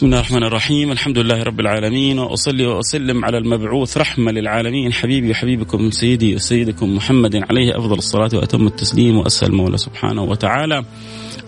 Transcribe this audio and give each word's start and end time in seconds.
بسم 0.00 0.06
الله 0.06 0.20
الرحمن 0.20 0.44
الرحيم. 0.44 0.92
الحمد 0.92 1.18
لله 1.18 1.42
رب 1.42 1.60
العالمين 1.60 2.18
وأصلي 2.18 2.66
وأسلم 2.66 3.24
على 3.24 3.38
المبعوث 3.38 3.98
رحمة 3.98 4.32
للعالمين. 4.32 4.92
حبيبي 4.92 5.30
وحبيبكم 5.30 5.90
سيدي 5.90 6.34
وسيدكم 6.34 6.96
محمد 6.96 7.36
عليه 7.36 7.78
أفضل 7.78 7.98
الصلاة 7.98 8.30
وأتم 8.34 8.66
التسليم 8.66 9.18
وأسأل 9.18 9.48
المولى 9.48 9.78
سبحانه 9.78 10.22
وتعالى 10.22 10.84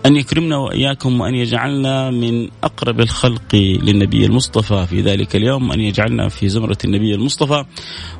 أن 0.05 0.15
يكرمنا 0.15 0.57
وإياكم 0.57 1.21
وأن 1.21 1.35
يجعلنا 1.35 2.11
من 2.11 2.49
أقرب 2.63 2.99
الخلق 2.99 3.55
للنبي 3.55 4.25
المصطفى. 4.25 4.85
في 4.89 5.01
ذلك 5.01 5.35
اليوم 5.35 5.71
أن 5.71 5.79
يجعلنا 5.79 6.29
في 6.29 6.49
زمرة 6.49 6.77
النبي 6.85 7.15
المصطفى 7.15 7.63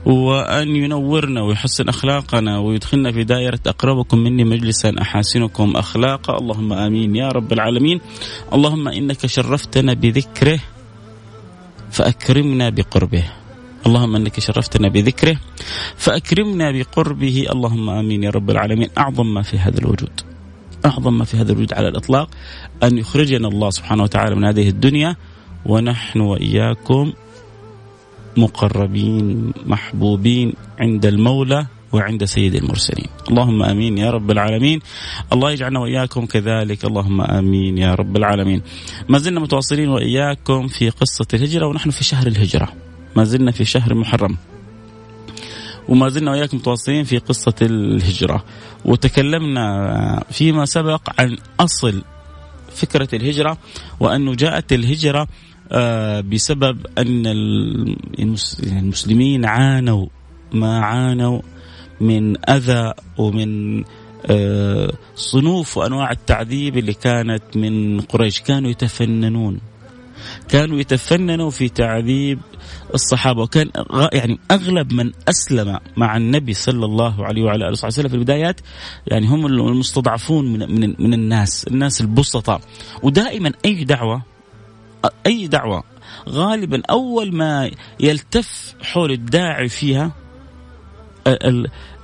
وأن 0.05 0.75
ينورنا 0.75 1.41
ويحسن 1.41 1.89
أخلاقنا 1.89 2.59
ويدخلنا 2.59 3.11
في 3.11 3.23
دائرة 3.23 3.59
أقربكم 3.67 4.17
مني 4.17 4.43
مجلسا 4.43 4.91
أحاسنكم 5.01 5.73
أخلاقا. 5.75 6.37
اللهم 6.37 6.73
آمين 6.73 7.15
يا 7.15 7.27
رب 7.27 7.53
العالمين. 7.53 8.01
اللهم 8.53 8.87
إنك 8.87 9.25
شرفتنا 9.25 9.93
بذكره 9.93 10.59
فأكرمنا 11.91 12.69
بقربه. 12.69 13.23
اللهم 13.85 14.15
إنك 14.15 14.39
شرفتنا 14.39 14.87
بذكره 14.87 15.37
فأكرمنا 15.95 16.71
بقربه. 16.71 17.45
اللهم 17.51 17.89
آمين 17.89 18.23
يا 18.23 18.29
رب 18.29 18.49
العالمين. 18.49 18.89
أعظم 18.97 19.33
ما 19.33 19.41
في 19.41 19.57
هذا 19.57 19.79
الوجود. 19.79 20.32
أعظم 20.85 21.17
ما 21.17 21.25
في 21.25 21.37
هذا 21.37 21.51
الوجود 21.51 21.73
على 21.73 21.87
الإطلاق 21.87 22.29
أن 22.83 22.97
يخرجنا 22.97 23.47
الله 23.47 23.69
سبحانه 23.69 24.03
وتعالى 24.03 24.35
من 24.35 24.45
هذه 24.45 24.69
الدنيا 24.69 25.15
ونحن 25.65 26.19
وإياكم 26.19 27.13
مقربين 28.37 29.53
محبوبين 29.65 30.53
عند 30.79 31.05
المولى 31.05 31.65
وعند 31.93 32.25
سيد 32.25 32.55
المرسلين. 32.55 33.07
اللهم 33.29 33.63
آمين 33.63 33.97
يا 33.97 34.11
رب 34.11 34.31
العالمين. 34.31 34.79
الله 35.33 35.51
يجعلنا 35.51 35.79
وإياكم 35.79 36.25
كذلك. 36.25 36.85
اللهم 36.85 37.21
آمين 37.21 37.77
يا 37.77 37.95
رب 37.95 38.17
العالمين. 38.17 38.61
ما 39.09 39.17
زلنا 39.17 39.39
متواصلين 39.39 39.89
وإياكم 39.89 40.67
في 40.67 40.89
قصة 40.89 41.27
الهجرة 41.33 41.67
ونحن 41.67 41.89
في 41.89 42.03
شهر 42.03 42.27
الهجرة. 42.27 42.69
ما 43.15 43.23
زلنا 43.23 43.51
في 43.51 43.65
شهر 43.65 43.93
محرم. 43.93 44.37
وما 45.89 46.09
زلنا 46.09 46.31
وياكم 46.31 46.57
متواصلين 46.57 47.03
في 47.03 47.17
قصة 47.17 47.53
الهجرة. 47.61 48.43
وتكلمنا 48.85 50.23
فيما 50.31 50.65
سبق 50.65 51.09
عن 51.19 51.37
أصل 51.59 52.03
فكرة 52.73 53.07
الهجرة 53.13 53.57
وأنه 53.99 54.35
جاءت 54.35 54.73
الهجرة 54.73 55.27
آه، 55.71 56.21
بسبب 56.21 56.85
أن 56.97 57.23
المسلمين 58.19 59.45
عانوا 59.45 60.07
ما 60.53 60.79
عانوا 60.79 61.41
من 62.01 62.49
أذى 62.49 62.93
ومن 63.17 63.83
آه، 64.25 64.93
صنوف 65.15 65.77
وأنواع 65.77 66.11
التعذيب 66.11 66.77
اللي 66.77 66.93
كانت 66.93 67.43
من 67.55 68.01
قريش. 68.01 68.41
كانوا 68.41 68.69
يتفننون. 68.69 69.59
كانوا 70.49 70.79
يتفننوا 70.79 71.49
في 71.49 71.69
تعذيب 71.69 72.39
الصحابة. 72.93 73.41
وكان 73.41 73.69
يعني 74.13 74.39
أغلب 74.51 74.93
من 74.93 75.11
أسلم 75.29 75.79
مع 75.97 76.17
النبي 76.17 76.53
صلى 76.53 76.85
الله 76.85 77.25
عليه 77.25 77.43
وعلى 77.43 77.65
آله 77.69 77.77
وسلم 77.83 78.07
في 78.07 78.15
البدايات 78.15 78.61
يعني 79.07 79.27
هم 79.27 79.45
المستضعفون 79.45 80.53
من 80.53 80.81
من 80.81 80.95
من 80.99 81.13
الناس، 81.13 81.67
الناس 81.67 82.01
البسطاء. 82.01 82.61
ودائما 83.03 83.51
أي 83.65 83.83
دعوة 83.83 84.21
أي 85.27 85.47
دعوة 85.47 85.83
غالبا 86.29 86.81
أول 86.89 87.35
ما 87.35 87.71
يلتف 87.99 88.75
حول 88.81 89.11
الداعي 89.11 89.69
فيها 89.69 90.11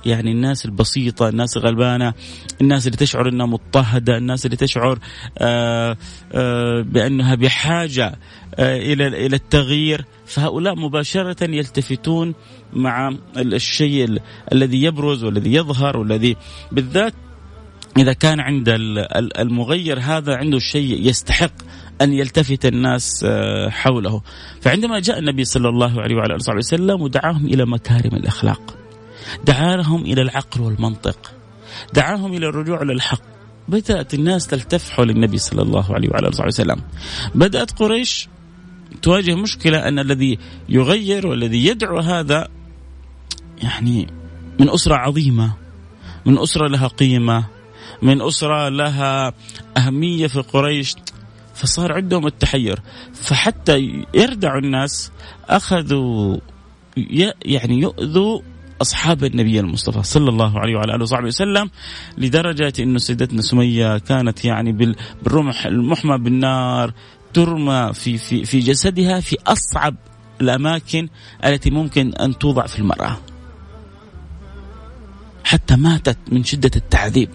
يعني 0.06 0.32
الناس 0.32 0.64
البسيطة 0.64 1.28
الناس 1.28 1.56
الغلبانة 1.56 2.14
الناس 2.60 2.86
اللي 2.86 2.96
تشعر 2.96 3.28
أنها 3.28 3.46
مضطهدة 3.46 4.16
الناس 4.16 4.46
اللي 4.46 4.56
تشعر 4.56 4.98
آآ 5.38 5.96
آآ 6.32 6.82
بأنها 6.82 7.34
بحاجة 7.34 8.18
إلى 8.58 9.06
إلى 9.06 9.36
التغيير. 9.36 10.04
فهؤلاء 10.26 10.74
مباشرة 10.74 11.50
يلتفتون 11.50 12.34
مع 12.72 13.16
الشيء 13.36 14.18
الذي 14.52 14.82
يبرز 14.82 15.24
والذي 15.24 15.54
يظهر 15.54 15.96
والذي 15.96 16.36
بالذات 16.72 17.14
إذا 17.98 18.12
كان 18.12 18.40
عند 18.40 18.68
المغير 19.38 20.00
هذا 20.00 20.36
عنده 20.36 20.58
شيء 20.58 21.08
يستحق 21.08 21.52
أن 22.00 22.12
يلتفت 22.12 22.66
الناس 22.66 23.26
حوله. 23.68 24.22
فعندما 24.60 24.98
جاء 24.98 25.18
النبي 25.18 25.44
صلى 25.44 25.68
الله 25.68 26.02
عليه 26.02 26.16
وعلى 26.16 26.34
آله 26.34 26.56
وسلم 26.56 27.02
ودعاهم 27.02 27.46
إلى 27.46 27.66
مكارم 27.66 28.16
الأخلاق 28.16 28.79
دعاهم 29.44 30.04
إلى 30.04 30.22
العقل 30.22 30.60
والمنطق. 30.60 31.32
دعاهم 31.94 32.32
إلى 32.32 32.46
الرجوع 32.46 32.82
للحق. 32.82 33.20
بدأت 33.68 34.14
الناس 34.14 34.46
تلتف 34.46 34.90
حول 34.90 35.10
النبي 35.10 35.38
صلى 35.38 35.62
الله 35.62 35.94
عليه 35.94 36.08
وعلى 36.08 36.28
آله 36.28 36.46
وسلم. 36.46 36.80
بدأت 37.34 37.78
قريش 37.78 38.28
تواجه 39.02 39.34
مشكلة 39.34 39.88
أن 39.88 39.98
الذي 39.98 40.38
يغير 40.68 41.26
والذي 41.26 41.66
يدعو 41.66 41.98
هذا 41.98 42.48
يعني 43.62 44.06
من 44.60 44.70
أسرة 44.70 44.94
عظيمة 44.94 45.52
من 46.26 46.38
أسرة 46.38 46.68
لها 46.68 46.86
قيمة 46.86 47.46
من 48.02 48.22
أسرة 48.22 48.68
لها 48.68 49.32
أهمية 49.76 50.26
في 50.26 50.40
قريش. 50.40 50.94
فصار 51.54 51.92
عندهم 51.92 52.26
التحير. 52.26 52.80
فحتى 53.14 54.04
يردعوا 54.14 54.60
الناس 54.60 55.12
أخذوا 55.48 56.36
يعني 57.44 57.80
يؤذوا 57.80 58.40
أصحاب 58.80 59.24
النبي 59.24 59.60
المصطفى 59.60 60.02
صلى 60.02 60.28
الله 60.28 60.58
عليه 60.58 60.76
وعلى 60.76 60.94
آله 60.94 61.02
وصحبه 61.02 61.26
وسلم 61.26 61.70
لدرجة 62.18 62.72
إنه 62.80 62.98
سيدتنا 62.98 63.42
سمية 63.42 63.98
كانت 63.98 64.44
يعني 64.44 64.72
بالرمح 64.72 65.66
المحمى 65.66 66.18
بالنار 66.18 66.94
ترمى 67.34 67.90
في 67.94 68.18
في 68.18 68.44
في 68.44 68.58
جسدها 68.60 69.20
في 69.20 69.36
أصعب 69.46 69.96
الأماكن 70.40 71.08
التي 71.44 71.70
ممكن 71.70 72.12
أن 72.14 72.38
توضع 72.38 72.66
في 72.66 72.78
المرأة. 72.78 73.16
حتى 75.44 75.76
ماتت 75.76 76.18
من 76.32 76.44
شدة 76.44 76.70
التعذيب 76.76 77.28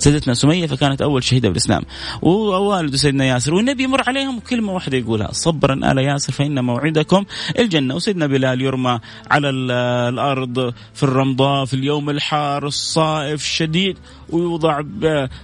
سيدتنا 0.00 0.34
سمية 0.34 0.66
فكانت 0.66 1.02
أول 1.02 1.24
شهيدة 1.24 1.48
بالإسلام. 1.48 1.82
ووالد 2.22 2.96
سيدنا 2.96 3.24
ياسر 3.24 3.54
والنبي 3.54 3.82
يمر 3.82 4.02
عليهم 4.06 4.40
كلمة 4.40 4.72
واحدة 4.72 4.98
يقولها 4.98 5.32
صبرا 5.32 5.92
آل 5.92 5.98
ياسر 5.98 6.32
فإن 6.32 6.64
موعدكم 6.64 7.24
الجنة. 7.58 7.94
وسيدنا 7.94 8.26
بلال 8.26 8.60
يرمى 8.60 9.00
على 9.30 9.50
الأرض 9.50 10.74
في 10.94 11.02
الرمضاء 11.02 11.64
في 11.64 11.74
اليوم 11.74 12.10
الحار 12.10 12.66
الصائف 12.66 13.40
الشديد 13.40 13.98
ويوضع 14.30 14.80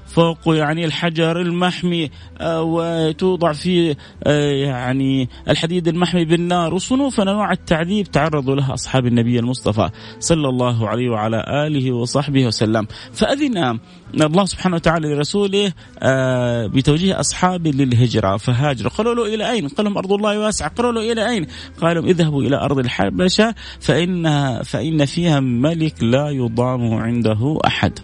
فوقه 0.07 0.55
يعني 0.55 0.85
الحجر 0.85 1.41
المحمي 1.41 2.11
آه، 2.41 2.63
وتوضع 2.63 3.53
فيه 3.53 3.97
آه، 4.25 4.51
يعني 4.51 5.29
الحديد 5.49 5.89
المحمي 5.89 6.25
بالنار. 6.25 6.75
وصنوف 6.75 7.21
أنواع 7.21 7.53
التعذيب 7.53 8.07
تعرضوا 8.07 8.55
لها 8.55 8.75
أصحاب 8.75 9.07
النبي 9.07 9.39
المصطفى 9.39 9.91
صلى 10.19 10.49
الله 10.49 10.89
عليه 10.89 11.11
وعلى 11.11 11.45
آله 11.67 11.93
وصحبه 11.93 12.47
وسلم. 12.47 12.87
فأذن 13.13 13.79
الله 14.15 14.45
سبحانه 14.45 14.77
وتعالى 14.77 15.15
لرسوله 15.15 15.73
آه، 16.03 16.67
بتوجيه 16.67 17.21
اصحابه 17.21 17.71
للهجرة 17.71 18.37
فهاجروا 18.37 18.91
قالوا 18.91 19.15
له 19.15 19.35
إلى 19.35 19.51
أين؟ 19.51 19.69
قال 19.69 19.87
لهم 19.87 19.99
أرض 19.99 20.13
الله 20.13 20.39
واسعة 20.39 20.69
قالوا 20.69 20.93
له 20.93 21.13
إلى 21.13 21.29
أين؟ 21.29 21.47
قالوا 21.81 22.05
اذهبوا 22.05 22.43
إلى 22.43 22.57
أرض 22.57 22.79
الحبشة 22.79 23.55
فان 23.81 24.63
فإن 24.63 25.05
فيها 25.05 25.41
ملك 25.41 26.03
لا 26.03 26.29
يضام 26.31 26.95
عنده 26.95 27.59
أحد. 27.67 27.99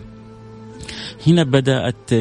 هنا 1.26 1.42
بدأت 1.42 2.14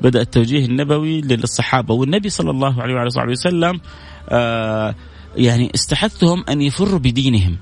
بدأ 0.00 0.20
التوجيه 0.20 0.64
النبوي 0.64 1.20
للصحابة 1.20 1.94
والنبي 1.94 2.28
صلى 2.28 2.50
الله 2.50 2.82
عليه 2.82 2.94
وعلى 2.94 3.10
وسلم 3.30 3.80
آه 4.28 4.94
يعني 5.36 5.70
استحثهم 5.74 6.44
أن 6.48 6.60
يفروا 6.60 6.98
بدينهم 6.98 7.56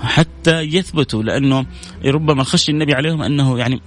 حتى 0.00 0.60
يثبتوا 0.60 1.22
لأنه 1.22 1.66
ربما 2.04 2.44
خشي 2.44 2.72
النبي 2.72 2.94
عليهم 2.94 3.22
أنه 3.22 3.58
يعني 3.58 3.80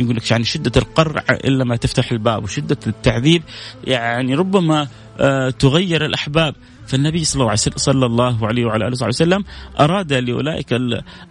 يقول 0.00 0.16
لك 0.16 0.30
يعني 0.30 0.44
شدة 0.44 0.72
القرع 0.76 1.24
إلا 1.30 1.64
ما 1.64 1.76
تفتح 1.76 2.12
الباب 2.12 2.44
وشدة 2.44 2.78
التعذيب 2.86 3.42
يعني 3.84 4.34
ربما 4.34 4.88
آه 5.20 5.50
تغير 5.50 6.04
الأحباب. 6.06 6.54
فالنبي 6.86 7.24
صلى 7.24 8.06
الله 8.06 8.46
عليه 8.46 8.64
وعلى 8.64 8.88
آله 8.88 9.06
وسلم 9.06 9.44
أراد 9.80 10.12
لأولئك 10.12 10.72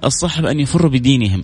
الصحابة 0.05 0.51
أن 0.51 0.59
يفروا 0.59 0.89
بدينهم. 0.89 1.43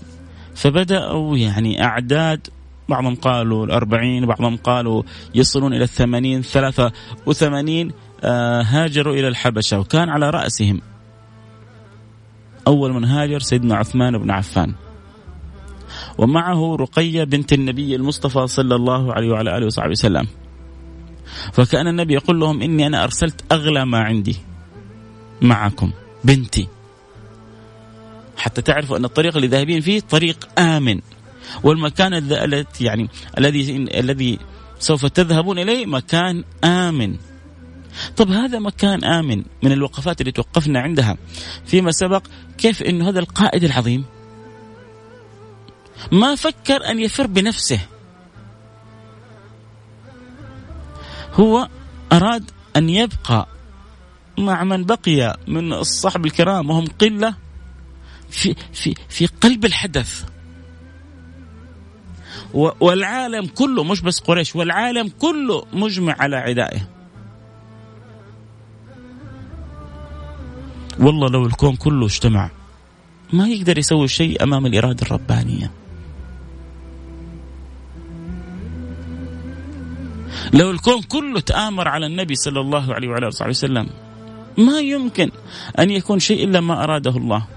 فبدأوا 0.56 1.38
يعني 1.38 1.84
أعداد 1.84 2.48
بعضهم 2.90 3.16
قالوا 3.16 3.66
الأربعين 3.66 4.26
بعضهم 4.26 4.58
قالوا 4.58 5.04
يصلون 5.36 5.74
إلى 5.74 5.84
الثمانين 5.84 6.42
ثلاثة 6.42 6.92
وثمانين 7.26 7.92
آه 8.24 8.62
هاجروا 8.62 9.14
إلى 9.14 9.28
الحبشة 9.28 9.80
وكان 9.80 10.10
على 10.10 10.30
رأسهم. 10.30 10.82
أول 12.68 12.94
من 12.94 13.06
هاجر 13.06 13.40
سيدنا 13.40 13.76
عثمان 13.76 14.18
بن 14.18 14.32
عفان. 14.32 14.74
ومعه 16.18 16.76
رقية 16.76 17.24
بنت 17.24 17.54
النبي 17.54 17.96
المصطفى 17.96 18.48
صلى 18.48 18.76
الله 18.76 19.14
عليه 19.14 19.30
وعلى 19.32 19.58
آله 19.58 19.66
وصحبه 19.66 19.92
وسلم. 19.92 20.28
فكأن 21.54 21.88
النبي 21.88 22.14
يقول 22.14 22.40
لهم 22.40 22.62
إني 22.62 22.88
أنا 22.88 23.04
أرسلت 23.04 23.44
أغلى 23.52 23.86
ما 23.86 24.00
عندي 24.00 24.36
معكم 25.42 25.92
بنتي. 26.24 26.68
حتى 28.38 28.62
تعرفوا 28.62 28.98
أن 28.98 29.06
الطريق 29.06 29.36
اللي 29.36 29.48
ذاهبين 29.48 29.82
فيه 29.82 30.00
طريق 30.00 30.50
آمن. 30.60 31.00
والمكان 31.64 32.14
التي 32.14 32.84
يعني 32.84 33.10
الذي 33.38 33.88
الذي 34.00 34.40
سوف 34.80 35.06
تذهبون 35.06 35.60
إليه 35.60 35.86
مكان 35.86 36.44
آمن. 36.64 37.16
طب 38.18 38.32
هذا 38.32 38.60
مكان 38.60 39.04
آمن 39.04 39.44
من 39.64 39.72
الوقفات 39.72 40.22
اللي 40.22 40.32
توقفنا 40.32 40.80
عندها 40.80 41.18
فيما 41.66 41.92
سبق 41.92 42.24
كيف 42.58 42.84
إنه 42.84 43.10
هذا 43.10 43.20
القائد 43.20 43.64
العظيم؟ 43.64 44.06
ما 46.12 46.36
فكر 46.36 46.90
أن 46.92 47.00
يفر 47.00 47.28
بنفسه. 47.28 47.80
هو 51.34 51.70
أراد 52.12 52.52
أن 52.76 52.90
يبقى 52.90 53.48
مع 54.38 54.64
من 54.64 54.84
بقي 54.86 55.38
من 55.48 55.74
الصحب 55.74 56.26
الكرام 56.26 56.70
وهم 56.70 56.86
قلة 56.86 57.36
في 58.30 58.56
في 58.74 58.96
في 59.10 59.26
قلب 59.26 59.66
الحدث. 59.66 60.24
والعالم 62.54 63.48
كله 63.48 63.84
مش 63.84 64.02
بس 64.02 64.20
قريش 64.20 64.56
والعالم 64.56 65.10
كله 65.20 65.66
مجمع 65.74 66.16
على 66.20 66.36
عدائه. 66.36 66.97
والله 71.00 71.30
لو 71.30 71.46
الكون 71.46 71.76
كله 71.76 72.06
اجتمع 72.06 72.50
ما 73.34 73.48
يقدر 73.48 73.78
يسوي 73.78 74.08
شيء 74.08 74.44
أمام 74.44 74.66
الإرادة 74.66 75.06
الربانية 75.06 75.72
لو 80.54 80.72
الكون 80.72 81.02
كله 81.02 81.40
تآمر 81.40 81.88
على 81.88 82.06
النبي 82.06 82.36
صلى 82.36 82.60
الله 82.60 82.94
عليه 82.94 83.08
وعلى 83.08 83.28
آله 83.28 83.50
وسلم 83.50 83.90
ما 84.58 84.80
يمكن 84.80 85.32
أن 85.80 85.90
يكون 85.90 86.20
شيء 86.20 86.44
إلا 86.44 86.60
ما 86.60 86.84
أراده 86.84 87.18
الله. 87.18 87.48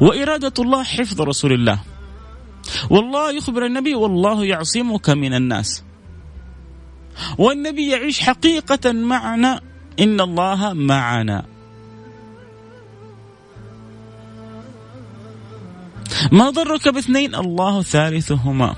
وإرادة 0.00 0.52
الله 0.58 0.82
حفظ 0.82 1.20
رسول 1.20 1.52
الله. 1.52 1.78
والله 2.90 3.32
يخبر 3.32 3.66
النبي 3.66 3.94
والله 3.94 4.44
يعصمك 4.44 5.10
من 5.10 5.34
الناس. 5.34 5.82
والنبي 7.38 7.90
يعيش 7.90 8.20
حقيقة 8.20 8.92
معنا 8.92 9.60
إن 10.00 10.20
الله 10.20 10.72
معنا 10.72 11.44
ما 16.32 16.50
ضرك 16.50 16.88
باثنين؟ 16.88 17.34
الله 17.34 17.82
ثالثهما. 17.82 18.74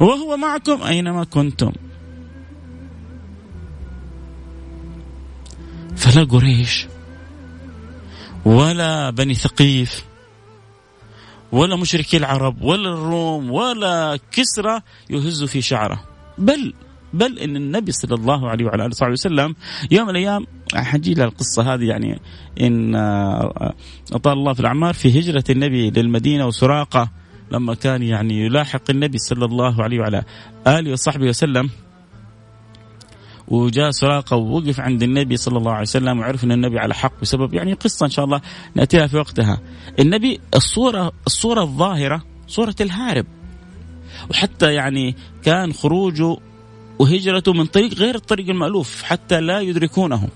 وهو 0.00 0.36
معكم 0.36 0.82
أينما 0.82 1.24
كنتم. 1.24 1.72
فلا 5.96 6.24
قريش 6.24 6.86
ولا 8.44 9.10
بني 9.10 9.34
ثقيف 9.34 10.04
ولا 11.52 11.76
مشركي 11.76 12.16
العرب 12.16 12.62
ولا 12.62 12.88
الروم 12.88 13.50
ولا 13.50 14.18
كسرى 14.32 14.80
يهز 15.10 15.44
في 15.44 15.62
شعره. 15.62 16.04
بل 16.38 16.74
بل 17.14 17.38
إن 17.38 17.56
النبي 17.56 17.92
صلى 17.92 18.14
الله 18.14 18.48
عليه 18.48 18.64
وعلى 18.64 18.82
آله 18.82 18.90
وصحبه 18.90 19.12
وسلم 19.12 19.54
يوم 19.90 20.04
من 20.04 20.10
الأيام 20.10 20.46
حجي 20.74 21.24
القصة 21.24 21.74
هذه 21.74 21.84
يعني 21.84 22.20
إن 22.60 22.94
آه، 22.94 23.74
أطال 24.12 24.32
الله 24.32 24.52
في 24.52 24.60
الأعمار 24.60 24.94
في 24.94 25.20
هجرة 25.20 25.44
النبي 25.50 25.90
للمدينة 25.90 26.46
وسراقة 26.46 27.10
لما 27.52 27.74
كان 27.74 28.02
يعني 28.02 28.44
يلاحق 28.46 28.82
النبي 28.90 29.18
صلى 29.18 29.44
الله 29.44 29.82
عليه 29.82 30.00
وعلى 30.00 30.22
آله 30.66 30.92
وصحبه 30.92 31.26
وسلم 31.28 31.70
وجاء 33.48 33.90
سراقة 33.90 34.36
ووقف 34.36 34.80
عند 34.80 35.02
النبي 35.02 35.36
صلى 35.36 35.58
الله 35.58 35.72
عليه 35.72 35.82
وسلم 35.82 36.18
وعرف 36.18 36.44
إن 36.44 36.52
النبي 36.52 36.78
على 36.78 36.94
حق 36.94 37.12
بسبب 37.22 37.54
يعني 37.54 37.72
قصة 37.72 38.06
إن 38.06 38.10
شاء 38.10 38.24
الله 38.24 38.40
نأتيها 38.74 39.06
في 39.06 39.16
وقتها. 39.16 39.60
النبي 39.98 40.40
الصورة 40.54 41.12
الصورة 41.26 41.62
الظاهرة 41.62 42.22
صورة 42.46 42.74
الهارب. 42.80 43.26
وحتى 44.30 44.74
يعني 44.74 45.16
كان 45.42 45.72
خروجه 45.72 46.36
وهجرته 47.00 47.52
من 47.52 47.66
طريق 47.66 47.94
غير 47.94 48.14
الطريق 48.14 48.48
المألوف 48.48 49.02
حتى 49.02 49.40
لا 49.40 49.60
يدركونه. 49.60 50.28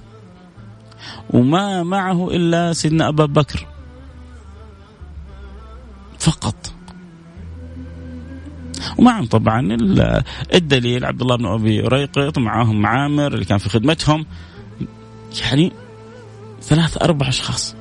وما 1.30 1.83
معه 1.83 2.28
إلا 2.30 2.73
سيدنا 2.73 3.09
أبا 3.09 3.26
بكر. 3.26 3.66
فقط. 6.18 6.73
ومعهم 8.99 9.26
طبعا 9.26 9.76
الدليل 10.54 11.04
عبد 11.04 11.23
الله 11.23 11.37
بن 11.37 11.47
أبي 11.47 11.80
ريقط 11.80 12.38
معهم 12.38 12.87
عامر 12.87 13.35
اللي 13.35 13.44
كان 13.44 13.59
في 13.59 13.68
خدمتهم 13.68 14.26
يعني 15.40 15.73
ثلاث 16.62 17.02
أربع 17.02 17.28
أشخاص 17.28 17.75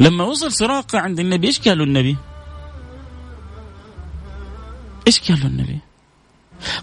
لما 0.00 0.24
وصل 0.24 0.52
سراقة 0.52 0.98
عند 0.98 1.20
النبي 1.20 1.46
إيش 1.46 1.68
قالوا 1.68 1.86
النبي؟ 1.86 2.16
إيش 5.06 5.30
قالوا 5.30 5.46
النبي؟ 5.46 5.87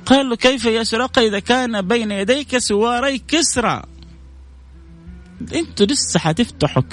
قال 0.06 0.30
له 0.30 0.36
كيف 0.36 0.66
يا 0.66 0.84
سراقه 0.84 1.22
إذا 1.22 1.40
كان 1.40 1.82
بين 1.82 2.12
يديك 2.12 2.58
سواري 2.58 3.18
كسرى؟ 3.28 3.84
أنتوا 5.56 5.86
لسه 5.86 6.20
حتفتحوا 6.20 6.84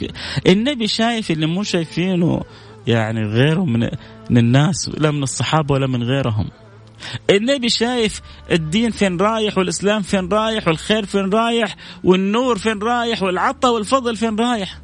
النبي 0.46 0.86
شايف 0.86 1.30
اللي 1.30 1.46
مو 1.46 1.62
شايفينه 1.62 2.42
يعني 2.86 3.22
غيره 3.22 3.64
من 3.64 4.38
الناس 4.38 4.90
لا 4.98 5.10
من 5.10 5.22
الصحابة 5.22 5.74
ولا 5.74 5.86
من 5.86 6.02
غيرهم. 6.02 6.50
النبي 7.30 7.68
شايف 7.68 8.20
الدين 8.50 8.90
فين 8.90 9.16
رايح 9.16 9.58
والإسلام 9.58 10.02
فين 10.02 10.28
رايح 10.28 10.68
والخير 10.68 11.06
فين 11.06 11.30
رايح 11.30 11.76
والنور 12.04 12.58
فين 12.58 12.78
رايح 12.78 13.22
والعطاء 13.22 13.74
والفضل 13.74 14.16
فين 14.16 14.36
رايح؟ 14.36 14.78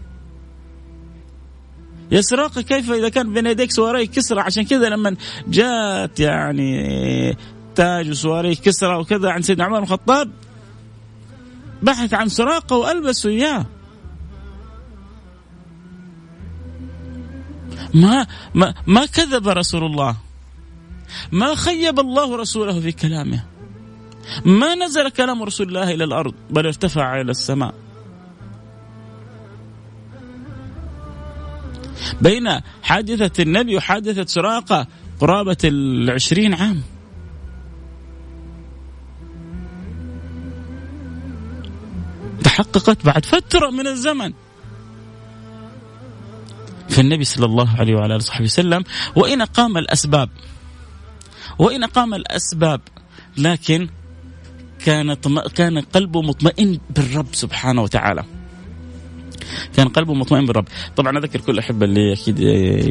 يا 2.11 2.21
سراقة 2.21 2.63
كيف 2.63 2.91
إذا 2.91 3.09
كان 3.09 3.33
بين 3.33 3.47
يديك 3.47 3.71
سواري 3.71 4.07
كسرى؟ 4.07 4.41
عشان 4.41 4.65
كذا 4.65 4.89
لما 4.89 5.17
جاءت 5.49 6.21
يعني 6.21 7.37
تاج 7.79 8.11
وسواريخ 8.11 8.59
كسرى 8.59 8.97
وكذا 8.97 9.31
عن 9.31 9.43
سيدنا 9.43 9.65
عمر 9.65 9.79
بن 9.79 9.83
الخطاب 9.83 10.31
بحث 11.83 12.15
عن 12.15 12.29
سراقة 12.29 12.77
والبسه 12.77 13.31
إياه. 13.31 13.67
ما 17.95 18.27
ما 18.55 18.75
ما 18.87 19.07
كذب 19.07 19.49
رسول 19.49 19.85
الله. 19.85 20.17
ما 21.33 21.55
خيب 21.55 22.01
الله 22.01 22.37
رسوله 22.37 22.81
في 22.81 22.93
كلامه. 22.93 23.45
ما 24.45 24.75
نزل 24.75 25.09
كلام 25.09 25.43
رسول 25.43 25.69
الله 25.69 25.95
إلى 25.95 26.05
الأرض 26.05 26.35
بل 26.51 26.67
ارتفع 26.67 27.21
إلى 27.21 27.31
السماء. 27.31 27.75
بين 32.21 32.61
حادثة 32.83 33.43
النبي 33.43 33.77
وحادثة 33.77 34.27
سراقة 34.27 34.87
قرابة 35.21 35.63
العشرين 35.65 36.55
عام. 36.55 36.98
تحققت 42.45 43.07
بعد 43.07 43.27
فترة 43.27 43.71
من 43.71 43.87
الزمن. 43.87 44.33
فالنبي 46.89 47.25
صلى 47.25 47.47
الله 47.47 47.77
عليه 47.79 47.95
وعلى 47.95 48.07
آله 48.07 48.17
وصحبه 48.17 48.45
وسلم 48.45 48.85
وإن 49.17 49.43
قام 49.43 49.77
الأسباب 49.79 50.29
وإن 51.59 51.85
قام 51.85 52.15
الأسباب 52.15 52.81
لكن 53.37 53.89
كان 54.85 55.15
كان 55.55 55.79
قلبه 55.79 56.23
مطمئن 56.23 56.81
بالرب 56.91 57.27
سبحانه 57.33 57.83
وتعالى. 57.83 58.25
كان 59.77 59.89
قلبه 59.89 60.15
مطمئن 60.15 60.47
بالرب، 60.47 60.65
طبعا 60.97 61.19
أذكر 61.19 61.41
كل 61.41 61.53
الاحبه 61.53 61.87
اللي 61.87 62.13
أكيد 62.13 62.41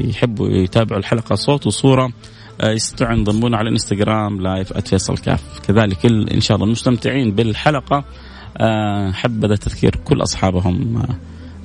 يحبوا 0.10 0.50
يتابعوا 0.50 1.00
الحلقة 1.00 1.36
صوت 1.36 1.68
وصورة 1.68 2.12
آه، 2.62 2.72
يستطيعوا 2.72 3.14
ينضمون 3.14 3.56
على 3.56 3.68
الإنستغرام 3.68 4.42
لايف 4.42 4.74
@فيصل 4.74 5.18
كاف، 5.18 5.60
كذلك 5.68 6.06
إن 6.06 6.42
شاء 6.42 6.56
الله 6.56 6.66
المستمتعين 6.68 7.32
بالحلقة. 7.32 8.06
حبذا 9.14 9.56
تذكير 9.56 9.96
كل 9.96 10.24
أصحابهم 10.24 10.98
آه، 10.98 11.16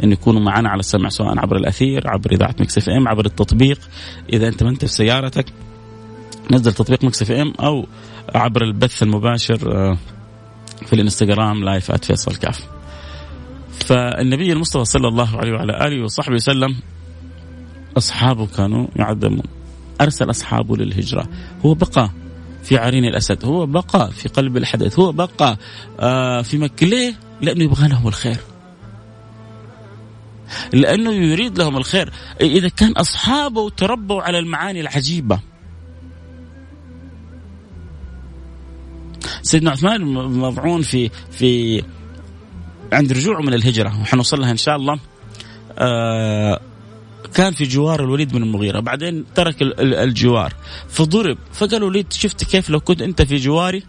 إن 0.04 0.12
يكونوا 0.12 0.40
معنا 0.40 0.68
على 0.68 0.80
السمع 0.80 1.08
سواء 1.08 1.38
عبر 1.38 1.56
الأثير 1.56 2.08
عبر 2.08 2.32
إذاعة 2.32 2.54
Mix 2.60 2.78
FM 2.78 3.08
عبر 3.08 3.26
التطبيق. 3.26 3.80
إذا 4.32 4.48
أنت 4.48 4.62
ما 4.62 4.70
انت 4.70 4.84
في 4.84 4.92
سيارتك 4.92 5.46
نزل 6.50 6.72
تطبيق 6.72 7.04
Mix 7.04 7.22
FM 7.22 7.52
أو 7.60 7.86
عبر 8.34 8.62
البث 8.64 9.02
المباشر 9.02 9.72
آه، 9.72 9.96
في 10.86 10.92
الإنستغرام 10.92 11.64
live 11.64 11.92
فيصل 11.92 12.36
كاف. 12.36 12.66
فالنبي 13.86 14.52
المصطفى 14.52 14.84
صلى 14.84 15.08
الله 15.08 15.36
عليه 15.36 15.52
وعلى 15.52 15.86
آله 15.86 16.04
وصحبه 16.04 16.34
وسلم 16.34 16.76
أصحابه 17.96 18.46
كانوا 18.46 18.86
يعدمون 18.96 19.42
أرسل 20.00 20.30
أصحابه 20.30 20.76
للهجرة. 20.76 21.24
هو 21.66 21.74
بقى 21.74 22.10
في 22.62 22.78
عرين 22.78 23.04
الأسد. 23.04 23.44
هو 23.44 23.66
بقى 23.66 24.10
في 24.12 24.28
قلب 24.28 24.56
الحدث. 24.56 24.98
هو 24.98 25.12
بقى 25.12 25.56
آه، 26.00 26.42
في 26.42 26.58
مكة. 26.58 26.86
ليه؟ 26.86 27.14
لأنه 27.40 27.64
يبغى 27.64 27.88
لهم 27.88 28.08
الخير. 28.08 28.36
لأنه 30.72 31.10
يريد 31.12 31.58
لهم 31.58 31.76
الخير. 31.76 32.12
إذا 32.40 32.68
كان 32.68 32.92
أصحابه 32.92 33.70
تربوا 33.70 34.22
على 34.22 34.38
المعاني 34.38 34.80
العجيبة. 34.80 35.40
سيدنا 39.42 39.70
عثمان 39.70 40.04
مضعون 40.14 40.82
في 40.82 41.10
في 41.30 41.82
عند 42.92 43.12
رجوعه 43.12 43.40
من 43.40 43.54
الهجرة. 43.54 44.00
وحنوصل 44.00 44.40
لها 44.40 44.50
إن 44.50 44.56
شاء 44.56 44.76
الله. 44.76 44.98
آه 45.78 46.60
كان 47.34 47.52
في 47.52 47.64
جوار 47.64 48.04
الوليد 48.04 48.32
بن 48.32 48.42
المغيرة 48.42 48.80
بعدين 48.80 49.24
ترك 49.34 49.56
الجوار 49.80 50.54
فضرب 50.88 51.38
فقال 51.52 51.74
الوليد 51.74 52.12
شفت 52.12 52.44
كيف 52.44 52.70
لو 52.70 52.80
كنت 52.80 53.02
أنت 53.02 53.22
في 53.22 53.36
جواري؟ 53.36 53.82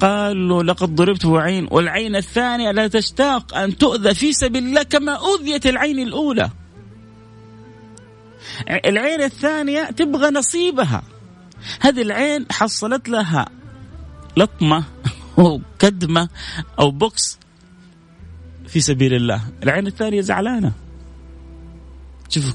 قال 0.00 0.48
له 0.48 0.62
لقد 0.62 0.94
ضربت 0.94 1.26
بعين 1.26 1.68
والعين 1.70 2.16
الثانية 2.16 2.70
لا 2.70 2.88
تشتاق 2.88 3.54
أن 3.54 3.76
تؤذى 3.76 4.14
في 4.14 4.32
سبيل 4.32 4.64
الله 4.64 4.82
كما 4.82 5.12
أوذيت 5.12 5.66
العين 5.66 5.98
الأولى. 5.98 6.50
العين 8.70 9.22
الثانية 9.22 9.90
تبغى 9.90 10.30
نصيبها. 10.30 11.02
هذه 11.80 12.02
العين 12.02 12.46
حصلت 12.50 13.08
لها 13.08 13.46
لطمة 14.36 14.84
أو 15.38 15.60
كدمة 15.78 16.28
أو 16.78 16.90
بوكس 16.90 17.38
في 18.68 18.80
سبيل 18.80 19.14
الله. 19.14 19.40
العين 19.62 19.86
الثانية 19.86 20.20
زعلانة. 20.20 20.72
شوفوا 22.28 22.52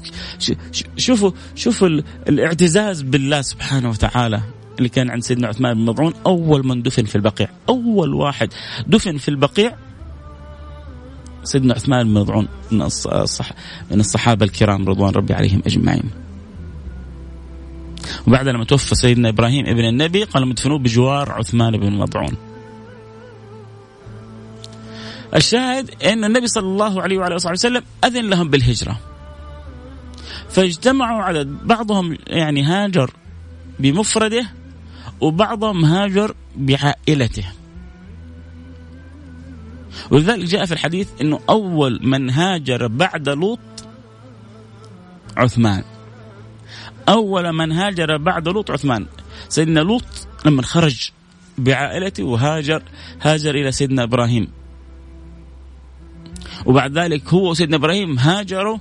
شوفوا 0.96 1.30
شوفوا 1.54 1.88
الاعتزاز 2.28 3.02
بالله 3.02 3.42
سبحانه 3.42 3.90
وتعالى 3.90 4.42
اللي 4.78 4.88
كان 4.88 5.10
عند 5.10 5.22
سيدنا 5.22 5.48
عثمان 5.48 5.74
بن 5.74 5.80
مضعون. 5.80 6.12
أول 6.26 6.66
من 6.66 6.82
دفن 6.82 7.04
في 7.04 7.16
البقيع. 7.16 7.48
أول 7.68 8.14
واحد 8.14 8.48
دفن 8.86 9.16
في 9.16 9.28
البقيع 9.28 9.76
سيدنا 11.44 11.74
عثمان 11.74 12.06
بن 12.06 12.14
مضعون 12.14 12.48
من, 12.70 12.82
الصح 12.82 13.52
من 13.90 14.00
الصحابة 14.00 14.44
الكرام 14.44 14.88
رضوان 14.88 15.14
ربي 15.14 15.34
عليهم 15.34 15.62
أجمعين. 15.66 16.10
وبعد 18.26 18.48
لما 18.48 18.64
توفى 18.64 18.94
سيدنا 18.94 19.28
إبراهيم 19.28 19.66
ابن 19.66 19.84
النبي 19.84 20.24
قالوا 20.24 20.48
مدفنوه 20.48 20.78
بجوار 20.78 21.32
عثمان 21.32 21.76
بن 21.76 21.92
مضعون. 21.92 22.36
الشاهد 25.34 25.90
أن 26.04 26.24
النبي 26.24 26.46
صلى 26.46 26.66
الله 26.66 27.02
عليه 27.02 27.18
وعلى 27.18 27.36
اله 27.36 27.50
وسلم 27.50 27.82
أذن 28.04 28.30
لهم 28.30 28.48
بالهجرة. 28.50 29.11
فاجتمعوا 30.48 31.22
على 31.22 31.44
بعضهم 31.44 32.18
يعني 32.26 32.62
هاجر 32.62 33.10
بمفرده 33.78 34.46
وبعضهم 35.20 35.84
هاجر 35.84 36.34
بعائلته. 36.56 37.44
ولذلك 40.10 40.44
جاء 40.44 40.64
في 40.64 40.72
الحديث 40.72 41.08
إنه 41.20 41.40
أول 41.48 42.00
من 42.02 42.30
هاجر 42.30 42.86
بعد 42.86 43.28
لوط 43.28 43.58
عثمان. 45.36 45.84
أول 47.08 47.52
من 47.52 47.72
هاجر 47.72 48.16
بعد 48.16 48.48
لوط 48.48 48.70
عثمان. 48.70 49.06
سيدنا 49.48 49.80
لوط 49.80 50.04
لما 50.46 50.62
خرج 50.62 51.10
بعائلته 51.58 52.24
وهاجر 52.24 52.82
هاجر 53.20 53.54
إلى 53.54 53.72
سيدنا 53.72 54.02
إبراهيم. 54.02 54.48
وبعد 56.66 56.98
ذلك 56.98 57.28
هو 57.28 57.50
وسيدنا 57.50 57.76
إبراهيم 57.76 58.18
هاجروا 58.18 58.78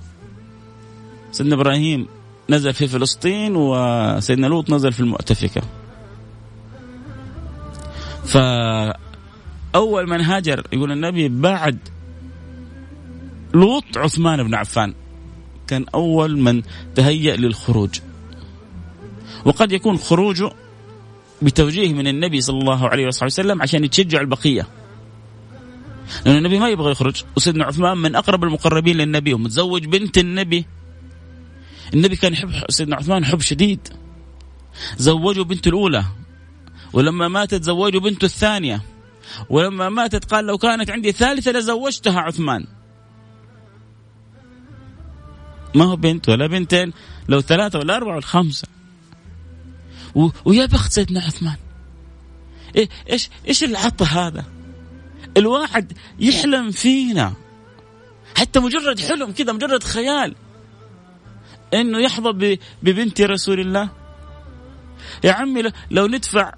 سيدنا 1.31 1.55
إبراهيم 1.55 2.07
نزل 2.49 2.73
في 2.73 2.87
فلسطين 2.87 3.55
وسيدنا 3.55 4.47
لوط 4.47 4.69
نزل 4.69 4.93
في 4.93 4.99
المؤتفكة. 4.99 5.61
فأول 8.25 10.09
من 10.09 10.21
هاجر 10.21 10.67
يقول 10.73 10.91
النبي 10.91 11.29
بعد 11.29 11.77
لوط 13.53 13.97
عثمان 13.97 14.43
بن 14.43 14.55
عفان 14.55 14.93
كان 15.67 15.85
أول 15.95 16.39
من 16.39 16.61
تهيأ 16.95 17.35
للخروج. 17.35 17.99
وقد 19.45 19.71
يكون 19.71 19.97
خروجه 19.97 20.51
بتوجيه 21.41 21.93
من 21.93 22.07
النبي 22.07 22.41
صلى 22.41 22.59
الله 22.59 22.89
عليه 22.89 23.07
وسلم 23.07 23.61
عشان 23.61 23.83
يتشجع 23.83 24.21
البقية. 24.21 24.67
لأن 26.25 26.37
النبي 26.37 26.59
ما 26.59 26.69
يبغى 26.69 26.91
يخرج 26.91 27.23
وسيدنا 27.37 27.65
عثمان 27.65 27.97
من 27.97 28.15
أقرب 28.15 28.43
المقربين 28.43 28.97
للنبي 28.97 29.33
ومتزوج 29.33 29.85
بنت 29.85 30.17
النبي. 30.17 30.65
النبي 31.93 32.15
كان 32.15 32.33
يحب 32.33 32.51
سيدنا 32.69 32.95
عثمان 32.95 33.25
حب 33.25 33.41
شديد. 33.41 33.87
زوجه 34.97 35.41
بنته 35.41 35.69
الأولى. 35.69 36.05
ولما 36.93 37.27
ماتت 37.27 37.63
زوجوا 37.63 38.01
بنته 38.01 38.25
الثانية. 38.25 38.81
ولما 39.49 39.89
ماتت 39.89 40.25
قال 40.25 40.45
لو 40.45 40.57
كانت 40.57 40.89
عندي 40.89 41.11
ثالثة 41.11 41.51
لزوجتها 41.51 42.19
عثمان. 42.19 42.67
ما 45.75 45.85
هو 45.85 45.95
بنت 45.95 46.29
ولا 46.29 46.47
بنتين 46.47 46.93
لو 47.29 47.41
ثلاثة 47.41 47.79
ولا 47.79 47.95
أربعة 47.95 48.13
ولا 48.13 48.21
خمسة. 48.21 48.67
و... 50.15 50.29
ويا 50.45 50.65
بخت 50.65 50.91
سيدنا 50.91 51.19
عثمان. 51.19 51.57
إيه 52.75 52.89
إيش 53.09 53.29
إيش 53.47 53.63
العطى 53.63 54.05
هذا؟ 54.05 54.45
الواحد 55.37 55.93
يحلم 56.19 56.71
فينا. 56.71 57.33
حتى 58.37 58.59
مجرد 58.59 58.99
حلم 58.99 59.31
كذا 59.31 59.53
مجرد 59.53 59.83
خيال. 59.83 60.35
إنه 61.73 61.99
يحظى 61.99 62.57
ببنت 62.83 63.21
رسول 63.21 63.59
الله. 63.59 63.89
يا 65.23 65.31
عمي 65.31 65.63
لو 65.91 66.07
ندفع 66.07 66.53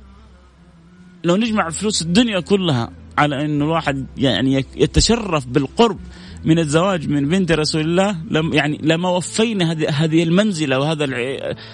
لو 1.24 1.36
نجمع 1.36 1.70
فلوس 1.70 2.02
الدنيا 2.02 2.40
كلها 2.40 2.92
على 3.18 3.46
إنه 3.46 3.66
الواحد 3.66 4.08
يعني 4.18 4.66
يتشرف 4.76 5.46
بالقرب 5.48 6.00
من 6.46 6.60
الزواج 6.60 7.08
من 7.10 7.30
بنت 7.30 7.52
رسول 7.52 7.82
الله 7.82 8.18
لم 8.32 8.54
يعني 8.54 8.80
لما 8.84 9.10
وفينا 9.10 9.72
هذه 9.72 9.90
هذه 9.90 10.24
المنزلة 10.24 10.80
وهذا 10.80 11.06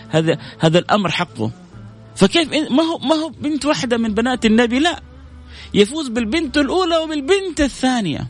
هذا 0.10 0.38
هذا 0.60 0.80
الأمر 0.80 1.10
حقه. 1.10 1.52
فكيف 2.16 2.54
ما 2.72 2.84
هو 2.84 2.98
ما 2.98 3.16
هو 3.16 3.30
بنت 3.30 3.66
واحدة 3.66 3.98
من 3.98 4.14
بنات 4.14 4.46
النبي؟ 4.46 4.80
لا. 4.80 5.02
يفوز 5.74 6.08
بالبنت 6.08 6.58
الأولى 6.58 6.98
وبالبنت 6.98 7.62
الثانية. 7.62 8.28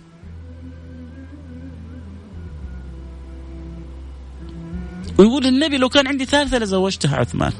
ويقول 5.19 5.45
النبي 5.45 5.77
لو 5.77 5.89
كان 5.89 6.07
عندي 6.07 6.25
ثالثة 6.25 6.57
لزوجتها 6.57 7.15
عثمان. 7.15 7.51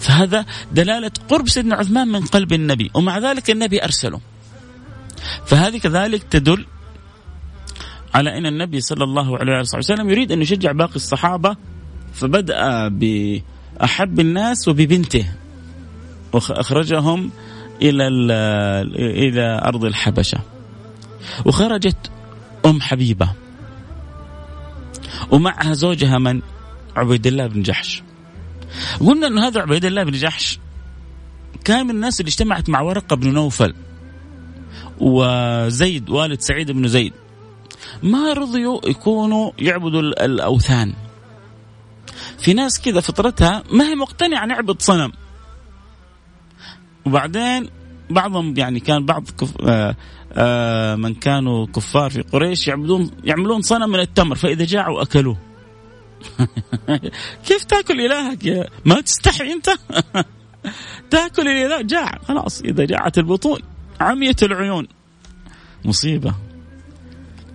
فهذا 0.00 0.46
دلالة 0.72 1.10
قرب 1.28 1.48
سيدنا 1.48 1.76
عثمان 1.76 2.08
من 2.08 2.20
قلب 2.20 2.52
النبي 2.52 2.90
ومع 2.94 3.18
ذلك 3.18 3.50
النبي 3.50 3.84
أرسله. 3.84 4.20
فهذه 5.46 5.78
كذلك 5.78 6.22
تدل 6.22 6.66
على 8.14 8.38
أن 8.38 8.46
النبي 8.46 8.80
صلى 8.80 9.04
الله 9.04 9.38
عليه 9.38 9.60
وسلم 9.60 10.10
يريد 10.10 10.32
أن 10.32 10.42
يشجع 10.42 10.72
باقي 10.72 10.96
الصحابة 10.96 11.56
فبدأ 12.12 12.88
بأحب 12.88 14.20
الناس 14.20 14.68
وببنته 14.68 15.26
وأخرجهم 16.32 17.30
إلى 17.82 18.08
إلى 18.96 19.60
أرض 19.64 19.84
الحبشة. 19.84 20.38
وخرجت 21.44 22.10
أم 22.66 22.80
حبيبة. 22.80 23.45
ومعها 25.30 25.72
زوجها 25.72 26.18
من؟ 26.18 26.42
عبيد 26.96 27.26
الله 27.26 27.46
بن 27.46 27.62
جحش. 27.62 28.02
قلنا 29.00 29.26
أن 29.26 29.38
هذا 29.38 29.60
عبيد 29.60 29.84
الله 29.84 30.04
بن 30.04 30.12
جحش 30.12 30.58
كان 31.64 31.86
من 31.86 31.90
الناس 31.90 32.20
اللي 32.20 32.28
اجتمعت 32.28 32.68
مع 32.68 32.80
ورقة 32.80 33.16
بن 33.16 33.32
نوفل 33.32 33.74
وزيد 35.00 36.10
والد 36.10 36.40
سعيد 36.40 36.70
بن 36.70 36.88
زيد. 36.88 37.12
ما 38.02 38.32
رضيوا 38.32 38.88
يكونوا 38.88 39.52
يعبدوا 39.58 40.00
الأوثان. 40.00 40.94
في 42.38 42.54
ناس 42.54 42.80
كذا 42.80 43.00
فطرتها 43.00 43.62
ما 43.70 43.88
هي 43.88 43.94
مقتنعة 43.94 44.46
نعبد 44.46 44.82
صنم. 44.82 45.12
وبعدين 47.06 47.70
بعضهم 48.10 48.54
يعني 48.56 48.80
كان 48.80 49.06
بعض 49.06 49.24
كف 49.38 49.52
آه 49.60 49.96
آه 50.32 50.94
من 50.94 51.14
كانوا 51.14 51.66
كفار 51.66 52.10
في 52.10 52.22
قريش 52.22 52.68
يعبدون 52.68 53.10
يعملون 53.24 53.62
صنم 53.62 53.90
من 53.90 54.00
التمر 54.00 54.34
فإذا 54.34 54.64
جاعوا 54.64 55.02
أكلوه. 55.02 55.36
كيف 57.46 57.64
تأكل 57.64 58.00
إلهك 58.00 58.46
يا 58.46 58.68
ما 58.84 59.00
تستحي 59.00 59.52
أنت؟ 59.52 59.68
تأكل 61.10 61.48
الإله 61.48 61.82
جاع 61.82 62.18
خلاص 62.28 62.62
إذا 62.62 62.84
جاعت 62.84 63.18
البطون 63.18 63.60
عميت 64.00 64.42
العيون. 64.42 64.86
مصيبة. 65.84 66.34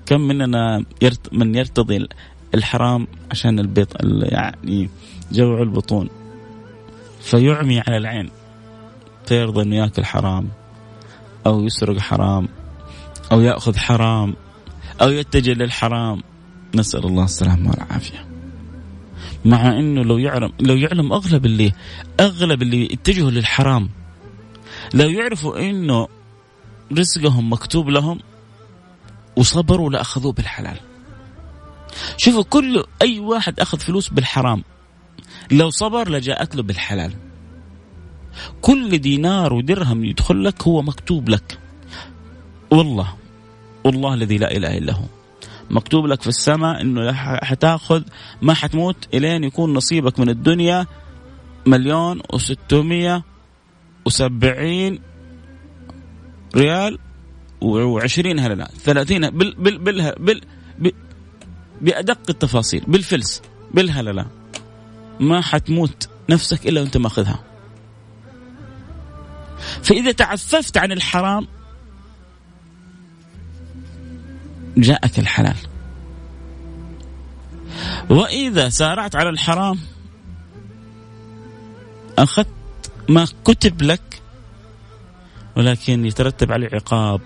كم 0.05 0.21
مننا 0.21 0.85
يرت 1.01 1.33
من 1.33 1.55
يرتضي 1.55 2.07
الحرام 2.55 3.07
عشان 3.31 3.59
البيض 3.59 3.87
يعني 4.21 4.89
جوع 5.31 5.61
البطون. 5.61 6.09
فيعمي 7.21 7.79
على 7.79 7.97
العين. 7.97 8.29
فيرضى 9.25 9.61
انه 9.61 9.75
ياكل 9.75 10.05
حرام 10.05 10.49
أو 11.45 11.65
يسرق 11.65 11.99
حرام 11.99 12.47
أو 13.31 13.41
يأخذ 13.41 13.77
حرام 13.77 14.35
أو 15.01 15.09
يتجه 15.09 15.53
للحرام. 15.53 16.23
نسأل 16.75 17.05
الله 17.05 17.23
السلامة 17.23 17.69
والعافية. 17.69 18.25
مع 19.45 19.67
إنه 19.67 20.03
لو 20.03 20.17
يعلم 20.17 20.53
لو 20.59 20.75
يعلم 20.75 21.13
أغلب 21.13 21.45
اللي 21.45 21.73
أغلب 22.19 22.61
اللي 22.61 22.83
يتجهوا 22.83 23.31
للحرام 23.31 23.89
لو 24.93 25.09
يعرفوا 25.09 25.59
إنه 25.59 26.07
رزقهم 26.93 27.53
مكتوب 27.53 27.89
لهم 27.89 28.19
وصبروا 29.35 29.89
لأخذوه 29.89 30.33
بالحلال. 30.33 30.77
شوفوا 32.17 32.43
كل 32.43 32.83
أي 33.01 33.19
واحد 33.19 33.59
أخذ 33.59 33.79
فلوس 33.79 34.09
بالحرام 34.09 34.63
لو 35.51 35.69
صبر 35.69 36.09
لجاءت 36.09 36.55
له 36.55 36.63
بالحلال. 36.63 37.13
كل 38.61 38.97
دينار 38.97 39.53
ودرهم 39.53 40.05
يدخل 40.05 40.43
لك 40.43 40.63
هو 40.67 40.81
مكتوب 40.81 41.29
لك. 41.29 41.57
والله 42.71 43.13
والله 43.83 44.13
الذي 44.13 44.37
لا 44.37 44.57
إله 44.57 44.77
إلا 44.77 44.93
هو. 44.93 45.05
مكتوب 45.69 46.05
لك 46.05 46.21
في 46.21 46.27
السماء 46.27 46.81
إنه 46.81 47.13
حتاخذ 47.43 48.03
ما 48.41 48.53
حتموت 48.53 48.95
إلين 49.13 49.43
يكون 49.43 49.73
نصيبك 49.73 50.19
من 50.19 50.29
الدنيا 50.29 50.87
مليون 51.65 52.21
وستمية 52.33 53.23
وسبعين 54.05 54.99
ريال 56.55 56.99
وعشرين 57.61 58.39
هللة. 58.39 58.65
ثلاثين 58.65 59.29
بال 59.29 59.55
بال 59.55 59.77
بال 59.77 60.15
بال 60.19 60.41
بال 60.79 60.93
بأدق 61.81 62.19
التفاصيل 62.29 62.83
بالفلس 62.87 63.41
بالهللة. 63.73 64.25
ما 65.19 65.41
حتموت 65.41 66.09
نفسك 66.29 66.67
إلا 66.67 66.81
وأنت 66.81 66.97
ماخذها. 66.97 67.50
فإذا 69.83 70.11
تعففت 70.11 70.77
عن 70.77 70.91
الحرام 70.91 71.47
جاءك 74.77 75.19
الحلال 75.19 75.57
وإذا 78.09 78.69
سارعت 78.69 79.15
على 79.15 79.29
الحرام 79.29 79.79
أخذت 82.17 82.47
ما 83.09 83.27
كتب 83.43 83.81
لك 83.81 84.21
ولكن 85.57 86.05
يترتب 86.05 86.51
عليه 86.51 86.69
عقاب 86.73 87.21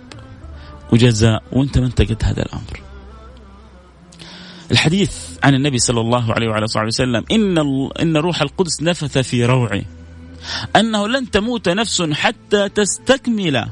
وجزاء 0.93 1.43
وأنت 1.51 1.77
ما 1.77 1.85
انت 1.85 2.23
هذا 2.23 2.41
الأمر. 2.41 2.81
الحديث 4.71 5.15
عن 5.43 5.55
النبي 5.55 5.77
صلى 5.77 6.01
الله 6.01 6.33
عليه 6.33 6.49
وعلى 6.49 6.67
صحبه 6.67 6.87
وسلم 6.87 7.23
إن 7.31 7.57
إن 8.01 8.17
روح 8.17 8.41
القدس 8.41 8.81
نفث 8.81 9.17
في 9.17 9.45
روعي 9.45 9.85
أنه 10.75 11.07
لن 11.07 11.31
تموت 11.31 11.69
نفس 11.69 12.01
حتى 12.01 12.69
تستكمل 12.69 13.69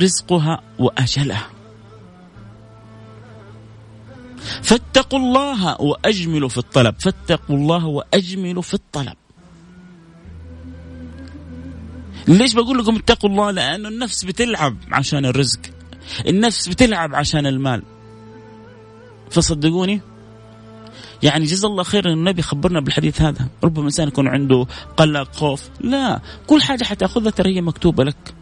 رزقها 0.00 0.62
وأجلها. 0.78 1.46
فاتقوا 4.62 5.18
الله 5.18 5.80
وأجملوا 5.80 6.48
في 6.48 6.58
الطلب، 6.58 6.94
فاتقوا 7.00 7.56
الله 7.56 7.86
وأجملوا 7.86 8.62
في 8.62 8.74
الطلب. 8.74 9.16
ليش 12.28 12.54
بقول 12.54 12.78
لكم 12.78 12.96
اتقوا 12.96 13.30
الله؟ 13.30 13.50
لأنه 13.50 13.88
النفس 13.88 14.24
بتلعب 14.24 14.76
عشان 14.92 15.26
الرزق. 15.26 15.60
النفس 16.26 16.68
بتلعب 16.68 17.14
عشان 17.14 17.46
المال. 17.46 17.82
فصدقوني 19.30 20.00
يعني 21.22 21.44
جزا 21.44 21.68
الله 21.68 21.82
خير 21.82 22.08
أن 22.08 22.12
النبي 22.12 22.42
خبرنا 22.42 22.80
بالحديث 22.80 23.22
هذا، 23.22 23.48
ربما 23.64 23.84
إنسان 23.84 24.08
يكون 24.08 24.28
عنده 24.28 24.66
قلق 24.96 25.34
خوف، 25.34 25.68
لا، 25.80 26.20
كل 26.46 26.62
حاجة 26.62 26.84
حتأخذها 26.84 27.30
ترى 27.30 27.56
هي 27.56 27.60
مكتوبة 27.60 28.04
لك. 28.04 28.34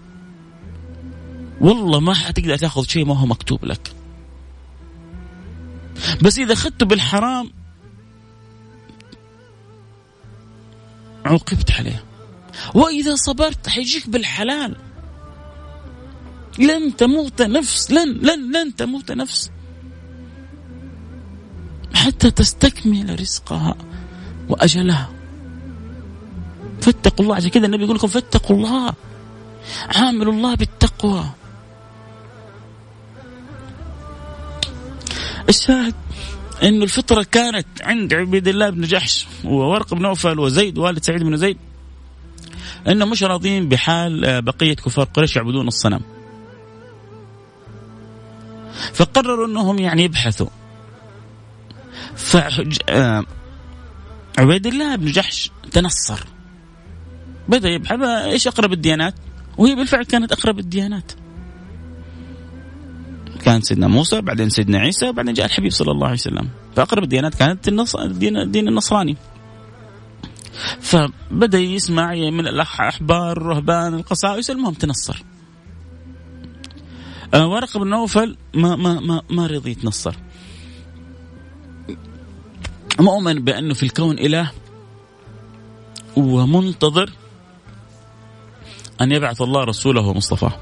والله 1.60 2.00
ما 2.00 2.14
حتقدر 2.14 2.56
تأخذ 2.56 2.84
شيء 2.84 3.04
ما 3.04 3.18
هو 3.18 3.26
مكتوب 3.26 3.64
لك. 3.64 3.92
بس 6.22 6.38
إذا 6.38 6.52
أخذته 6.52 6.86
بالحرام 6.86 7.50
عوقبت 11.24 11.70
عليه. 11.70 12.04
وإذا 12.74 13.14
صبرت 13.14 13.68
حيجيك 13.68 14.08
بالحلال. 14.08 14.76
لن 16.58 16.96
تموت 16.96 17.42
نفس 17.42 17.90
لن 17.90 18.12
لن 18.12 18.52
لن 18.52 18.76
تموت 18.76 19.12
نفس. 19.12 19.50
حتى 22.00 22.30
تستكمل 22.30 23.20
رزقها 23.20 23.74
وأجلها. 24.48 25.08
فاتقوا 26.80 27.24
الله. 27.24 27.36
عشان 27.36 27.50
كذا 27.50 27.66
النبي 27.66 27.84
يقول 27.84 27.96
لكم 27.96 28.08
فاتقوا 28.08 28.56
الله. 28.56 28.92
عاملوا 29.96 30.32
الله 30.32 30.54
بالتقوى. 30.54 31.24
الشاهد 35.48 35.94
إنه 36.62 36.84
الفطرة 36.84 37.22
كانت 37.22 37.66
عند 37.82 38.14
عبيد 38.14 38.48
الله 38.48 38.70
بن 38.70 38.82
جحش 38.82 39.26
وورق 39.44 39.94
بن 39.94 40.02
نوفل 40.02 40.38
وزيد 40.38 40.78
والد 40.78 41.02
سعيد 41.04 41.22
بن 41.22 41.36
زيد. 41.36 41.58
إنهم 42.88 43.10
مش 43.10 43.22
راضين 43.22 43.68
بحال 43.68 44.24
آه، 44.24 44.40
بقية 44.40 44.74
كفار 44.74 45.04
قريش 45.04 45.36
يعبدون 45.36 45.68
الصنم. 45.68 46.00
فقرروا 48.92 49.46
إنهم 49.46 49.78
يعني 49.78 50.04
يبحثوا. 50.04 50.59
ف 52.20 52.36
آه، 52.88 53.24
عبيد 54.38 54.66
الله 54.66 54.96
بن 54.96 55.06
جحش 55.06 55.50
تنصر. 55.72 56.20
بدأ 57.48 57.68
يبحث 57.68 58.00
إيش 58.02 58.48
أقرب 58.48 58.72
الديانات؟ 58.72 59.14
وهي 59.58 59.74
بالفعل 59.74 60.04
كانت 60.04 60.32
أقرب 60.32 60.58
الديانات. 60.58 61.12
كان 63.44 63.60
سيدنا 63.60 63.88
موسى 63.88 64.20
بعدين 64.20 64.50
سيدنا 64.50 64.78
عيسى 64.78 65.12
بعدين 65.12 65.34
جاء 65.34 65.46
الحبيب 65.46 65.72
صلى 65.72 65.92
الله 65.92 66.06
عليه 66.06 66.16
وسلم 66.16 66.48
فأقرب 66.76 67.02
الديانات 67.02 67.34
كانت 67.34 67.68
النص... 67.68 67.96
الدين, 67.96 68.36
الدين 68.36 68.68
النصراني 68.68 69.16
فبدأ 70.80 71.58
يسمع 71.58 72.14
من 72.14 72.46
الأحبار 72.46 73.32
الرهبان 73.32 73.94
القساوسة 73.94 74.54
المهم 74.54 74.74
تنصر 74.74 75.22
أه 77.34 77.48
ورقة 77.48 77.80
بن 77.80 77.86
نوفل 77.86 78.36
ما 78.54 78.76
ما 78.76 79.00
ما 79.00 79.22
ما 79.30 79.46
رضي 79.46 79.70
يتنصر 79.70 80.14
مؤمن 83.00 83.44
بأنه 83.44 83.74
في 83.74 83.82
الكون 83.82 84.18
إله 84.18 84.50
ومنتظر 86.16 87.10
أن 89.00 89.12
يبعث 89.12 89.42
الله 89.42 89.64
رسوله 89.64 90.00
ومصطفاه. 90.00 90.52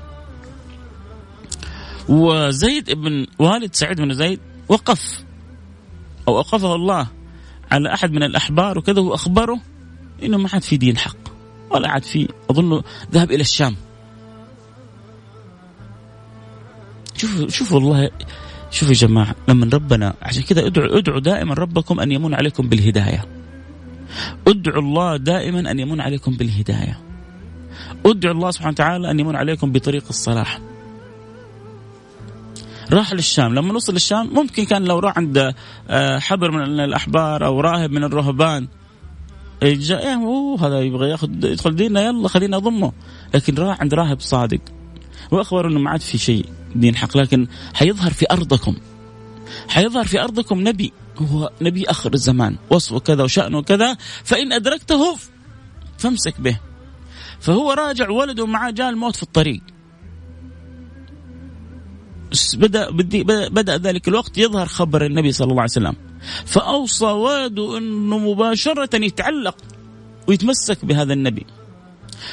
وزيد 2.09 2.91
بن 2.91 3.27
والد 3.39 3.75
سعيد 3.75 4.01
بن 4.01 4.15
زيد 4.15 4.41
وقف 4.69 5.25
أو 6.29 6.37
أوقفه 6.37 6.75
الله 6.75 7.07
على 7.71 7.95
أحد 7.95 8.13
من 8.13 8.23
الأحبار 8.23 8.79
وكذا 8.79 9.01
وأخبره 9.01 9.61
إنه 10.23 10.39
ما 10.39 10.49
عاد 10.53 10.63
في 10.63 10.77
دين 10.77 10.99
حق 10.99 11.17
ولا 11.71 11.89
عاد 11.91 12.03
في 12.03 12.29
أظنه 12.51 12.83
ذهب 13.13 13.31
إلى 13.31 13.41
الشام. 13.41 13.77
شوفوا 17.17 17.49
شوفوا 17.49 17.79
والله 17.79 18.11
شوفوا 18.71 18.95
يا 18.95 18.99
جماعة 18.99 19.35
لما 19.49 19.71
ربنا 19.73 20.15
عشان 20.23 20.43
كذا 20.43 20.67
ادعوا 20.67 20.99
ادعوا 20.99 21.21
دائما 21.21 21.55
ربكم 21.55 22.01
أن 22.01 22.13
يمن 22.13 22.35
عليكم 22.35 22.69
بالهداية. 22.69 23.25
ادعوا 24.49 24.83
الله 24.83 25.17
دائما 25.17 25.71
أن 25.71 25.79
يمن 25.79 26.01
عليكم 26.01 26.37
بالهداية. 26.37 27.01
ادعوا 28.07 28.35
الله 28.35 28.51
سبحانه 28.51 28.73
وتعالى 28.73 29.11
أن 29.11 29.21
يمن 29.21 29.37
عليكم 29.37 29.73
بطريق 29.73 30.05
الصلاح. 30.09 30.61
راح 32.93 33.13
للشام 33.13 33.55
لما 33.55 33.75
وصل 33.75 33.93
للشام 33.93 34.35
ممكن 34.35 34.65
كان 34.65 34.85
لو 34.85 34.99
راح 34.99 35.19
عند 35.19 35.55
آه، 35.89 36.19
حبر 36.19 36.51
من 36.51 36.81
الأحبار 36.81 37.47
أو 37.47 37.61
راهب 37.61 37.91
من 37.91 38.05
الرهبان. 38.05 38.69
جاء 39.63 40.07
إيه، 40.07 40.15
أوه 40.15 40.67
هذا 40.67 40.81
يبغى 40.81 41.11
ياخذ 41.11 41.29
يدخل 41.45 41.77
ديننا 41.77 42.01
يلا 42.01 42.29
خلينا 42.29 42.57
اضمه 42.57 42.93
لكن 43.35 43.55
راح 43.55 43.81
عند 43.81 43.95
راهب 43.95 44.21
صادق. 44.21 44.61
وأخبر 45.31 45.69
إنه 45.69 45.81
ما 45.81 45.91
عاد 45.91 46.01
في 46.01 46.19
شيء. 46.19 46.58
دين 46.75 46.97
حق 46.97 47.17
لكن 47.17 47.47
حيظهر 47.75 48.13
في 48.13 48.27
أرضكم. 48.31 48.77
حيظهر 49.69 50.05
في 50.05 50.21
أرضكم 50.21 50.69
نبي 50.69 50.93
هو 51.19 51.51
نبي 51.63 51.91
آخر 51.91 52.15
الزمان 52.15 52.57
وصفه 52.71 52.99
كذا 52.99 53.23
وشانه 53.23 53.63
كذا 53.63 53.97
فإن 54.25 54.53
أدركته 54.53 55.17
فامسك 55.99 56.41
به. 56.41 56.61
فهو 57.41 57.73
راجع 57.73 58.11
ولده 58.11 58.47
معاه 58.47 58.71
جاء 58.71 58.91
الموت 58.91 59.17
في 59.17 59.23
الطريق. 59.23 59.61
بدأ 62.55 62.91
بدأ 63.49 63.77
ذلك 63.77 64.09
الوقت 64.09 64.39
يظهر 64.39 64.67
خبر 64.67 65.07
النبي 65.07 65.33
صلى 65.33 65.51
الله 65.51 65.63
عليه 65.63 65.71
وسلم. 65.71 65.97
فأوصى 66.47 67.05
ولده 67.05 67.79
إنه 67.79 68.19
مباشرة 68.19 68.97
يتعلق 68.97 69.57
ويتمسك 70.29 70.85
بهذا 70.85 71.13
النبي. 71.13 71.47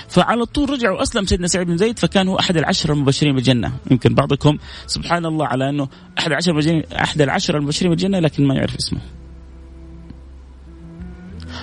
فعلى 0.09 0.45
طول 0.45 0.69
رجع 0.69 0.91
واسلم 0.91 1.25
سيدنا 1.25 1.47
سعيد 1.47 1.67
بن 1.67 1.77
زيد 1.77 1.99
فكان 1.99 2.27
هو 2.27 2.39
أحد 2.39 2.57
العشره 2.57 2.93
المبشرين 2.93 3.35
بالجنة 3.35 3.71
يمكن 3.91 4.13
بعضكم 4.13 4.57
سبحان 4.87 5.25
الله 5.25 5.47
على 5.47 5.69
أنه 5.69 5.87
أحد 6.19 6.31
العشره 6.31 6.51
المبشرين 6.51 6.83
أحد 6.93 7.21
العشره 7.21 7.57
المبشرين 7.57 7.89
بالجنة 7.91 8.19
لكن 8.19 8.47
ما 8.47 8.55
يعرف 8.55 8.75
اسمه 8.75 8.99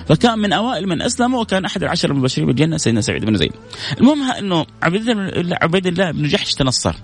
فكان 0.07 0.39
من 0.39 0.53
أوائل 0.53 0.87
من 0.87 1.01
أسلموا 1.01 1.41
وكان 1.41 1.65
أحد 1.65 1.83
العشر 1.83 2.11
المبشرين 2.11 2.47
بالجنة 2.47 2.77
سيدنا 2.77 3.01
سعيد 3.01 3.25
بن 3.25 3.35
زيد. 3.35 3.53
المهم 3.99 4.31
أنه 4.31 4.65
عبيد 4.81 5.09
الله 5.09 5.57
عبيد 5.61 5.87
الله 5.87 6.11
بن 6.11 6.27
جحش 6.27 6.53
تنصر. 6.53 6.95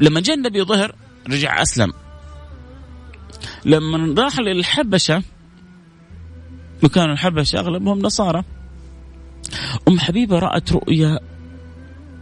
لما 0.00 0.20
جاء 0.20 0.36
النبي 0.36 0.62
ظهر 0.62 0.94
رجع 1.28 1.62
أسلم. 1.62 1.92
لما 3.64 4.22
راح 4.22 4.38
للحبشة 4.38 5.22
وكانوا 6.82 7.12
الحبشة 7.12 7.58
أغلبهم 7.58 7.98
نصارى. 7.98 8.44
أم 9.88 9.98
حبيبة 9.98 10.38
رأت 10.38 10.72
رؤيا 10.72 11.18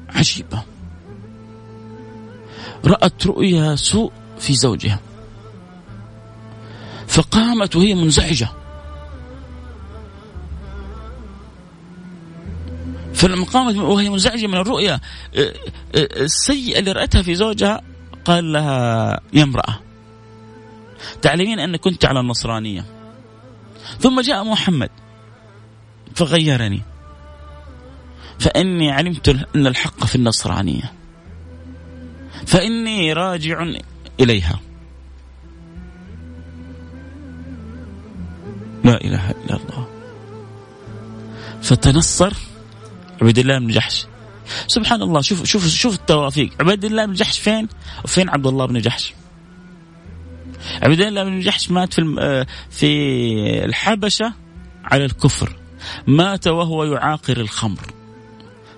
عجيبة. 0.08 0.62
رأت 2.84 3.26
رؤيا 3.26 3.76
سوء 3.76 4.12
في 4.38 4.54
زوجها. 4.54 5.00
فقامت 7.06 7.76
وهي 7.76 7.94
منزعجة. 7.94 8.48
فلما 13.14 13.44
قامت 13.44 13.76
وهي 13.76 14.10
منزعجة 14.10 14.46
من 14.46 14.54
الرؤيا 14.54 15.00
آه، 15.36 15.54
آه، 15.94 16.08
السيئه 16.16 16.78
اللي 16.78 16.92
رأتها 16.92 17.22
في 17.22 17.34
زوجها 17.34 17.80
قال 18.24 18.52
لها 18.52 19.20
يا 19.32 19.42
امرأة 19.42 19.80
تعلمين 21.22 21.58
أنك 21.58 21.80
كنت 21.80 22.04
على 22.04 22.20
النصرانية. 22.20 22.84
ثم 23.98 24.20
جاء 24.20 24.44
محمد 24.44 24.90
فغيرني. 26.14 26.82
فإني 28.38 28.90
علمت 28.90 29.28
أن 29.28 29.66
الحق 29.66 30.04
في 30.04 30.16
النصرانية. 30.16 30.92
فإني 32.46 33.12
راجع 33.12 33.66
إليها. 34.20 34.60
لا 38.84 39.00
إله 39.04 39.30
إلا 39.30 39.56
الله. 39.56 39.88
فتنصر 41.62 42.32
عبيد 43.22 43.38
الله 43.38 43.58
بن 43.58 43.68
جحش. 43.68 44.06
سبحان 44.66 45.02
الله 45.02 45.20
شوف 45.20 45.44
شوف 45.44 45.66
شوف 45.66 45.94
التوافيق. 45.94 46.50
عبيد 46.60 46.84
الله 46.84 47.06
بن 47.06 47.12
جحش 47.12 47.38
فين؟ 47.38 47.68
وفين 48.04 48.28
عبد 48.28 48.46
الله 48.46 48.66
بن 48.66 48.80
جحش؟ 48.80 49.14
عبيد 50.82 51.00
الله 51.00 51.24
بن 51.24 51.40
جحش 51.40 51.70
مات 51.70 51.94
في 51.94 52.16
آه، 52.18 52.46
في 52.70 53.64
الحبشة 53.64 54.32
على 54.84 55.04
الكفر. 55.04 55.56
مات 56.06 56.46
وهو 56.46 56.84
يعاقر 56.84 57.36
الخمر. 57.36 58.03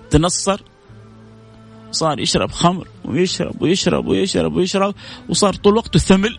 تنصر 0.09 0.61
صار 1.91 2.19
يشرب 2.19 2.51
خمر 2.51 2.87
ويشرب 3.05 3.61
ويشرب 3.61 4.07
ويشرب 4.07 4.55
ويشرب 4.55 4.95
وصار 5.29 5.53
طول 5.53 5.77
وقته 5.77 5.99
ثمل 5.99 6.37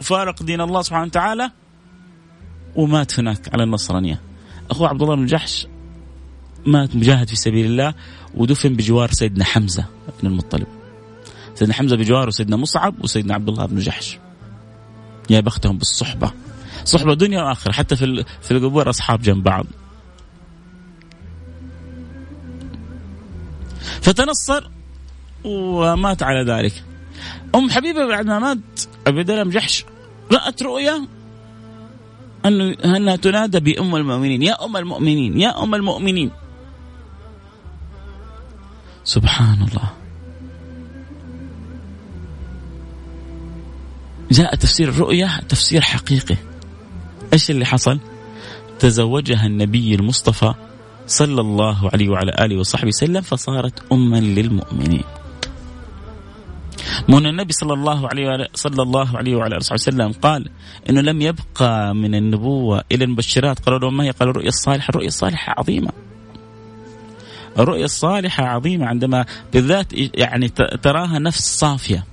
وفارق 0.00 0.42
دين 0.42 0.60
الله 0.60 0.82
سبحانه 0.82 1.06
وتعالى 1.06 1.50
ومات 2.76 3.18
هناك 3.18 3.54
على 3.54 3.62
النصرانية 3.62 4.20
اخوه 4.70 4.88
عبد 4.88 5.02
الله 5.02 5.14
بن 5.14 5.26
جحش 5.26 5.66
مات 6.66 6.96
مجاهد 6.96 7.28
في 7.28 7.36
سبيل 7.36 7.66
الله 7.66 7.94
ودفن 8.34 8.76
بجوار 8.76 9.10
سيدنا 9.10 9.44
حمزة 9.44 9.84
بن 10.22 10.28
المطلب. 10.28 10.66
سيدنا 11.54 11.74
حمزة 11.74 11.96
بجواره 11.96 12.30
سيدنا 12.30 12.56
مصعب 12.56 13.04
وسيدنا 13.04 13.34
عبد 13.34 13.48
الله 13.48 13.66
بن 13.66 13.78
جحش. 13.78 14.18
يا 15.30 15.40
بختهم 15.40 15.78
بالصحبة. 15.78 16.32
صحبة 16.84 17.14
دنيا 17.14 17.42
وآخرة 17.42 17.72
حتى 17.72 17.96
في 17.96 18.24
في 18.42 18.50
القبور 18.50 18.90
أصحاب 18.90 19.22
جنب 19.22 19.42
بعض. 19.44 19.66
فتنصر 24.06 24.70
ومات 25.44 26.22
على 26.22 26.52
ذلك. 26.52 26.84
أم 27.54 27.70
حبيبة 27.70 28.06
بعد 28.06 28.26
ما 28.26 28.38
مات 28.38 28.80
ابي 29.06 29.24
بن 29.24 29.50
جحش 29.50 29.84
رأت 30.32 30.62
رؤيا 30.62 31.06
أنه 32.46 32.76
أنها 32.84 33.16
تنادى 33.16 33.60
بأم 33.60 33.96
المؤمنين 33.96 34.42
يا 34.42 34.64
أم 34.64 34.76
المؤمنين 34.76 35.40
يا 35.40 35.62
أم 35.62 35.74
المؤمنين 35.74 36.30
سبحان 39.04 39.62
الله 39.62 39.90
جاء 44.30 44.54
تفسير 44.54 44.88
الرؤيا 44.88 45.40
تفسير 45.48 45.80
حقيقي 45.80 46.36
إيش 47.32 47.50
اللي 47.50 47.64
حصل؟ 47.64 48.00
تزوجها 48.78 49.46
النبي 49.46 49.94
المصطفى 49.94 50.54
صلى 51.06 51.40
الله 51.40 51.90
عليه 51.92 52.08
وعلى 52.08 52.32
آله 52.40 52.56
وصحبه 52.58 52.88
وسلم 52.88 53.20
فصارت 53.20 53.92
اما 53.92 54.16
للمؤمنين. 54.16 55.04
من 57.08 57.26
النبي 57.26 57.52
صلى 57.52 57.74
الله 57.74 58.08
عليه 58.08 58.26
وعلى 58.26 58.48
صلى 58.54 58.82
الله 58.82 59.16
عليه 59.16 59.36
وعلى 59.36 59.56
آله 59.56 59.66
وسلم 59.72 60.12
قال 60.12 60.48
إنه 60.90 61.00
لم 61.00 61.22
يبقى 61.22 61.94
من 61.94 62.14
النبوة 62.14 62.84
إلى 62.92 63.04
المبشرات 63.04 63.58
قالوا 63.58 63.78
له 63.78 63.90
ما 63.90 64.04
هي؟ 64.04 64.10
قالوا 64.10 64.32
الرؤيا 64.32 64.48
الصالحة، 64.48 64.90
الرؤيا 64.90 65.08
الصالحة 65.08 65.54
عظيمة. 65.58 65.90
الرؤية 67.58 67.84
الصالحة 67.84 68.44
عظيمة 68.44 68.86
عندما 68.86 69.24
بالذات 69.52 69.92
يعني 69.92 70.48
تراها 70.82 71.18
نفس 71.18 71.58
صافية 71.58 72.04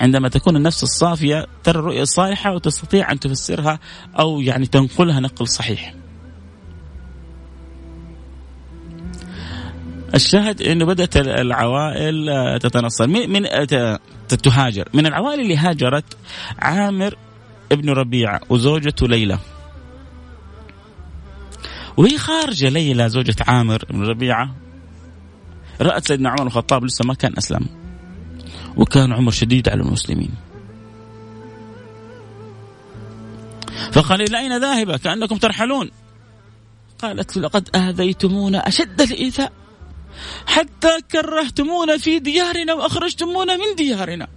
عندما 0.00 0.28
تكون 0.28 0.56
النفس 0.56 0.82
الصافية 0.82 1.46
ترى 1.64 1.78
الرؤية 1.78 2.02
الصالحة 2.02 2.54
وتستطيع 2.54 3.12
أن 3.12 3.20
تفسرها 3.20 3.78
أو 4.18 4.40
يعني 4.40 4.66
تنقلها 4.66 5.20
نقل 5.20 5.48
صحيح 5.48 5.94
الشاهد 10.14 10.62
إنه 10.62 10.84
بدأت 10.86 11.16
العوائل 11.16 12.28
تتنصر 12.58 13.06
من 13.06 13.30
من 13.30 13.66
تهاجر. 14.28 14.88
من 14.94 15.06
العوائل 15.06 15.40
اللي 15.40 15.56
هاجرت 15.56 16.16
عامر 16.58 17.14
ابن 17.72 17.90
ربيعة 17.90 18.40
وزوجته 18.48 19.08
ليلى. 19.08 19.38
وهي 21.96 22.18
خارجة 22.18 22.68
ليلى 22.68 23.08
زوجة 23.08 23.36
عامر 23.40 23.84
بن 23.90 24.02
ربيعة. 24.02 24.54
رأت 25.80 26.06
سيدنا 26.08 26.30
عمر 26.30 26.46
الخطاب 26.46 26.84
لسه 26.84 27.04
ما 27.04 27.14
كان 27.14 27.32
أسلم. 27.38 27.66
وكان 28.76 29.12
عمر 29.12 29.30
شديد 29.30 29.68
على 29.68 29.82
المسلمين. 29.82 30.30
فقال 33.92 34.22
إلى 34.22 34.38
أين 34.38 34.60
ذاهبة؟ 34.60 34.96
كأنكم 34.96 35.36
ترحلون. 35.36 35.90
قالت 36.98 37.36
لقد 37.36 37.76
آذيتمونا 37.76 38.68
أشد 38.68 39.00
الإيذاء. 39.00 39.52
حتى 40.46 41.00
كرهتمونا 41.12 41.96
في 41.98 42.18
ديارنا 42.18 42.74
وأخرجتمونا 42.74 43.56
من 43.56 43.74
ديارنا. 43.76 44.28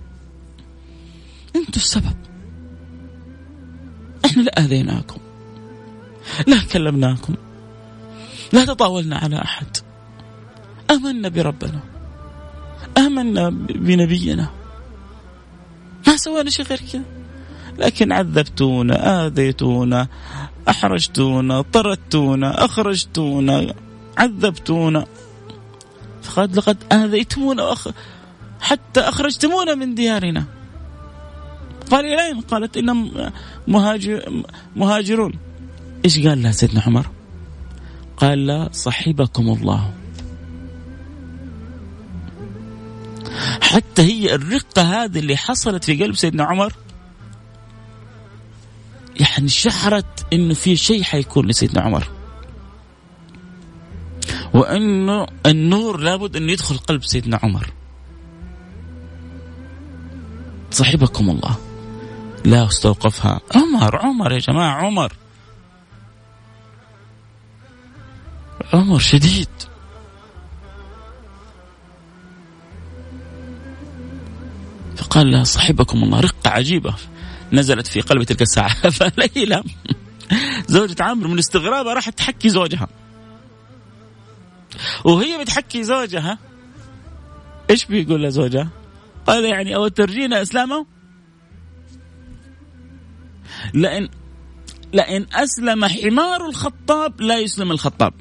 أنتم 1.56 1.72
السبب. 1.76 2.18
إحنا 4.26 4.42
لا 4.42 4.60
آذيناكم. 4.60 5.20
لا 6.48 6.60
كلمناكم. 6.74 7.36
لا 8.54 8.66
تطاولنا 8.66 9.18
على 9.18 9.42
أحد. 9.42 9.78
آمنا 10.92 11.30
بربنا. 11.30 11.80
آمنا 12.98 13.50
بنبينا. 13.70 14.50
ما 16.08 16.18
سوينا 16.18 16.50
شيء 16.50 16.66
غير 16.66 16.82
كذا. 16.94 17.04
لكن 17.78 18.12
عذبتونا 18.12 19.26
آذيتونا 19.26 20.08
أحرجتونا 20.70 21.62
طردتونا 21.62 22.66
أخرجتونا 22.66 23.74
عذبتونا. 24.18 25.06
فقد 26.28 26.56
لقد 26.58 26.78
آذيتمونا 26.92 27.64
وأخ... 27.64 27.88
حتى 28.60 29.00
أخرجتمونا 29.00 29.76
من 29.76 29.96
ديارنا. 29.96 30.46
قال 31.92 32.06
إلين؟ 32.06 32.42
قالت 32.42 32.78
إنهم 32.78 33.32
مهاجر 33.68 34.44
مهاجرون. 34.76 35.34
إيش 36.06 36.28
قال 36.28 36.44
لها 36.44 36.52
سيدنا 36.52 36.82
عمر؟ 36.82 37.08
قال 38.18 38.48
لا 38.48 38.70
صحبكم 38.72 39.50
الله. 39.50 39.94
حتى 43.62 44.02
هي 44.02 44.36
الرقة 44.36 44.82
هذه 44.82 45.20
اللي 45.20 45.38
حصلت 45.38 45.84
في 45.84 46.04
قلب 46.04 46.16
سيدنا 46.16 46.44
عمر 46.44 46.74
يعني 49.20 49.50
شعرت 49.50 50.34
إنه 50.34 50.54
في 50.54 50.76
شيء 50.76 51.04
حيكون 51.04 51.48
لسيدنا 51.48 51.82
عمر. 51.82 52.17
وإنه 54.54 55.28
النور 55.46 56.00
لابد 56.00 56.36
انه 56.36 56.52
يدخل 56.52 56.78
قلب 56.78 57.04
سيدنا 57.04 57.40
عمر. 57.44 57.74
صحبكم 60.72 61.30
الله. 61.30 61.58
لا 62.46 62.68
أستوقفها. 62.68 63.40
عمر 63.56 63.96
عمر 63.96 64.32
يا 64.32 64.40
جماعة 64.40 64.86
عمر. 64.86 65.14
عمر 68.74 69.00
شديد. 69.00 69.48
فقال 74.96 75.32
لها 75.32 75.44
صحبكم 75.44 76.04
الله 76.04 76.20
رقة 76.20 76.50
عجيبة. 76.50 76.96
نزلت 77.54 77.88
في 77.88 78.02
قلب 78.02 78.24
تلك 78.24 78.42
الساعة. 78.42 78.90
فليلى 78.98 79.64
زوجة 80.68 80.96
عمرو 81.04 81.30
من 81.30 81.40
استغرابها 81.40 81.94
راحت 81.94 82.18
تحكي 82.18 82.50
زوجها. 82.50 82.88
وهي 85.06 85.42
بتحكي 85.42 85.84
زوجها 85.84 86.40
إيش 87.70 87.86
بيقول 87.86 88.24
لزوجها؟ 88.24 88.70
قال 89.28 89.46
يعني 89.46 89.76
أو 89.76 89.88
ترجين 89.88 90.34
إسلامه؟ 90.34 90.86
لأن 93.74 94.10
لأن 94.94 95.26
أسلم 95.34 95.86
حمار 95.86 96.50
الخطاب 96.50 97.22
لا 97.22 97.40
يسلم 97.40 97.72
الخطاب. 97.72 98.14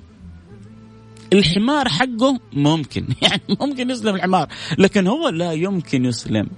الحمار 1.33 1.89
حقه 1.89 2.39
ممكن 2.53 3.07
يعني 3.23 3.43
ممكن 3.61 3.91
يسلم 3.91 4.15
الحمار 4.15 4.49
لكن 4.79 5.07
هو 5.07 5.29
لا 5.29 5.53
يمكن 5.53 6.05
يسلم 6.05 6.49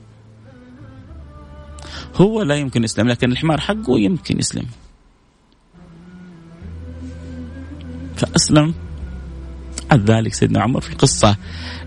هو 2.15 2.43
لا 2.43 2.55
يمكن 2.57 2.85
يسلم 2.85 3.09
لكن 3.09 3.33
الحمار 3.33 3.61
حقه 3.61 3.99
يمكن 3.99 4.39
يسلم 4.39 4.67
فأسلم 8.17 8.75
بعد 9.91 10.11
ذلك 10.11 10.35
سيدنا 10.35 10.61
عمر 10.61 10.81
في 10.81 10.91
القصة 10.91 11.37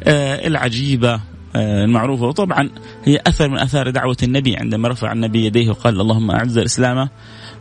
آه 0.04 0.48
العجيبة 0.48 1.14
آه 1.56 1.86
المعروفة. 1.86 2.26
وطبعا 2.26 2.70
هي 3.04 3.20
أثر 3.28 3.50
من 3.50 3.58
أثار 3.58 3.90
دعوة 3.90 4.18
النبي 4.24 4.58
عندما 4.58 4.88
رفع 4.88 5.12
النبي 5.12 5.46
يديه 5.46 5.70
وقال 5.70 6.02
اللهم 6.02 6.32
أعز 6.32 6.58
الإسلام 6.58 7.10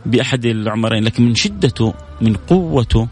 بأحد 0.05 0.45
العمرين 0.45 1.03
لكن 1.03 1.23
من 1.23 1.35
شدته 1.35 1.93
من 2.21 2.33
قوته 2.33 3.07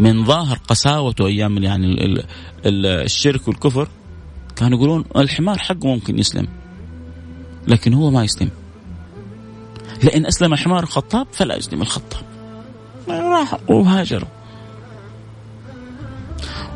من 0.00 0.24
ظاهر 0.24 0.58
قساوته 0.68 1.26
أيام 1.26 1.62
يعني 1.62 2.16
الشرك 2.66 3.48
والكفر 3.48 3.88
كانوا 4.56 4.78
يقولون 4.78 5.04
الحمار 5.16 5.58
حقه 5.58 5.86
ممكن 5.86 6.18
يسلم 6.18 6.48
لكن 7.68 7.94
هو 7.94 8.10
ما 8.10 8.24
يسلم. 8.24 8.50
لأن 10.02 10.26
أسلم 10.26 10.54
حمار 10.54 10.82
الخطاب 10.82 11.26
فلا 11.32 11.56
يسلم 11.56 11.82
الخطاب. 11.82 12.22
راحوا 13.08 13.58
وهاجروا. 13.68 14.28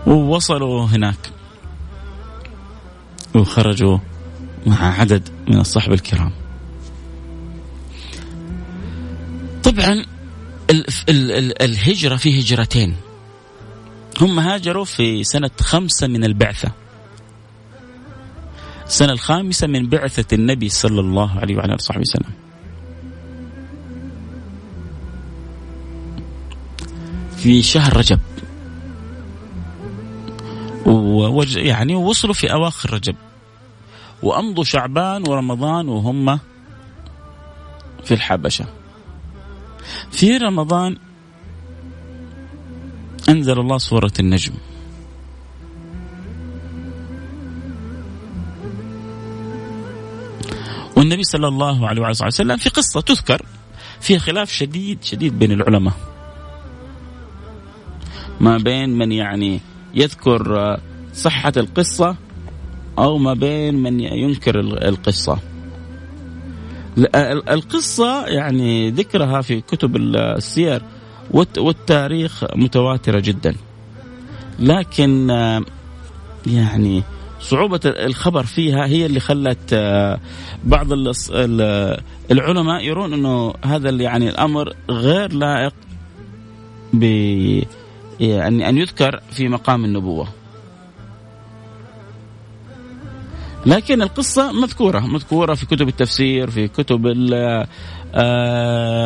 ووصلوا 0.06 0.86
هناك. 0.86 1.32
وخرجوا 3.34 3.98
مع 4.66 5.00
عدد 5.00 5.28
من 5.48 5.60
الصحب 5.60 5.92
الكرام. 5.92 6.32
طبعا 9.62 10.06
الهجرة 11.60 12.16
في 12.16 12.40
هجرتين. 12.40 12.96
هم 14.20 14.38
هاجروا 14.38 14.84
في 14.84 15.24
سنة 15.24 15.50
خمسة 15.60 16.06
من 16.06 16.24
البعثة. 16.24 16.72
السنة 18.86 19.12
الخامسة 19.12 19.66
من 19.66 19.88
بعثة 19.88 20.34
النبي 20.34 20.68
صلى 20.68 21.00
الله 21.00 21.38
عليه 21.38 21.56
وعلى 21.56 21.66
آله 21.66 21.74
وصحبه 21.74 22.00
وسلم. 22.00 22.32
في 27.36 27.62
شهر 27.62 27.96
رجب. 27.96 28.20
ووج 30.86 31.56
يعني 31.56 31.94
وصلوا 31.94 32.34
في 32.34 32.52
أواخر 32.52 32.92
رجب. 32.94 33.16
وأمضوا 34.22 34.64
شعبان 34.64 35.28
ورمضان 35.28 35.88
وهم 35.88 36.38
في 38.04 38.14
الحبشة. 38.14 38.66
في 40.10 40.36
رمضان 40.36 40.96
أنزل 43.28 43.60
الله 43.60 43.78
سورة 43.78 44.12
النجم. 44.20 44.52
والنبي 50.96 51.24
صلى 51.24 51.48
الله 51.48 51.88
عليه 51.88 52.02
وسلم 52.02 52.56
في 52.56 52.68
قصة 52.68 53.00
تذكر 53.00 53.42
فيها 54.00 54.18
خلاف 54.18 54.50
شديد 54.50 55.04
شديد 55.04 55.38
بين 55.38 55.52
العلماء. 55.52 55.94
ما 58.40 58.58
بين 58.58 58.98
من 58.98 59.12
يعني 59.12 59.60
يذكر 59.96 60.76
صحة 61.14 61.52
القصة 61.56 62.16
أو 62.98 63.18
ما 63.18 63.34
بين 63.34 63.74
من 63.74 64.00
ينكر 64.00 64.60
القصة. 64.60 65.38
القصة 67.48 68.26
يعني 68.26 68.90
ذكرها 68.90 69.40
في 69.40 69.60
كتب 69.60 69.96
السير 69.96 70.82
والتاريخ 71.30 72.44
متواترة 72.56 73.20
جدا. 73.20 73.54
لكن 74.58 75.28
يعني 76.46 77.02
صعوبة 77.40 77.80
الخبر 77.84 78.42
فيها 78.42 78.86
هي 78.86 79.06
اللي 79.06 79.20
خلت 79.20 79.74
بعض 80.64 80.86
العلماء 82.30 82.84
يرون 82.84 83.12
إنه 83.12 83.54
هذا 83.64 83.90
يعني 83.90 84.28
الأمر 84.28 84.72
غير 84.90 85.32
لائق 85.32 85.74
يعني 88.20 88.68
ان 88.68 88.78
يذكر 88.78 89.20
في 89.30 89.48
مقام 89.48 89.84
النبوة. 89.84 90.28
لكن 93.66 94.02
القصة 94.02 94.52
مذكورة 94.52 94.98
مذكورة 95.00 95.54
في 95.54 95.66
كتب 95.66 95.88
التفسير 95.88 96.50
في 96.50 96.68
كتب 96.68 97.06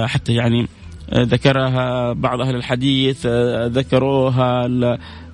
حتى 0.06 0.34
يعني 0.34 0.68
ذكرها 1.14 2.12
بعض 2.12 2.40
أهل 2.40 2.54
الحديث 2.54 3.26
ذكروها 3.66 4.68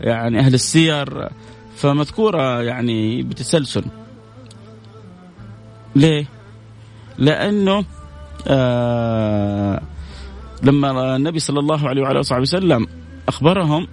يعني 0.00 0.38
أهل 0.38 0.54
السير 0.54 1.28
فمذكورة 1.76 2.62
يعني 2.62 3.22
بتسلسل 3.22 3.84
ليه؟ 5.96 6.26
لأنه 7.18 7.84
آه 8.48 9.80
لما 10.62 11.16
النبي 11.16 11.38
صلى 11.38 11.60
الله 11.60 11.88
عليه 11.88 12.02
وعلى 12.02 12.18
وسلم 12.18 12.86
أخبرهم 13.28 13.86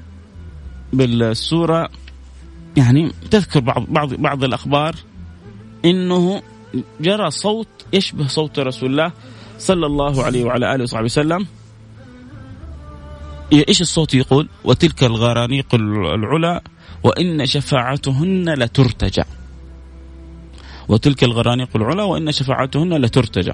بالسورة 0.93 1.89
يعني 2.77 3.11
تذكر 3.31 3.59
بعض 3.59 3.85
بعض 3.89 4.13
بعض 4.13 4.43
الأخبار 4.43 4.95
إنه 5.85 6.41
جرى 7.01 7.31
صوت 7.31 7.67
يشبه 7.93 8.27
صوت 8.27 8.59
رسول 8.59 8.91
الله 8.91 9.11
صلى 9.59 9.85
الله 9.85 10.23
عليه 10.23 10.43
وعلى 10.43 10.75
آله 10.75 10.83
وصحبه 10.83 11.05
وسلم. 11.05 11.47
إيش 13.53 13.81
الصوت 13.81 14.13
يقول؟ 14.13 14.49
وتلك 14.63 15.03
الغرانيق 15.03 15.75
العلا 15.75 16.63
وإن 17.03 17.45
شفاعتهن 17.45 18.53
لترتجى. 18.53 19.23
وتلك 20.87 21.23
الغرانيق 21.23 21.69
العلا 21.75 22.03
وإن 22.03 22.31
شفاعتهن 22.31 22.93
لترتجى. 22.93 23.53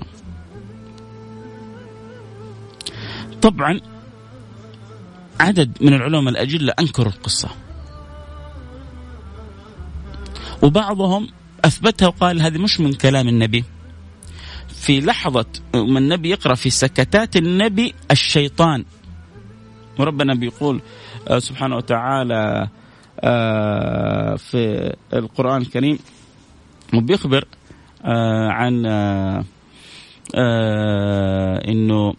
طبعا 3.42 3.80
عدد 5.40 5.78
من 5.82 5.94
العلماء 5.94 6.30
الأجلة 6.30 6.74
أنكروا 6.80 7.14
القصة. 7.14 7.50
وبعضهم 10.64 11.28
أثبتها 11.66 12.08
وقال 12.08 12.42
هذه 12.42 12.58
مش 12.58 12.80
من 12.80 12.94
كلام 12.94 13.28
النبي. 13.28 13.64
في 14.68 15.00
لحظة 15.00 15.46
ما 15.74 16.00
النبي 16.00 16.30
يقرأ 16.30 16.56
في 16.56 16.70
سكتات 16.70 17.36
النبي 17.36 17.94
الشيطان. 18.12 18.86
وربنا 20.00 20.34
بيقول 20.34 20.82
آه، 21.28 21.40
سبحانه 21.40 21.76
وتعالى 21.76 22.68
آه، 23.20 24.36
في 24.36 24.94
القرآن 25.14 25.62
الكريم 25.62 26.00
وبيخبر 26.94 27.46
آه، 28.06 28.50
عن 28.50 28.86
إنه 31.68 32.14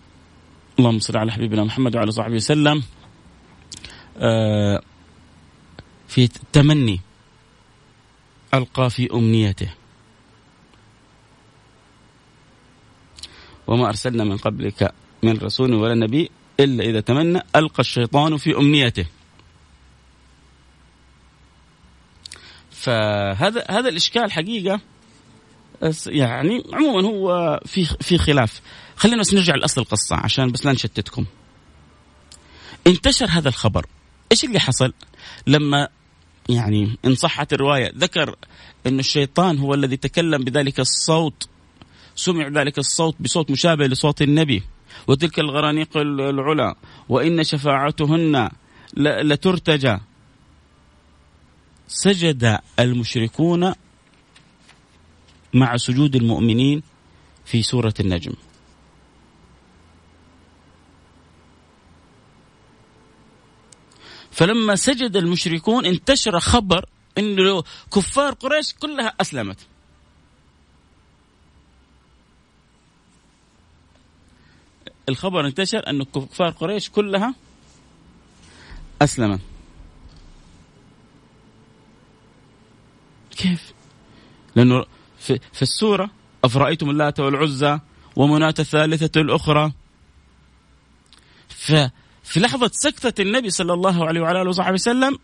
اللهم 0.79 0.99
صل 0.99 1.19
على 1.19 1.33
حبيبنا 1.33 1.65
محمد 1.65 1.97
وعلى 1.97 2.11
صحبه 2.11 2.35
وسلم 2.35 2.83
في 6.09 6.19
التمني 6.19 7.01
ألقى 8.55 8.91
في 8.91 9.13
أمنيته. 9.13 9.75
وما 13.67 13.89
أرسلنا 13.89 14.25
من 14.25 14.37
قبلك 14.37 14.95
من 15.23 15.39
رسول 15.39 15.75
ولا 15.75 15.95
نبي 15.95 16.31
إلا 16.61 16.85
إذا 16.85 17.01
تمنى 17.01 17.41
ألقى 17.57 17.81
الشيطان 17.81 18.37
في 18.37 18.57
أمنيته. 18.57 19.07
فهذا 22.71 23.65
هذا 23.71 23.89
الإشكال 23.89 24.33
حقيقة 24.33 24.81
يعني 26.07 26.65
عموما 26.73 27.09
هو 27.09 27.61
في 27.67 27.85
في 27.85 28.19
خلاف. 28.19 28.61
خلينا 28.97 29.21
بس 29.21 29.35
نرجع 29.35 29.55
لأصل 29.55 29.81
القصة 29.81 30.17
عشان 30.17 30.53
بس 30.53 30.67
لا 30.67 30.73
نشتتكم. 30.73 31.27
انتشر 32.87 33.27
هذا 33.27 33.49
الخبر. 33.49 33.87
إيش 34.33 34.45
اللي 34.45 34.61
حصل؟ 34.61 34.93
لما 35.47 35.89
يعني 36.49 36.97
إن 37.05 37.15
صحت 37.15 37.53
الرواية 37.53 37.93
ذكر 37.97 38.37
أن 38.87 38.99
الشيطان 38.99 39.59
هو 39.59 39.75
الذي 39.75 39.97
تكلم 39.97 40.45
بذلك 40.45 40.81
الصوت 40.81 41.49
سمع 42.15 42.49
ذلك 42.49 42.79
الصوت 42.79 43.17
بصوت 43.21 43.51
مشابه 43.51 43.87
لصوت 43.87 44.23
النبي. 44.23 44.63
وتلك 45.09 45.39
الغرانيق 45.39 45.97
العلا 45.97 46.75
وإن 47.09 47.45
شفاعتهن 47.45 48.51
لترتجى. 48.97 49.99
سجد 51.89 52.59
المشركون 52.79 53.73
مع 55.55 55.77
سجود 55.77 56.17
المؤمنين 56.17 56.83
في 57.45 57.63
سورة 57.63 57.95
النجم. 58.01 58.33
فلما 64.41 64.77
سجد 64.77 65.17
المشركون 65.17 65.87
انتشر 65.87 66.41
خبر 66.41 66.87
إنه 67.19 67.63
كفار 67.93 68.33
قريش 68.33 68.75
كلها 68.75 69.15
أسلمت. 69.21 69.59
الخبر 75.09 75.47
انتشر 75.47 75.91
إنه 75.91 76.05
كفار 76.05 76.51
قريش 76.51 76.91
كلها 76.91 77.35
أسلمت. 79.03 79.41
كيف؟ 83.37 83.73
لأنه 84.57 84.85
في, 85.19 85.41
في 85.53 85.63
السورة 85.63 86.11
أفرأيتم 86.45 86.91
اللات 86.91 87.21
والعزى 87.21 87.79
ومناة 88.17 88.55
الثالثة 88.59 89.21
الأخرى. 89.21 89.73
ففي 92.31 92.41
لحظة 92.41 92.71
سكتة 92.73 93.23
النبي 93.23 93.51
صلى 93.51 93.73
الله 93.73 94.07
عليه 94.07 94.21
وعلى 94.21 94.43
آله 94.43 94.49
وصحبه 94.49 94.75
وسلم 94.75 95.19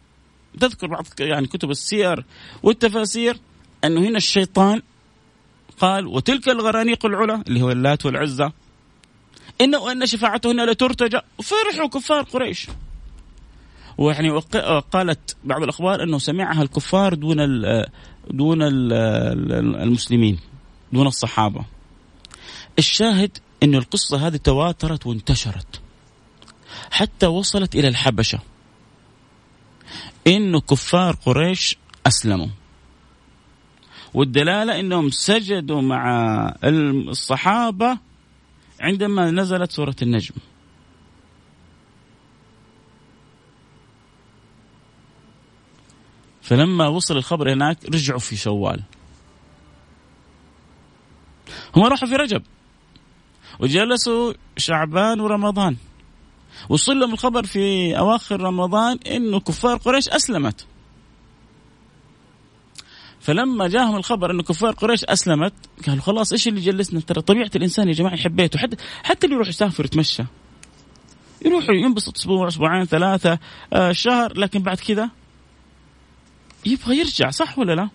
تذكر 0.61 0.87
بعض 0.87 1.07
يعني 1.21 1.47
كتب 1.47 1.71
السير 1.71 2.25
والتفاسير 2.63 3.37
أنه 3.85 4.01
هنا 4.01 4.17
الشيطان 4.17 4.83
قال 5.81 6.07
وتلك 6.07 6.49
الغرانيق 6.49 7.07
العلا 7.07 7.43
اللي 7.49 7.63
هو 7.63 7.71
اللات 7.71 8.07
والعزى 8.07 8.51
إن 9.61 9.75
وإن 9.75 10.07
شفاعتهن 10.07 10.71
لترتجى 10.71 11.21
فرحوا 11.43 11.87
كفار 11.87 12.23
قريش. 12.23 12.67
ويعني 13.99 14.31
قالت 14.93 15.37
بعض 15.45 15.63
الأخبار 15.63 16.03
أنه 16.03 16.19
سمعها 16.19 16.63
الكفار 16.63 17.15
دون 17.15 17.37
دون 18.31 18.59
المسلمين 19.83 20.39
دون 20.93 21.07
الصحابة. 21.07 21.65
الشاهد 22.79 23.39
أن 23.63 23.75
القصة 23.75 24.27
هذه 24.27 24.37
تواترت 24.37 25.07
وانتشرت. 25.07 25.86
حتى 26.91 27.27
وصلت 27.27 27.75
إلى 27.75 27.89
الحبشة. 27.89 28.39
إنه 30.27 30.61
كفار 30.61 31.15
قريش 31.15 31.77
أسلموا. 32.07 32.49
والدلالة 34.15 34.81
أنهم 34.81 35.11
سجدوا 35.11 35.83
مع 35.83 36.55
الصحابة 36.65 37.99
عندما 38.81 39.31
نزلت 39.31 39.73
سورة 39.73 39.97
النجم. 40.03 40.35
فلما 46.43 46.89
وصل 46.89 47.17
الخبر 47.17 47.53
هناك 47.53 47.85
رجعوا 47.85 48.19
في 48.19 48.37
شوال. 48.37 48.83
هم 51.77 51.85
راحوا 51.85 52.09
في 52.09 52.17
رجب. 52.17 52.43
وجلسوا 53.59 54.33
شعبان 54.57 55.21
ورمضان. 55.21 55.77
وصل 56.69 57.01
لهم 57.01 57.13
الخبر 57.13 57.47
في 57.47 57.99
أواخر 57.99 58.41
رمضان 58.41 58.99
إنه 59.07 59.41
كفار 59.41 59.77
قريش 59.77 60.09
أسلمت. 60.09 60.67
فلما 63.21 63.69
جاهم 63.69 63.97
الخبر 63.97 64.31
إنه 64.31 64.43
كفار 64.43 64.73
قريش 64.73 65.05
أسلمت 65.05 65.53
قالوا 65.87 66.03
خلاص 66.03 66.33
إيش 66.33 66.49
اللي 66.49 66.61
جلسنا؟ 66.61 67.01
ترى 67.01 67.23
طبيعة 67.23 67.51
الإنسان 67.57 67.89
يا 67.89 67.93
جماعة 67.93 68.15
يحب 68.15 68.37
بيته. 68.37 68.59
حتى 68.59 68.77
حتى 69.05 69.27
اللي 69.27 69.37
يروح 69.37 69.49
يسافر 69.49 69.85
يتمشى. 69.85 70.23
يروح 71.45 71.65
ينبسط 71.69 72.17
أسبوع 72.17 72.49
أسبوعين 72.49 72.85
ثلاثة 72.85 73.39
آه 73.73 73.93
شهر 73.93 74.39
لكن 74.39 74.63
بعد 74.63 74.77
كذا 74.77 75.11
يبغى 76.67 76.99
يرجع 76.99 77.31
صح 77.31 77.59
ولا 77.59 77.73
لا؟ 77.73 77.89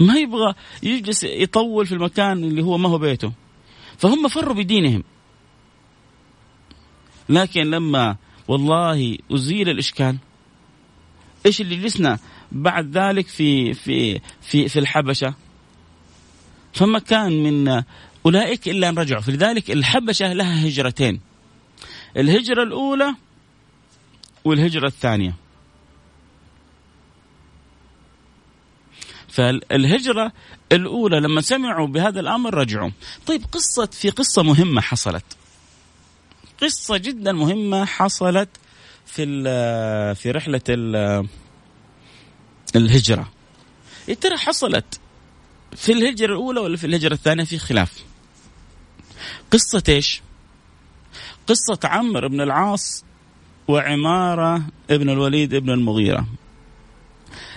ما 0.00 0.14
يبغى 0.14 0.54
يجلس 0.82 1.24
يطول 1.24 1.86
في 1.86 1.94
المكان 1.94 2.44
اللي 2.44 2.62
هو 2.62 2.78
ما 2.78 2.88
هو 2.88 2.98
بيته. 2.98 3.32
فهم 3.98 4.28
فروا 4.28 4.54
بدينهم. 4.54 5.04
لكن 7.30 7.70
لما 7.70 8.16
والله 8.48 9.18
أزيل 9.32 9.68
الإشكال. 9.68 10.16
إيش 11.46 11.60
اللي 11.60 11.76
جلسنا 11.76 12.18
بعد 12.52 12.98
ذلك 12.98 13.26
في 13.28 13.74
في 13.74 14.20
في 14.42 14.68
في 14.68 14.78
الحبشة؟ 14.78 15.34
فما 16.72 16.98
كان 16.98 17.42
من 17.42 17.82
أولئك 18.26 18.68
إلا 18.68 18.88
أن 18.88 18.98
رجعوا. 18.98 19.22
فلذلك 19.22 19.70
الحبشة 19.70 20.32
لها 20.32 20.68
هجرتين. 20.68 21.20
الهجرة 22.16 22.62
الأولى 22.62 23.14
والهجرة 24.44 24.86
الثانية. 24.86 25.34
فالهجرة 29.28 30.32
الأولى 30.72 31.20
لما 31.20 31.40
سمعوا 31.40 31.86
بهذا 31.86 32.20
الأمر 32.20 32.54
رجعوا. 32.54 32.90
طيب 33.26 33.44
قصة 33.52 33.86
في 33.86 34.10
قصة 34.10 34.42
مهمة 34.42 34.80
حصلت. 34.80 35.24
قصة 36.62 36.96
جدا 36.96 37.32
مهمة 37.32 37.84
حصلت 37.84 38.48
في 39.06 39.24
في 40.14 40.30
رحلة 40.30 40.60
الهجرة. 42.76 43.32
يا 44.08 44.14
ترى 44.14 44.36
حصلت 44.36 45.00
في 45.76 45.92
الهجرة 45.92 46.32
الأولى 46.32 46.60
ولا 46.60 46.76
في 46.76 46.86
الهجرة 46.86 47.14
الثانية؟ 47.14 47.44
في 47.44 47.58
خلاف. 47.58 47.92
قصة 49.50 49.82
إيش؟ 49.88 50.22
قصة 51.46 51.78
عمرو 51.84 52.28
بن 52.28 52.40
العاص 52.40 53.04
وعمارة 53.68 54.62
ابن 54.90 55.10
الوليد 55.10 55.54
ابن 55.54 55.70
المغيرة. 55.70 56.26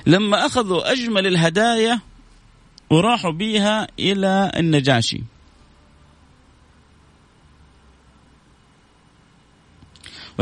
لما 0.06 0.46
أخذوا 0.46 0.92
أجمل 0.92 1.28
الهدايا 1.28 2.00
وراحوا 2.90 3.32
بيها 3.32 3.88
إلى 4.00 4.52
النجاشي. 4.56 5.24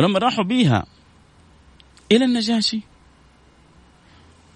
ولما 0.01 0.19
راحوا 0.19 0.43
بيها 0.43 0.85
إلى 2.11 2.25
النجاشي 2.25 2.81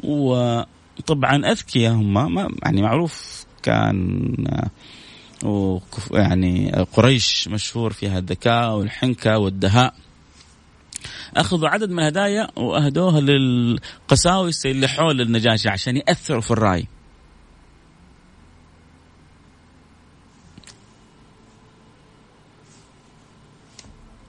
وطبعا 0.04 1.36
أذكياء 1.46 1.94
هم 1.94 2.34
ما 2.34 2.50
يعني 2.64 2.82
معروف 2.82 3.46
كان 3.64 4.36
يعني 6.12 6.72
قريش 6.72 7.48
مشهور 7.48 7.94
فيها 7.94 8.20
الذكاء 8.20 8.76
والحنكة 8.76 9.38
والدهاء 9.38 9.94
أخذوا 11.36 11.70
عدد 11.70 11.90
من 11.90 12.00
الهدايا 12.00 12.48
وأهدوها 12.56 13.20
للقساوسه 13.20 14.72
اللي 14.72 14.88
حول 14.88 15.22
النجاشي 15.22 15.70
عشان 15.70 15.98
يأثروا 15.98 16.42
في 16.42 16.52
الرأي. 16.52 16.88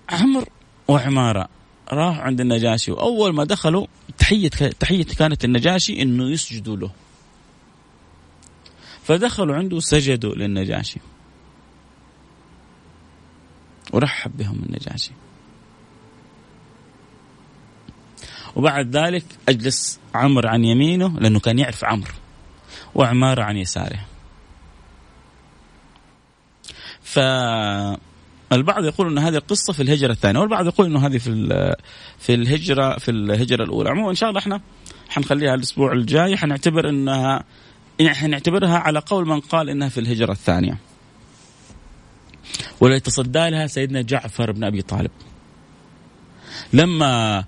عمر 0.08 0.48
وعمارة 0.88 1.48
راحوا 1.92 2.22
عند 2.22 2.40
النجاشي 2.40 2.92
وأول 2.92 3.34
ما 3.34 3.44
دخلوا 3.44 3.86
تحية 4.18 4.48
تحية 4.48 5.04
كانت 5.04 5.44
النجاشي 5.44 6.02
إنه 6.02 6.30
يسجدوا 6.30 6.76
له. 6.76 6.90
فدخلوا 9.04 9.56
عنده 9.56 9.80
سجدوا 9.80 10.34
للنجاشي. 10.34 11.00
ورحب 13.92 14.36
بهم 14.36 14.62
النجاشي. 14.66 15.12
وبعد 18.56 18.96
ذلك 18.96 19.24
أجلس 19.48 20.00
عمرو 20.14 20.48
عن 20.48 20.64
يمينه 20.64 21.18
لأنه 21.18 21.40
كان 21.40 21.58
يعرف 21.58 21.84
عمرو 21.84 22.12
وعمارة 22.94 23.42
عن 23.42 23.56
يساره 23.56 24.06
فالبعض 28.50 28.84
يقول 28.84 29.06
إن 29.06 29.18
هذه 29.18 29.36
القصة 29.36 29.72
في 29.72 29.82
الهجرة 29.82 30.12
الثانية 30.12 30.40
والبعض 30.40 30.66
يقول 30.66 30.86
إنه 30.86 31.06
هذه 31.06 31.18
في 31.18 31.74
في 32.18 32.34
الهجرة 32.34 32.98
في 32.98 33.10
الهجرة 33.10 33.64
الأولى. 33.64 33.90
عموما 33.90 34.10
إن 34.10 34.14
شاء 34.14 34.28
الله 34.28 34.40
إحنا 34.40 34.60
حنخليها 35.08 35.54
الأسبوع 35.54 35.92
الجاي 35.92 36.36
حنعتبر 36.36 36.88
إنها 36.88 37.44
حنعتبرها 38.00 38.78
على 38.78 38.98
قول 38.98 39.28
من 39.28 39.40
قال 39.40 39.70
إنها 39.70 39.88
في 39.88 40.00
الهجرة 40.00 40.32
الثانية. 40.32 40.78
ولا 42.80 42.96
يتصدى 42.96 43.50
لها 43.50 43.66
سيدنا 43.66 44.02
جعفر 44.02 44.52
بن 44.52 44.64
أبي 44.64 44.82
طالب. 44.82 45.10
لما 46.72 47.44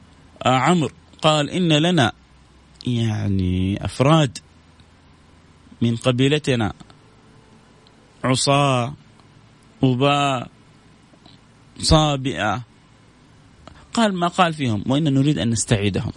عمرو 0.46 0.90
قال 1.22 1.50
إن 1.50 1.72
لنا 1.72 2.12
يعني 2.86 3.84
أفراد 3.84 4.38
من 5.82 5.96
قبيلتنا 5.96 6.72
عصاة 8.24 8.94
وباء 9.82 10.50
صابئة. 11.78 12.62
قال 13.94 14.14
ما 14.14 14.28
قال 14.28 14.54
فيهم 14.54 14.84
وإن 14.86 15.14
نريد 15.14 15.38
أن 15.38 15.50
نستعيدهم. 15.50 16.12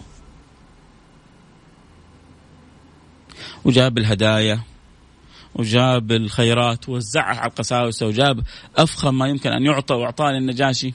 وجاب 3.64 3.98
الهدايا 3.98 4.60
وجاب 5.54 6.12
الخيرات 6.12 6.88
ووزعها 6.88 7.40
على 7.40 7.50
القساوسة 7.50 8.06
وجاب 8.06 8.44
أفخم 8.76 9.18
ما 9.18 9.28
يمكن 9.28 9.50
أن 9.50 9.62
يعطى 9.62 9.94
وأعطاه 9.94 10.30
للنجاشي 10.30 10.94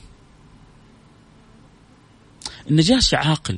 النجاشي 2.69 3.15
عاقل. 3.15 3.57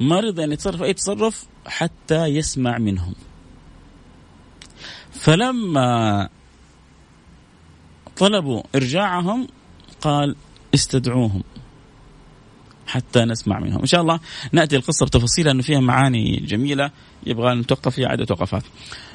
ما 0.00 0.20
رضى 0.20 0.44
أن 0.44 0.52
يتصرف 0.52 0.82
أي 0.82 0.94
تصرف 0.94 1.46
حتى 1.66 2.26
يسمع 2.26 2.78
منهم. 2.78 3.14
فلما 5.12 6.28
طلبوا 8.18 8.62
إرجاعهم 8.74 9.48
قال 10.00 10.36
استدعوهم 10.74 11.42
حتى 12.86 13.24
نسمع 13.24 13.60
منهم. 13.60 13.80
إن 13.80 13.86
شاء 13.86 14.00
الله 14.00 14.20
نأتي 14.52 14.76
القصة 14.76 15.06
بتفاصيل 15.06 15.48
أنه 15.48 15.62
فيها 15.62 15.80
معاني 15.80 16.36
جميلة 16.36 16.90
يبغى 17.26 17.54
نتوقف 17.54 17.94
فيها 17.94 18.08
عدة 18.08 18.26
وقفات. 18.30 18.62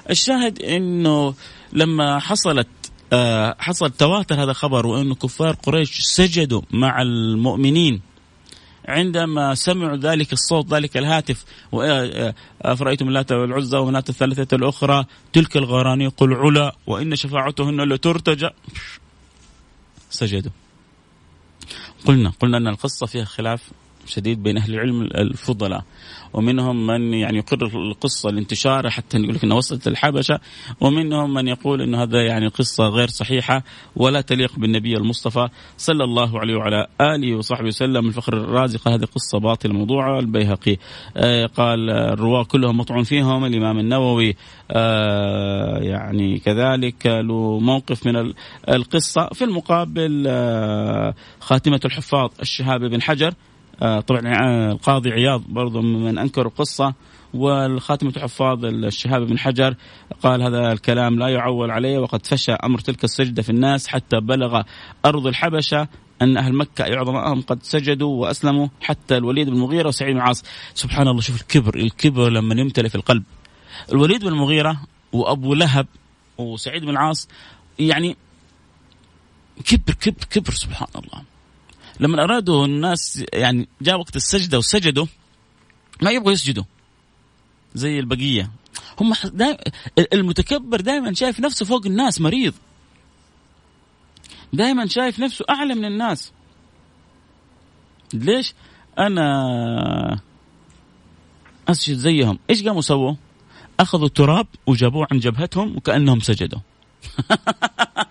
الشاهد 0.09 0.61
أنه 0.61 1.33
لما 1.73 2.19
حصلت 2.19 2.67
آه، 3.13 3.55
حصل 3.59 3.91
تواتر 3.91 4.43
هذا 4.43 4.51
الخبر 4.51 4.85
وأنه 4.85 5.15
كفار 5.15 5.55
قريش 5.55 5.99
سجدوا 5.99 6.61
مع 6.71 7.01
المؤمنين 7.01 8.01
عندما 8.87 9.55
سمعوا 9.55 9.97
ذلك 9.97 10.33
الصوت 10.33 10.73
ذلك 10.73 10.97
الهاتف 10.97 11.45
أفرأيتم 12.61 13.07
اللات 13.07 13.31
والعزى 13.31 13.77
ومناة 13.77 14.03
الثالثة 14.09 14.55
الأخرى 14.55 15.05
تلك 15.33 15.57
الغرانيق 15.57 16.23
العلا 16.23 16.75
وإن 16.87 17.15
شفاعتهن 17.15 17.81
لترتجى. 17.81 18.49
سجدوا. 20.09 20.51
قلنا 22.05 22.29
قلنا 22.39 22.57
أن 22.57 22.67
القصة 22.67 23.05
فيها 23.05 23.25
خلاف 23.25 23.71
شديد 24.05 24.43
بين 24.43 24.57
أهل 24.57 24.73
العلم 24.73 25.01
الفضلاء. 25.01 25.85
ومنهم 26.33 26.87
من 26.87 27.13
يعني 27.13 27.37
يقر 27.37 27.65
القصة 27.65 28.29
لانتشارها 28.29 28.89
حتى 28.89 29.17
يقول 29.17 29.35
لك 29.35 29.43
إنها 29.43 29.57
وصلت 29.57 29.87
الحبشه 29.87 30.39
ومنهم 30.81 31.33
من 31.33 31.47
يقول 31.47 31.81
إنه 31.81 32.03
هذا 32.03 32.21
يعني 32.21 32.47
قصة 32.47 32.87
غير 32.87 33.07
صحيحة 33.07 33.63
ولا 33.95 34.21
تليق 34.21 34.59
بالنبي 34.59 34.97
المصطفى 34.97 35.47
صلى 35.77 36.03
الله 36.03 36.39
عليه 36.39 36.55
وعلى 36.55 36.87
آله 37.01 37.35
وصحبه 37.35 37.67
وسلم. 37.67 38.07
الفخر 38.07 38.33
الرازي 38.33 38.77
قال 38.77 38.93
هذه 38.93 39.05
قصة 39.05 39.39
باطلة 39.39 39.73
موضوعة 39.73 40.19
البيهقي 40.19 40.77
آه 41.17 41.45
قال 41.45 41.89
الرواة 41.89 42.43
كلهم 42.43 42.77
مطعون 42.77 43.03
فيهم 43.03 43.45
الإمام 43.45 43.79
النووي 43.79 44.35
آه 44.71 45.77
يعني 45.77 46.39
كذلك 46.39 47.05
له 47.05 47.59
موقف 47.59 48.07
من 48.07 48.33
القصة. 48.69 49.27
في 49.33 49.43
المقابل 49.43 50.25
آه 50.27 51.13
خاتمة 51.39 51.79
الحفاظ 51.85 52.29
الشهاب 52.41 52.79
بن 52.81 53.01
حجر 53.01 53.33
طبعا 53.83 54.21
آه، 54.25 54.71
القاضي 54.71 55.11
عياض 55.11 55.41
برضو 55.47 55.81
من 55.81 56.17
أنكر 56.17 56.45
القصة 56.45 56.93
والخاتمة 57.33 58.13
حفاظ 58.21 58.65
الشهاب 58.65 59.27
بن 59.27 59.39
حجر 59.39 59.75
قال 60.23 60.41
هذا 60.41 60.71
الكلام 60.71 61.19
لا 61.19 61.27
يعول 61.27 61.71
عليه 61.71 61.97
وقد 61.97 62.25
فشى 62.25 62.51
أمر 62.51 62.79
تلك 62.79 63.03
السجدة 63.03 63.41
في 63.41 63.49
الناس 63.49 63.87
حتى 63.87 64.19
بلغ 64.19 64.61
أرض 65.05 65.27
الحبشة 65.27 65.87
أن 66.21 66.37
أهل 66.37 66.53
مكة 66.53 66.83
عظمائهم 66.83 67.41
قد 67.41 67.63
سجدوا 67.63 68.21
وأسلموا 68.21 68.67
حتى 68.81 69.17
الوليد 69.17 69.49
بن 69.49 69.55
المغيرة 69.55 69.87
وسعيد 69.87 70.15
بن 70.15 70.21
عاص. 70.21 70.43
سبحان 70.73 71.07
الله 71.07 71.21
شوف 71.21 71.41
الكبر 71.41 71.75
الكبر 71.75 72.29
لما 72.29 72.61
يمتلئ 72.61 72.89
في 72.89 72.95
القلب. 72.95 73.23
الوليد 73.91 74.21
بن 74.21 74.27
المغيرة 74.27 74.81
وأبو 75.13 75.53
لهب 75.53 75.87
وسعيد 76.37 76.81
بن 76.81 76.89
العاص 76.89 77.27
يعني 77.79 78.17
كبر 79.65 79.93
كبر 79.93 80.23
كبر 80.29 80.51
سبحان 80.51 80.87
الله. 80.95 81.32
لما 81.99 82.23
أرادوا 82.23 82.65
الناس 82.65 83.23
يعني 83.33 83.67
جاء 83.81 83.99
وقت 83.99 84.15
السجدة 84.15 84.57
وسجدوا 84.57 85.05
ما 86.01 86.11
يبغوا 86.11 86.31
يسجدوا. 86.31 86.63
زي 87.75 87.99
البقية. 87.99 88.51
هم 89.01 89.13
دائما 89.33 89.57
المتكبر 90.13 90.81
دائما 90.81 91.13
شايف 91.13 91.39
نفسه 91.39 91.65
فوق 91.65 91.85
الناس 91.85 92.21
مريض. 92.21 92.53
دائما 94.53 94.87
شايف 94.87 95.19
نفسه 95.19 95.45
أعلى 95.49 95.75
من 95.75 95.85
الناس. 95.85 96.31
ليش؟ 98.13 98.53
أنا 98.99 100.19
أسجد 101.67 101.97
زيهم. 101.97 102.39
إيش 102.49 102.63
قاموا 102.63 102.81
سووا؟ 102.81 103.15
أخذوا 103.79 104.05
التراب 104.05 104.47
وجابوه 104.67 105.07
عند 105.11 105.21
جبهتهم 105.21 105.77
وكأنهم 105.77 106.19
سجدوا. 106.19 106.59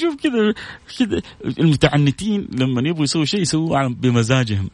شوف 0.00 0.16
كذا 0.22 0.54
كذا. 0.98 1.22
المتعنتين 1.44 2.48
لما 2.52 2.88
يبغوا 2.88 3.04
يسووا 3.04 3.24
شيء 3.24 3.40
يسووه 3.40 3.88
بمزاجهم. 3.88 4.70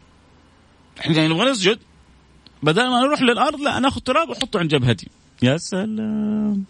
إحنا 1.01 1.29
نبغى 1.29 1.51
نسجد. 1.51 1.79
بدل 2.63 2.89
ما 2.89 3.01
نروح 3.01 3.23
للأرض 3.23 3.61
لا 3.61 3.79
ناخذ 3.79 4.01
تراب 4.01 4.29
واحطه 4.29 4.59
عند 4.61 4.71
جبهتي. 4.71 5.09
يا 5.43 5.57
سلام. 5.57 6.65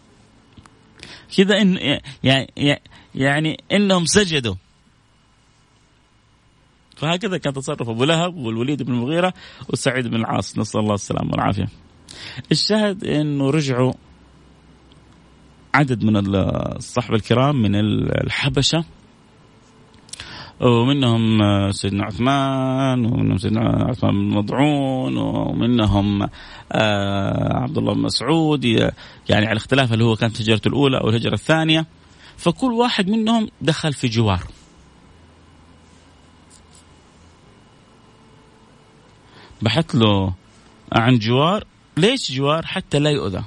كذا 1.37 1.61
ان 1.61 1.99
يعني 2.23 2.81
يعني 3.15 3.63
إنهم 3.71 4.05
سجدوا. 4.05 4.55
فهكذا 6.95 7.37
كان 7.37 7.53
تصرف 7.53 7.89
أبو 7.89 8.03
لهب 8.03 8.35
والوليد 8.35 8.83
بن 8.83 8.93
المغيرة 8.93 9.33
وسعيد 9.69 10.07
بن 10.07 10.15
العاص. 10.15 10.57
نسأل 10.57 10.79
الله 10.79 10.93
السلامة 10.93 11.31
والعافية. 11.31 11.67
الشاهد 12.51 13.03
إنه 13.03 13.49
رجعوا 13.49 13.93
عدد 15.73 16.03
من 16.03 16.35
الصحبة 16.35 17.15
الكرام 17.15 17.61
من 17.61 17.75
الحبشة 18.23 18.85
ومنهم 20.61 21.41
سيدنا 21.71 22.03
عثمان 22.03 23.05
ومنهم 23.05 23.37
سيدنا 23.37 23.85
عثمان 23.89 24.11
بن 24.11 24.35
مضعون 24.35 25.17
ومنهم 25.17 26.29
آه، 26.71 27.53
عبد 27.53 27.77
الله 27.77 27.93
بن 27.93 28.01
مسعود 28.01 28.65
يعني 29.29 29.45
على 29.45 29.57
اختلاف 29.57 29.91
هل 29.91 30.01
هو 30.01 30.15
كانت 30.15 30.41
هجرته 30.41 30.67
الأولى 30.67 30.97
أو 30.97 31.09
الهجره 31.09 31.33
الثانية 31.33 31.85
فكل 32.37 32.71
واحد 32.71 33.09
منهم 33.09 33.47
دخل 33.61 33.93
في 33.93 34.07
جوار. 34.07 34.43
بحث 39.61 39.95
له 39.95 40.33
عن 40.91 41.17
جوار 41.17 41.63
ليش 41.97 42.31
جوار؟ 42.31 42.65
حتى 42.65 42.99
لا 42.99 43.09
يؤذى. 43.09 43.43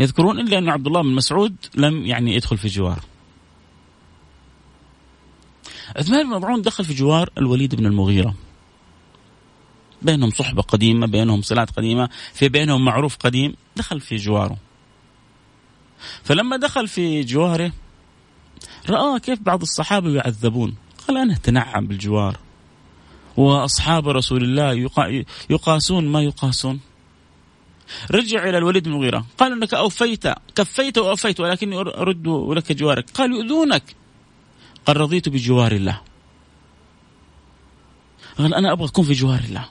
يذكرون 0.00 0.40
إلا 0.40 0.58
أن 0.58 0.68
عبد 0.68 0.86
الله 0.86 1.02
بن 1.02 1.14
مسعود 1.14 1.56
لم 1.74 2.06
يعني 2.06 2.34
يدخل 2.34 2.58
في 2.58 2.68
جوار. 2.68 3.00
عثمان 5.96 6.22
بن 6.22 6.30
مضعون 6.30 6.62
دخل 6.62 6.84
في 6.84 6.94
جوار 6.94 7.30
الوليد 7.38 7.74
بن 7.74 7.86
المغيرة. 7.86 8.34
بينهم 10.02 10.30
صحبة 10.30 10.62
قديمة، 10.62 11.06
بينهم 11.06 11.42
صلات 11.42 11.70
قديمة، 11.70 12.08
في 12.32 12.48
بينهم 12.48 12.84
معروف 12.84 13.16
قديم، 13.16 13.54
دخل 13.76 14.00
في 14.00 14.16
جواره. 14.16 14.56
فلما 16.22 16.56
دخل 16.56 16.88
في 16.88 17.22
جواره 17.22 17.72
رأى 18.90 19.20
كيف 19.20 19.40
بعض 19.40 19.62
الصحابة 19.62 20.10
يعذبون، 20.10 20.74
قال 21.08 21.16
أنا 21.16 21.34
أتنعم 21.34 21.86
بالجوار. 21.86 22.38
وأصحاب 23.36 24.08
رسول 24.08 24.44
الله 24.44 24.90
يقاسون 25.50 26.08
ما 26.08 26.22
يقاسون. 26.22 26.80
رجع 28.10 28.48
إلى 28.48 28.58
الوليد 28.58 28.84
بن 28.84 28.92
المغيرة. 28.92 29.26
قال 29.38 29.52
إنك 29.52 29.74
أوفيت 29.74 30.24
كفيت 30.54 30.98
وأوفيت 30.98 31.40
ولكني 31.40 31.76
أرد 31.76 32.28
لك 32.28 32.72
جوارك. 32.72 33.10
قال 33.10 33.30
يؤذونك. 33.30 33.82
قال 34.86 34.96
رضيت 34.96 35.28
بجوار 35.28 35.72
الله. 35.72 36.00
قال 38.38 38.54
أنا 38.54 38.72
أبغى 38.72 38.88
أكون 38.88 39.04
في 39.04 39.12
جوار 39.12 39.38
الله. 39.38 39.68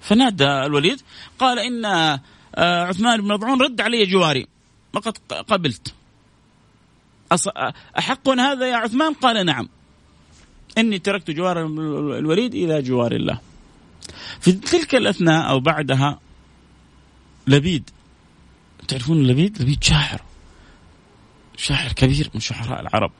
فنادى 0.00 0.44
الوليد. 0.44 1.00
قال 1.38 1.58
إن 1.58 1.84
آه، 1.84 2.20
عثمان 2.84 3.20
بن 3.20 3.28
مضعون 3.28 3.62
رد 3.62 3.80
علي 3.80 4.06
جواري. 4.06 4.46
لقد 4.94 5.18
قبلت. 5.48 5.94
أحق 7.98 8.28
هذا 8.28 8.66
يا 8.66 8.76
عثمان؟ 8.76 9.14
قال 9.14 9.46
نعم. 9.46 9.68
إني 10.78 10.98
تركت 10.98 11.30
جوار 11.30 11.66
الوليد 12.18 12.54
إلى 12.54 12.82
جوار 12.82 13.12
الله. 13.12 13.51
في 14.40 14.52
تلك 14.52 14.94
الأثناء 14.94 15.50
أو 15.50 15.60
بعدها 15.60 16.20
لبيد. 17.46 17.90
تعرفون 18.88 19.26
لبيد؟ 19.26 19.62
لبيد 19.62 19.84
شاعر. 19.84 20.22
شاعر 21.56 21.92
كبير 21.92 22.30
من 22.34 22.40
شعراء 22.40 22.80
العرب. 22.80 23.12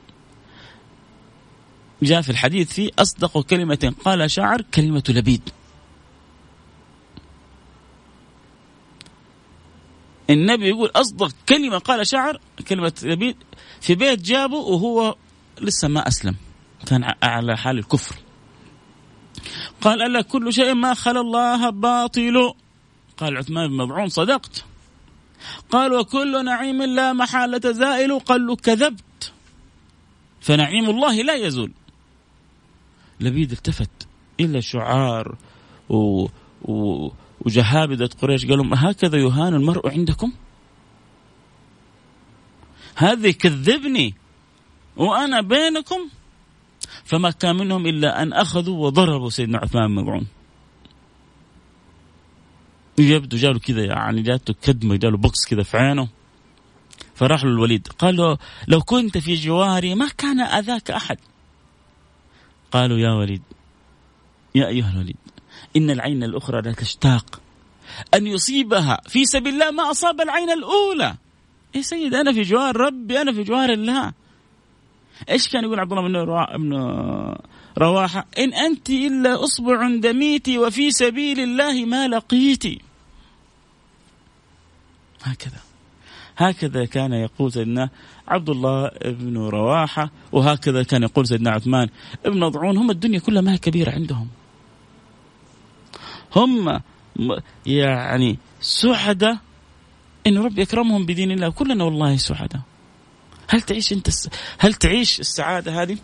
جاء 2.02 2.22
في 2.22 2.30
الحديث 2.30 2.72
في 2.72 2.90
أصدق 2.98 3.40
كلمة 3.40 3.94
قال 4.04 4.30
شاعر 4.30 4.62
كلمة 4.62 5.02
لبيد. 5.08 5.50
النبي 10.30 10.68
يقول 10.68 10.90
أصدق 10.94 11.34
كلمة 11.48 11.78
قال 11.78 12.06
شاعر 12.06 12.40
كلمة 12.68 12.92
لبيد 13.02 13.36
في 13.80 13.94
بيت 13.94 14.20
جابه 14.20 14.56
وهو 14.56 15.16
لسه 15.60 15.88
ما 15.88 16.08
أسلم. 16.08 16.36
كان 16.86 17.14
على 17.22 17.56
حال 17.56 17.78
الكفر. 17.78 18.16
قال 19.82 20.02
ألا 20.02 20.22
كل 20.22 20.52
شيء 20.52 20.74
ما 20.74 20.94
خلا 20.94 21.20
الله 21.20 21.70
باطل؟ 21.70 22.54
قال 23.16 23.36
عثمان 23.36 23.68
بن 23.68 23.76
مضعون 23.76 24.08
صدقت. 24.08 24.64
قال 25.70 25.92
وكل 25.92 26.44
نعيم 26.44 26.82
لا 26.82 27.12
محالة 27.12 27.72
زائل 27.72 28.18
قال 28.18 28.46
له 28.46 28.56
كذبت. 28.56 29.32
فنعيم 30.40 30.90
الله 30.90 31.22
لا 31.22 31.34
يزول. 31.34 31.72
لبيد 33.20 33.52
التفت 33.52 34.08
إلى 34.40 34.62
شعار 34.62 35.36
و... 35.88 36.26
و... 36.62 37.08
وجهابذة 37.40 38.10
قريش. 38.22 38.46
قالوا 38.46 38.64
هكذا 38.74 39.18
يهان 39.18 39.54
المرء 39.54 39.90
عندكم؟ 39.90 40.32
هذه 42.96 43.30
كذبني 43.30 44.14
وأنا 44.96 45.40
بينكم؟ 45.40 46.08
فما 47.04 47.30
كان 47.30 47.56
منهم 47.56 47.86
إلا 47.86 48.22
أن 48.22 48.32
أخذوا 48.32 48.86
وضربوا 48.86 49.30
سيدنا 49.30 49.58
عثمان 49.58 49.86
بن 49.86 49.94
مظعون 49.94 50.26
يبدو 52.98 53.36
جاله 53.36 53.58
كذا 53.58 53.84
يعني 53.84 54.22
جاته 54.22 54.54
كدمة 54.62 54.96
جاله 54.96 55.16
بوكس 55.16 55.46
كذا 55.46 55.62
في 55.62 55.76
عينه. 55.76 56.08
فراح 57.14 57.44
له 57.44 57.50
الوليد 57.50 57.88
قال 57.88 58.16
له 58.16 58.38
لو 58.68 58.80
كنت 58.80 59.18
في 59.18 59.34
جواري 59.34 59.94
ما 59.94 60.08
كان 60.18 60.40
أذاك 60.40 60.90
أحد. 60.90 61.18
قالوا 62.72 62.98
يا 62.98 63.12
وليد 63.12 63.42
يا 64.54 64.66
أيها 64.66 64.90
الوليد 64.92 65.16
إن 65.76 65.90
العين 65.90 66.22
الأخرى 66.22 66.62
لا 66.62 66.72
تشتاق. 66.72 67.40
أن 68.14 68.26
يصيبها 68.26 69.00
في 69.08 69.24
سبيل 69.24 69.54
الله 69.54 69.70
ما 69.70 69.90
أصاب 69.90 70.20
العين 70.20 70.50
الأولى. 70.50 71.16
يا 71.74 71.82
سيد 71.82 72.14
أنا 72.14 72.32
في 72.32 72.42
جوار 72.42 72.76
ربي 72.76 73.22
أنا 73.22 73.32
في 73.32 73.42
جوار 73.42 73.70
الله. 73.70 74.12
إيش 75.30 75.48
كان 75.48 75.64
يقول 75.64 75.80
عبد 75.80 75.92
الله 75.92 76.08
بن 76.56 76.76
رواحة؟ 77.78 78.26
إن 78.38 78.54
أنت 78.54 78.90
إلا 78.90 79.44
أصبع 79.44 79.96
دميتي 79.96 80.58
وفي 80.58 80.90
سبيل 80.90 81.40
الله 81.40 81.84
ما 81.84 82.08
لقيتي. 82.08 82.80
هكذا. 85.22 85.60
هكذا 86.36 86.84
كان 86.84 87.12
يقول 87.12 87.52
سيدنا 87.52 87.90
عبد 88.28 88.50
الله 88.50 88.90
بن 89.04 89.36
رواحة 89.38 90.10
وهكذا 90.32 90.82
كان 90.82 91.02
يقول 91.02 91.26
سيدنا 91.26 91.50
عثمان 91.50 91.88
ابن 92.26 92.48
مظعون 92.48 92.76
هم 92.76 92.90
الدنيا 92.90 93.18
كلها 93.18 93.42
ما 93.42 93.52
هي 93.52 93.58
كبيرة 93.58 93.90
عندهم. 93.90 94.28
هم 96.36 96.80
يعني 97.66 98.38
سعداء. 98.60 99.38
إن 100.26 100.38
ربي 100.38 100.62
يكرمهم 100.62 101.06
بدين 101.06 101.30
الله. 101.30 101.50
كلنا 101.50 101.84
والله 101.84 102.16
سعداء. 102.16 102.60
هل 103.52 103.60
تعيش 103.60 103.92
انت 103.92 104.08
هل 104.58 104.74
تعيش 104.74 105.20
السعادة 105.20 105.82
هذه؟ 105.82 105.96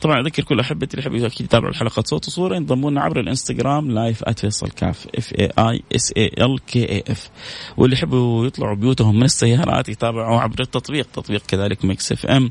طبعا 0.00 0.20
أذكر 0.20 0.42
كل 0.42 0.60
أحبتي 0.60 0.96
اللي 0.96 1.06
يحبوا 1.06 1.26
أكيد 1.26 1.46
يتابعوا 1.46 1.70
الحلقة 1.70 2.02
صوت 2.06 2.28
وصورة 2.28 2.56
ينضموا 2.56 2.90
لنا 2.90 3.00
عبر 3.00 3.20
الإنستغرام 3.20 3.90
live 3.90 4.24
@فيصل 4.24 4.68
كاف 4.68 5.06
F 5.14 5.32
A 5.38 5.50
I 5.58 5.82
S 5.96 6.12
A 6.16 6.30
L 6.38 6.58
K 6.66 6.90
A 6.90 7.04
F 7.08 7.30
واللي 7.76 7.96
يحبوا 7.96 8.46
يطلعوا 8.46 8.76
بيوتهم 8.76 9.16
من 9.16 9.24
السيارات 9.24 9.88
يتابعوا 9.88 10.40
عبر 10.40 10.60
التطبيق 10.60 11.06
تطبيق 11.12 11.42
كذلك 11.48 11.84
Mix 11.84 12.12
FM 12.12 12.50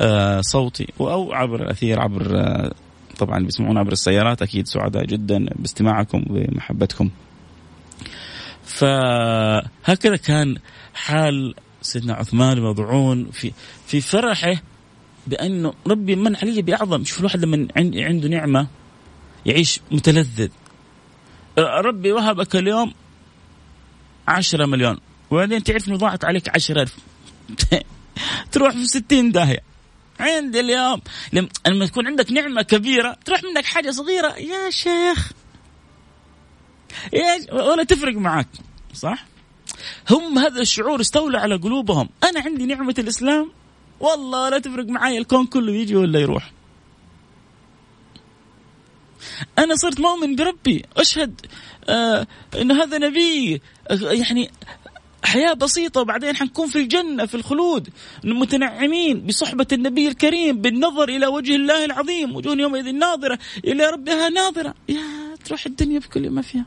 آه 0.00 0.40
صوتي 0.40 0.86
أو 1.00 1.32
عبر 1.32 1.62
الأثير 1.62 2.00
عبر 2.00 2.38
آه 2.38 2.72
طبعا 3.18 3.38
بيسمعون 3.44 3.78
عبر 3.78 3.92
السيارات 3.92 4.42
أكيد 4.42 4.66
سعداء 4.66 5.04
جدا 5.04 5.46
باستماعكم 5.56 6.24
ومحبتكم. 6.30 7.10
فهكذا 8.64 10.16
كان 10.16 10.56
حال 10.94 11.54
سيدنا 11.84 12.14
عثمان 12.14 12.60
مظعون 12.60 13.30
في 13.30 13.52
في 13.86 14.00
فرحه 14.00 14.54
بانه 15.26 15.74
ربي 15.86 16.16
من 16.16 16.36
علي 16.36 16.62
بأعظم. 16.62 17.04
شوف 17.04 17.18
الواحد 17.18 17.44
لما 17.44 17.68
عنده 17.76 18.28
نعمة 18.28 18.66
يعيش 19.46 19.80
متلذذ. 19.90 20.48
ربي 21.58 22.12
وهبك 22.12 22.56
اليوم 22.56 22.94
عشرة 24.28 24.66
مليون. 24.66 24.98
وبعدين 25.30 25.62
تعرف 25.62 25.88
إنه 25.88 25.96
ضاعت 25.96 26.24
عليك 26.24 26.48
عشرة 26.48 26.82
ألف. 26.82 26.96
تروح 28.52 28.72
في 28.72 28.86
ستين 28.86 29.32
داهية. 29.32 29.60
عند 30.20 30.56
اليوم. 30.56 31.00
لما 31.66 31.86
تكون 31.86 32.06
عندك 32.06 32.32
نعمة 32.32 32.62
كبيرة 32.62 33.16
تروح 33.24 33.42
منك 33.44 33.64
حاجة 33.64 33.90
صغيرة. 33.90 34.34
يا 34.36 34.70
شيخ. 34.70 35.32
ولا 37.52 37.84
تفرق 37.84 38.14
معك. 38.14 38.48
صح؟ 38.94 39.33
هم 40.10 40.38
هذا 40.38 40.60
الشعور 40.60 41.00
استولى 41.00 41.38
على 41.38 41.56
قلوبهم. 41.56 42.08
أنا 42.24 42.40
عندي 42.40 42.66
نعمة 42.66 42.94
الإسلام؟ 42.98 43.50
والله 44.00 44.48
لا 44.48 44.58
تفرق 44.58 44.86
معي 44.86 45.18
الكون 45.18 45.46
كله 45.46 45.72
يجي 45.72 45.96
ولا 45.96 46.20
يروح. 46.20 46.52
أنا 49.58 49.76
صرت 49.76 50.00
مؤمن 50.00 50.36
بربي. 50.36 50.84
أشهد 50.96 51.40
آه 51.88 52.26
إن 52.60 52.72
هذا 52.72 52.98
نبي 52.98 53.60
يعني 53.90 54.50
حياة 55.24 55.52
بسيطة 55.52 56.00
وبعدين 56.00 56.36
حنكون 56.36 56.68
في 56.68 56.78
الجنة 56.78 57.26
في 57.26 57.34
الخلود 57.34 57.88
متنعمين 58.24 59.26
بصحبة 59.26 59.66
النبي 59.72 60.08
الكريم 60.08 60.60
بالنظر 60.60 61.08
إلى 61.08 61.26
وجه 61.26 61.56
الله 61.56 61.84
العظيم 61.84 62.36
وجوه 62.36 62.56
يومئذ 62.56 62.92
ناظرة 62.92 63.38
إلى 63.64 63.86
ربها 63.86 64.28
ناظرة. 64.28 64.74
يا 64.88 65.36
تروح 65.44 65.66
الدنيا 65.66 65.98
بكل 65.98 66.30
ما 66.30 66.42
فيها. 66.42 66.64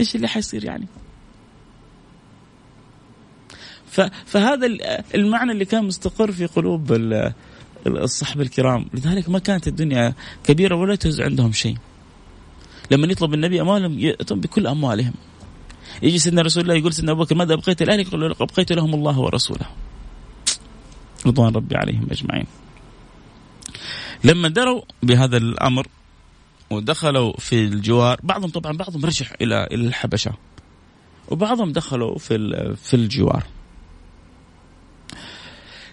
إيش 0.00 0.16
اللي 0.16 0.28
حيصير 0.28 0.64
يعني؟ 0.64 0.86
فهذا 4.26 4.66
المعنى 5.14 5.52
اللي 5.52 5.64
كان 5.64 5.84
مستقر 5.84 6.32
في 6.32 6.46
قلوب 6.46 6.92
الصحابة 7.86 8.42
الكرام. 8.42 8.86
لذلك 8.94 9.28
ما 9.28 9.38
كانت 9.38 9.68
الدنيا 9.68 10.14
كبيرة 10.44 10.76
ولا 10.76 10.94
تهز 10.94 11.20
عندهم 11.20 11.52
شيء. 11.52 11.76
لما 12.90 13.06
يطلب 13.06 13.34
النبي 13.34 13.60
أموالهم 13.60 13.98
يأتون 13.98 14.40
بكل 14.40 14.66
أموالهم. 14.66 15.14
يجي 16.02 16.18
سيدنا 16.18 16.42
رسول 16.42 16.62
الله 16.62 16.74
يقول 16.74 16.92
سيدنا 16.92 17.12
أبو 17.12 17.22
بكر 17.22 17.34
ماذا 17.34 17.54
أبقيت 17.54 17.82
لاهلك؟ 17.82 18.06
يقول 18.06 18.36
أبقيت 18.40 18.72
لهم 18.72 18.94
الله 18.94 19.18
ورسوله. 19.18 19.66
رضوان 21.26 21.54
ربي 21.54 21.76
عليهم 21.76 22.06
أجمعين. 22.10 22.46
لما 24.24 24.48
دروا 24.48 24.82
بهذا 25.02 25.36
الأمر 25.36 25.86
ودخلوا 26.70 27.32
في 27.38 27.64
الجوار 27.64 28.20
بعضهم 28.22 28.50
طبعا 28.50 28.76
بعضهم 28.76 29.04
رجع 29.04 29.26
إلى 29.40 29.64
إلى 29.72 29.86
الحبشة. 29.86 30.32
وبعضهم 31.28 31.72
دخلوا 31.72 32.18
في 32.18 32.76
في 32.82 32.94
الجوار. 32.94 33.44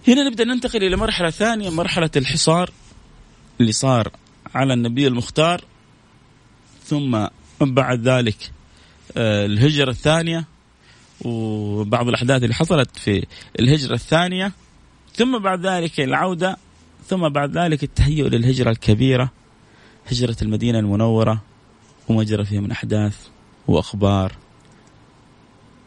هنا 0.07 0.23
نبدأ 0.23 0.43
ننتقل 0.43 0.83
إلى 0.83 0.95
مرحلة 0.95 1.29
ثانية 1.29 1.69
مرحلة 1.69 2.09
الحصار 2.15 2.71
اللي 3.59 3.71
صار 3.71 4.11
على 4.55 4.73
النبي 4.73 5.07
المختار. 5.07 5.63
ثم 6.85 7.27
بعد 7.61 8.07
ذلك 8.07 8.51
آه، 9.17 9.45
الهجرة 9.45 9.89
الثانية 9.89 10.45
وبعض 11.25 12.07
الأحداث 12.07 12.43
اللي 12.43 12.53
حصلت 12.53 12.99
في 12.99 13.25
الهجرة 13.59 13.93
الثانية. 13.93 14.51
ثم 15.13 15.39
بعد 15.39 15.65
ذلك 15.65 15.99
العودة 15.99 16.57
ثم 17.07 17.29
بعد 17.29 17.57
ذلك 17.57 17.83
التهيؤ 17.83 18.27
للهجرة 18.27 18.69
الكبيرة 18.69 19.31
هجرة 20.11 20.37
المدينة 20.41 20.79
المنورة 20.79 21.41
وما 22.09 22.23
جرى 22.23 22.45
فيها 22.45 22.61
من 22.61 22.71
أحداث 22.71 23.27
وأخبار. 23.67 24.31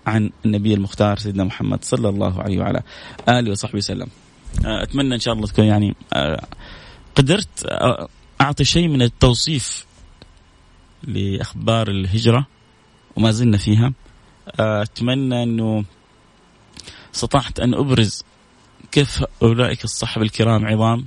عن 0.07 0.31
النبي 0.45 0.75
المختار 0.75 1.19
سيدنا 1.19 1.45
محمد 1.45 1.85
صلى 1.85 2.09
الله 2.09 2.43
عليه 2.43 2.59
وعلى 2.59 2.83
آله 3.29 3.51
وصحبه 3.51 3.79
وسلم. 3.79 4.09
آه، 4.67 4.83
أتمنى 4.83 5.15
إن 5.15 5.21
شاء 5.21 5.35
الله 5.35 5.47
تكون 5.47 5.65
يعني 5.65 5.95
آه، 6.13 6.47
قدرت 7.15 7.67
آه، 7.67 8.09
أعطي 8.41 8.65
شيء 8.65 8.89
من 8.89 9.03
التوصيف 9.03 9.87
لأخبار 11.05 11.89
الهجرة 11.89 12.47
وما 13.17 13.31
زلنا 13.31 13.57
فيها. 13.57 13.93
أتمنى 14.59 15.43
أنه 15.43 15.85
استطعت 17.15 17.61
أن 17.61 17.75
أبرز 17.75 18.25
كيف 18.93 19.25
أولئك 19.43 19.85
الصحابة 19.85 20.27
الكرام 20.27 20.67
عظام 20.67 21.07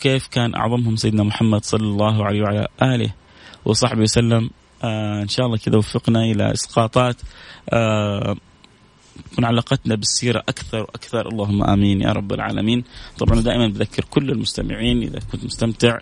كيف 0.00 0.26
كان 0.28 0.54
أعظمهم 0.54 0.96
سيدنا 0.96 1.22
محمد 1.22 1.64
صلى 1.64 1.86
الله 1.86 2.24
عليه 2.24 2.42
وعلى 2.42 2.68
آله 2.82 3.10
وصحبه 3.64 4.02
وسلم. 4.02 4.50
آه 4.82 5.22
إن 5.22 5.28
شاء 5.28 5.46
الله 5.46 5.58
كذا 5.58 5.76
وفقنا 5.76 6.24
إلى 6.24 6.52
إسقاطات 6.52 7.16
آه 7.70 8.36
تكون 9.32 9.44
علاقتنا 9.44 9.94
بالسيرة 9.94 10.38
أكثر 10.38 10.80
وأكثر. 10.80 11.28
اللهم 11.28 11.62
آمين 11.62 12.00
يا 12.00 12.12
رب 12.12 12.32
العالمين. 12.32 12.84
طبعا 13.18 13.40
دائما 13.40 13.68
بذكر 13.68 14.04
كل 14.10 14.30
المستمعين 14.30 15.02
إذا 15.02 15.18
كنت 15.32 15.44
مستمتع 15.44 15.98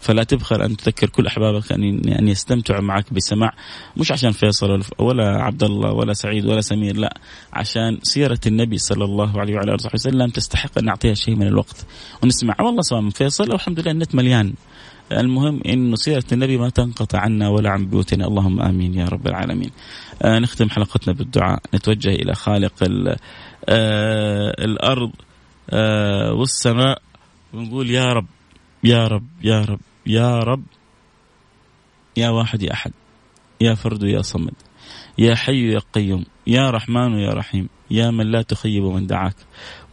فلا 0.00 0.22
تبخل 0.22 0.62
أن 0.62 0.76
تذكر 0.76 1.08
كل 1.08 1.26
أحبابك 1.26 1.72
أن 1.72 2.08
أن 2.08 2.28
يستمتعوا 2.28 2.80
معك 2.80 3.12
بسماع. 3.12 3.52
مش 3.96 4.12
عشان 4.12 4.32
فيصل 4.32 4.82
ولا 4.98 5.42
عبد 5.42 5.62
الله 5.62 5.92
ولا 5.92 6.12
سعيد 6.12 6.46
ولا 6.46 6.60
سمير 6.60 6.96
لا 6.96 7.16
عشان 7.52 7.98
سيرة 8.02 8.40
النبي 8.46 8.78
صلى 8.78 9.04
الله 9.04 9.40
عليه 9.40 9.54
وعلى 9.54 9.74
آله 9.74 9.90
وسلم 9.94 10.30
تستحق 10.30 10.78
أن 10.78 10.84
نعطيها 10.84 11.14
شيء 11.14 11.34
من 11.34 11.46
الوقت. 11.46 11.86
ونسمع 12.22 12.56
والله 12.60 12.82
سواء 12.82 13.00
من 13.00 13.10
فيصل 13.10 13.50
أو 13.50 13.56
الحمد 13.56 13.80
لله 13.80 13.90
النت 13.90 14.14
مليان. 14.14 14.54
المهم 15.12 15.60
انه 15.66 15.96
سيرة 15.96 16.24
النبي 16.32 16.56
ما 16.56 16.68
تنقطع 16.68 17.18
عنا 17.18 17.48
ولا 17.48 17.70
عن 17.70 17.86
بيوتنا. 17.86 18.26
اللهم 18.26 18.60
آمين 18.60 18.94
يا 18.94 19.04
رب 19.04 19.26
العالمين. 19.26 19.70
آه 20.22 20.38
نختم 20.38 20.70
حلقتنا 20.70 21.14
بالدعاء. 21.14 21.62
نتوجه 21.74 22.08
إلى 22.08 22.34
خالق 22.34 22.72
آه 23.68 24.54
الأرض 24.58 25.12
آه 25.70 26.32
والسماء. 26.32 27.02
ونقول 27.52 27.90
يا 27.90 28.12
رب 28.12 28.26
يا 28.84 29.06
رب 29.06 29.26
يا 29.42 29.60
رب 29.60 29.80
يا 30.06 30.38
رب 30.38 30.62
يا 32.16 32.28
واحد 32.28 32.62
يا 32.62 32.72
أحد 32.72 32.92
يا 33.60 33.74
فرد 33.74 34.02
يا 34.02 34.22
صمد 34.22 34.54
يا 35.18 35.34
حي 35.34 35.72
يا 35.72 35.80
قيوم 35.92 36.24
يا 36.46 36.70
رحمن 36.70 37.18
يا 37.18 37.30
رحيم 37.30 37.68
يا 37.90 38.10
من 38.10 38.26
لا 38.26 38.42
تخيب 38.42 38.82
من 38.82 39.06
دعاك 39.06 39.36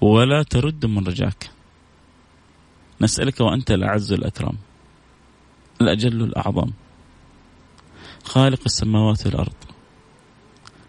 ولا 0.01 0.43
ترد 0.43 0.85
من 0.85 1.07
رجاك. 1.07 1.49
نسألك 3.01 3.41
وأنت 3.41 3.71
الأعز 3.71 4.13
الأكرم. 4.13 4.57
الأجل 5.81 6.23
الأعظم. 6.23 6.69
خالق 8.23 8.61
السماوات 8.65 9.25
والأرض. 9.25 9.53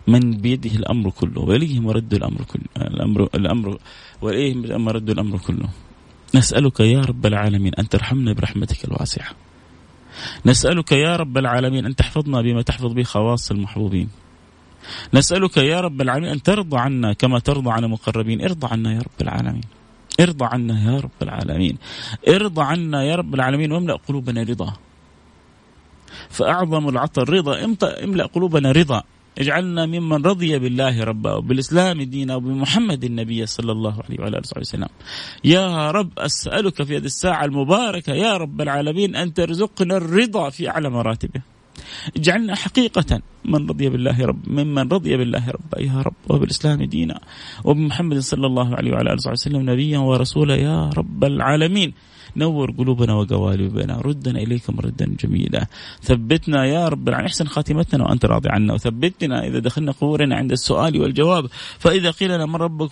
من 0.07 0.31
بيده 0.31 0.71
الأمر 0.71 1.11
كله 1.11 1.41
وإليه 1.41 1.81
مرد 1.81 2.15
الأمر 2.15 2.43
كله 2.43 2.87
الأمر 2.87 3.29
الأمر 3.35 3.79
وإليه 4.23 4.77
مرد 4.77 5.11
الأمر 5.11 5.39
كله. 5.39 5.69
نسألك 6.35 6.81
يا 6.81 7.01
رب 7.01 7.27
العالمين 7.27 7.75
أن 7.75 7.89
ترحمنا 7.89 8.33
برحمتك 8.33 8.85
الواسعة. 8.85 9.31
نسألك 10.47 10.93
يا 10.93 11.17
رب 11.17 11.39
العالمين 11.39 11.87
أن 11.87 11.97
تحفظنا 11.97 12.43
بما 12.43 12.63
تحفظ 12.63 12.93
به 12.93 13.03
خواص 13.03 13.51
المحبوبين. 13.51 14.09
نسألك 15.15 15.57
يا 15.57 15.81
رب 15.81 16.01
العالمين 16.01 16.31
أن 16.31 16.43
ترضى 16.43 16.79
عنا 16.79 17.13
كما 17.13 17.39
ترضى 17.39 17.71
عن 17.71 17.85
المقربين. 17.85 18.43
ارضى 18.43 18.67
عنا 18.71 18.93
يا 18.93 18.99
رب 18.99 19.21
العالمين. 19.21 19.65
ارضى 20.21 20.45
عنا 20.45 20.93
يا 20.93 21.01
رب 21.01 21.19
العالمين. 21.23 21.77
ارضى 22.29 22.63
عنا 22.63 23.03
يا 23.05 23.15
رب 23.17 23.35
العالمين 23.35 23.73
واملأ 23.73 23.97
قلوبنا 24.09 24.43
رضا. 24.43 24.73
فأعظم 26.31 26.89
العطر 26.89 27.31
رضا 27.31 27.65
املأ 28.05 28.27
قلوبنا 28.27 28.73
رضا. 28.73 29.03
اجعلنا 29.39 29.87
ممن 29.87 30.27
رضي 30.27 30.59
بالله 30.59 31.05
ربا 31.05 31.33
وبالإسلام 31.33 32.03
دينا 32.03 32.37
وبمحمد 32.37 33.05
النبي 33.05 33.47
صلى 33.47 33.73
الله 33.73 34.03
عليه 34.05 34.21
وعلى 34.21 34.39
آله 34.39 34.47
وسلم. 34.57 34.89
يا 35.45 35.91
رب 35.91 36.19
أسألك 36.19 36.83
في 36.83 36.97
هذه 36.97 37.05
الساعة 37.05 37.45
المباركة 37.45 38.13
يا 38.13 38.37
رب 38.37 38.61
العالمين 38.61 39.17
أن 39.17 39.35
ترزقنا 39.35 39.97
الرضا 39.97 40.51
في 40.51 40.69
أعلى 40.69 40.91
مراتبه. 40.91 41.56
اجعلنا 42.17 42.55
حقيقة 42.55 43.21
من 43.45 43.69
رضي 43.69 43.89
بالله 43.89 44.27
رب 44.27 44.49
ممن 44.49 44.89
رضي 44.89 45.17
بالله 45.17 45.51
رب 45.51 45.81
يا 45.81 46.03
رب 46.03 46.15
وبالإسلام 46.29 46.83
دينا 46.83 47.21
وبمحمد 47.65 48.19
صلى 48.19 48.47
الله 48.47 48.77
عليه 48.77 48.91
وعلى 48.93 49.13
آله 49.13 49.31
وسلم 49.33 49.71
نبيا 49.71 49.99
ورسولا 49.99 50.57
يا 50.57 50.91
رب 50.91 51.25
العالمين. 51.25 51.93
نور 52.37 52.71
قلوبنا 52.71 53.15
وقوالبنا 53.15 54.01
ردنا 54.01 54.39
إليك 54.39 54.71
مردا 54.71 55.17
جميلا. 55.21 55.67
ثبتنا 56.03 56.67
يا 56.67 56.89
رب 56.89 57.09
العالمين. 57.09 57.27
أحسن 57.27 57.47
خاتمتنا 57.47 58.05
وأنت 58.05 58.25
راضي 58.25 58.49
عنا. 58.49 58.75
وثبتنا 58.75 59.47
إذا 59.47 59.59
دخلنا 59.59 59.93
قبورنا 59.93 60.37
عند 60.37 60.53
السؤال 60.53 61.01
والجواب. 61.01 61.47
فإذا 61.79 62.11
قيل 62.11 62.31
لنا 62.35 62.47
من 62.47 62.57
ربك 62.57 62.91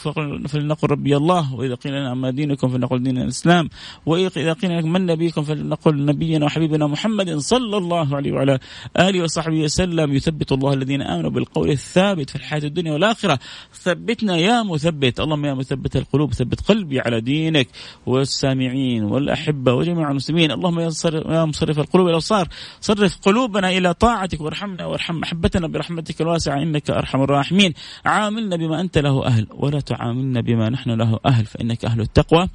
فلنقل 0.48 0.88
ربي 0.90 1.16
الله. 1.16 1.54
وإذا 1.54 1.74
قيل 1.74 1.92
لنا 1.92 2.14
ما 2.14 2.30
دينكم 2.30 2.68
فلنقل 2.68 3.02
دين 3.02 3.18
الإسلام. 3.18 3.68
وإذا 4.06 4.52
قيل 4.52 4.70
لنا 4.70 4.80
من 4.80 5.06
نبيكم 5.06 5.42
فلنقل 5.42 6.04
نبينا 6.04 6.44
وحبيبنا 6.46 6.86
محمد 6.86 7.36
صلى 7.36 7.76
الله 7.76 8.16
عليه 8.16 8.32
وعلى 8.32 8.58
آله 8.98 9.22
وصحبه 9.22 9.60
وسلم. 9.60 10.12
يثبت 10.12 10.52
الله 10.52 10.72
الذين 10.72 11.02
آمنوا 11.02 11.30
بالقول 11.30 11.70
الثابت 11.70 12.30
في 12.30 12.36
الحياة 12.36 12.64
الدنيا 12.64 12.92
والآخرة. 12.92 13.38
ثبتنا 13.72 14.36
يا 14.36 14.62
مثبت. 14.62 15.20
اللهم 15.20 15.44
يا 15.44 15.54
مثبت 15.54 15.96
القلوب. 15.96 16.32
ثبت 16.34 16.60
قلبي 16.60 17.00
على 17.00 17.20
دينك 17.20 17.68
والسامعين 18.06 19.04
والأ 19.04 19.33
الأحبة 19.34 19.74
وجميع 19.74 20.10
المسلمين. 20.10 20.50
اللهم 20.50 20.80
يا 20.80 21.44
مصرف 21.44 21.78
القلوب 21.78 22.08
الأبصار. 22.08 22.48
صرف 22.80 23.18
قلوبنا 23.22 23.68
إلى 23.70 23.94
طاعتك 23.94 24.40
وارحمنا 24.40 24.86
وارحم 24.86 25.14
محبتنا 25.14 25.66
برحمتك 25.66 26.20
الواسعة. 26.20 26.62
إنك 26.62 26.90
أرحم 26.90 27.22
الراحمين. 27.22 27.74
عاملنا 28.04 28.56
بما 28.56 28.80
أنت 28.80 28.98
له 28.98 29.26
أهل 29.26 29.46
ولا 29.50 29.80
تعاملنا 29.80 30.40
بما 30.40 30.70
نحن 30.70 30.90
له 30.90 31.20
أهل. 31.26 31.46
فإنك 31.46 31.84
أهل 31.84 32.00
التقوى. 32.00 32.48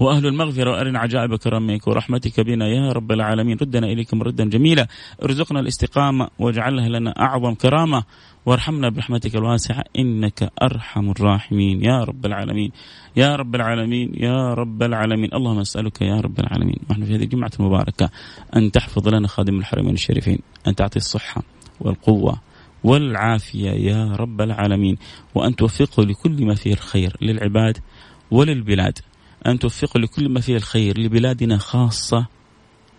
وأهل 0.00 0.26
المغفرة 0.26 0.70
وارنا 0.70 0.98
عجائب 0.98 1.34
كرمك 1.34 1.86
ورحمتك 1.88 2.40
بنا 2.40 2.68
يا 2.68 2.92
رب 2.92 3.12
العالمين. 3.12 3.56
ردنا 3.62 3.86
إليكم 3.86 4.22
ردا 4.22 4.44
جميلا. 4.44 4.86
ارزقنا 5.24 5.60
الاستقامة 5.60 6.28
واجعلها 6.38 6.88
لنا 6.88 7.10
أعظم 7.10 7.54
كرامة. 7.54 8.04
وارحمنا 8.46 8.88
برحمتك 8.88 9.36
الواسعة. 9.36 9.84
إنك 9.98 10.52
أرحم 10.62 11.10
الراحمين. 11.10 11.84
يا 11.84 12.04
رب 12.04 12.26
العالمين. 12.26 12.72
يا 13.16 13.36
رب 13.36 13.54
العالمين. 13.54 14.12
يا 14.16 14.54
رب 14.54 14.82
العالمين. 14.82 15.30
اللهم 15.34 15.58
أسألك 15.58 16.02
يا 16.02 16.20
رب 16.20 16.40
العالمين. 16.40 16.78
ونحن 16.90 17.04
في 17.04 17.14
هذه 17.14 17.22
الجمعة 17.22 17.50
المباركة 17.60 18.10
أن 18.56 18.72
تحفظ 18.72 19.08
لنا 19.08 19.28
خادم 19.28 19.58
الحرمين 19.58 19.94
الشريفين. 19.94 20.38
أن 20.66 20.74
تعطي 20.74 20.96
الصحة 20.96 21.42
والقوة 21.80 22.40
والعافية 22.84 23.70
يا 23.70 24.12
رب 24.12 24.40
العالمين. 24.40 24.96
وأن 25.34 25.56
توفقه 25.56 26.02
لكل 26.02 26.44
ما 26.44 26.54
فيه 26.54 26.72
الخير 26.72 27.16
للعباد 27.20 27.78
وللبلاد. 28.30 28.98
أن 29.46 29.58
توفقه 29.58 30.00
لكل 30.00 30.28
ما 30.28 30.40
فيه 30.40 30.56
الخير 30.56 31.00
لبلادنا 31.00 31.58
خاصة 31.58 32.26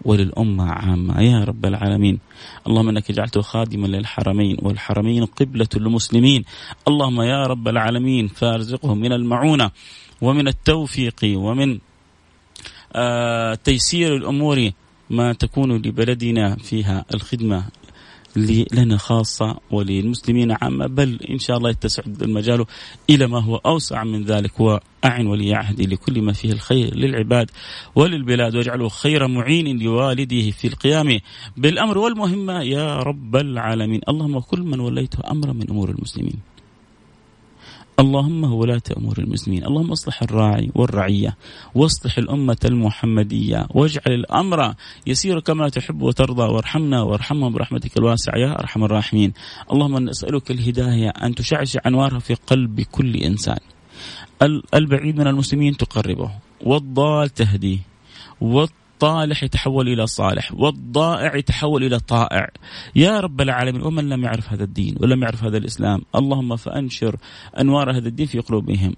وللأمة 0.05 0.71
عامة. 0.71 1.21
يا 1.21 1.43
رب 1.43 1.65
العالمين. 1.65 2.19
اللهم 2.67 2.89
أنك 2.89 3.11
جعلته 3.11 3.41
خادما 3.41 3.87
للحرمين 3.87 4.57
والحرمين 4.61 5.25
قبلة 5.25 5.67
للمسلمين. 5.75 6.43
اللهم 6.87 7.21
يا 7.21 7.43
رب 7.43 7.67
العالمين 7.67 8.27
فارزقهم 8.27 8.97
من 8.97 9.13
المعونة 9.13 9.71
ومن 10.21 10.47
التوفيق 10.47 11.19
ومن 11.23 11.79
آه 12.95 13.55
تيسير 13.55 14.15
الأمور 14.15 14.71
ما 15.09 15.33
تكون 15.33 15.71
لبلدنا 15.77 16.55
فيها 16.55 17.05
الخدمة. 17.13 17.63
لنا 18.35 18.97
خاصة 18.97 19.57
وللمسلمين 19.71 20.51
عامة 20.51 20.87
بل 20.87 21.19
إن 21.29 21.39
شاء 21.39 21.57
الله 21.57 21.69
يتسع 21.69 22.03
المجال 22.21 22.65
إلى 23.09 23.27
ما 23.27 23.39
هو 23.39 23.55
أوسع 23.55 24.03
من 24.03 24.23
ذلك 24.23 24.59
وأعن 24.59 25.27
ولي 25.27 25.55
عهدي 25.55 25.85
لكل 25.85 26.21
ما 26.21 26.33
فيه 26.33 26.51
الخير 26.51 26.95
للعباد 26.95 27.51
وللبلاد 27.95 28.55
واجعله 28.55 28.89
خير 28.89 29.27
معين 29.27 29.79
لوالده 29.79 30.51
في 30.51 30.67
القيام 30.67 31.19
بالأمر 31.57 31.97
والمهمة. 31.97 32.61
يا 32.61 32.99
رب 32.99 33.35
العالمين. 33.35 34.01
اللهم 34.09 34.39
كل 34.39 34.61
من 34.61 34.79
وليته 34.79 35.31
أمر 35.31 35.53
من 35.53 35.69
أمور 35.69 35.89
المسلمين. 35.89 36.52
اللهم 37.99 38.53
ولاة 38.53 38.81
أمور 38.97 39.17
المسلمين 39.17 39.65
اللهم 39.65 39.91
اصلح 39.91 40.23
الراعي 40.23 40.71
والرعية 40.75 41.37
واصلح 41.75 42.17
الأمة 42.17 42.57
المحمدية 42.65 43.67
واجعل 43.69 44.13
الأمر 44.13 44.73
يسير 45.07 45.39
كما 45.39 45.69
تحب 45.69 46.01
وترضى 46.01 46.53
وارحمنا 46.53 47.01
وارحمهم 47.01 47.53
برحمتك 47.53 47.97
الواسعة 47.97 48.37
يا 48.37 48.59
أرحم 48.59 48.83
الراحمين. 48.83 49.33
اللهم 49.71 49.97
نسألك 49.97 50.51
الهداية 50.51 51.09
أن 51.09 51.35
تشعشع 51.35 51.79
أنوارها 51.85 52.19
في 52.19 52.33
قلب 52.33 52.81
كل 52.81 53.15
إنسان. 53.15 53.59
البعيد 54.73 55.17
من 55.17 55.27
المسلمين 55.27 55.77
تقربه 55.77 56.31
والضال 56.61 57.29
تهديه 57.29 57.79
الطالح 59.03 59.43
يتحول 59.43 59.87
إلى 59.87 60.07
صالح 60.07 60.53
والضائع 60.53 61.35
يتحول 61.35 61.83
إلى 61.83 61.99
طائع. 61.99 62.47
يا 62.95 63.19
رب 63.19 63.41
العالمين 63.41 63.81
ومن 63.81 64.09
لم 64.09 64.23
يعرف 64.23 64.53
هذا 64.53 64.63
الدين 64.63 64.95
ولم 64.99 65.23
يعرف 65.23 65.43
هذا 65.43 65.57
الإسلام 65.57 66.01
اللهم 66.15 66.55
فأنشر 66.55 67.15
أنوار 67.59 67.91
هذا 67.91 68.07
الدين 68.07 68.25
في 68.25 68.39
قلوبهم. 68.39 68.95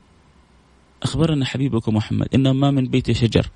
أخبرنا 1.03 1.45
حبيبك 1.45 1.89
محمد 1.89 2.28
إنه 2.36 2.53
ما 2.53 2.72
من 2.72 2.88
بيت 2.88 3.12
شجر 3.12 3.47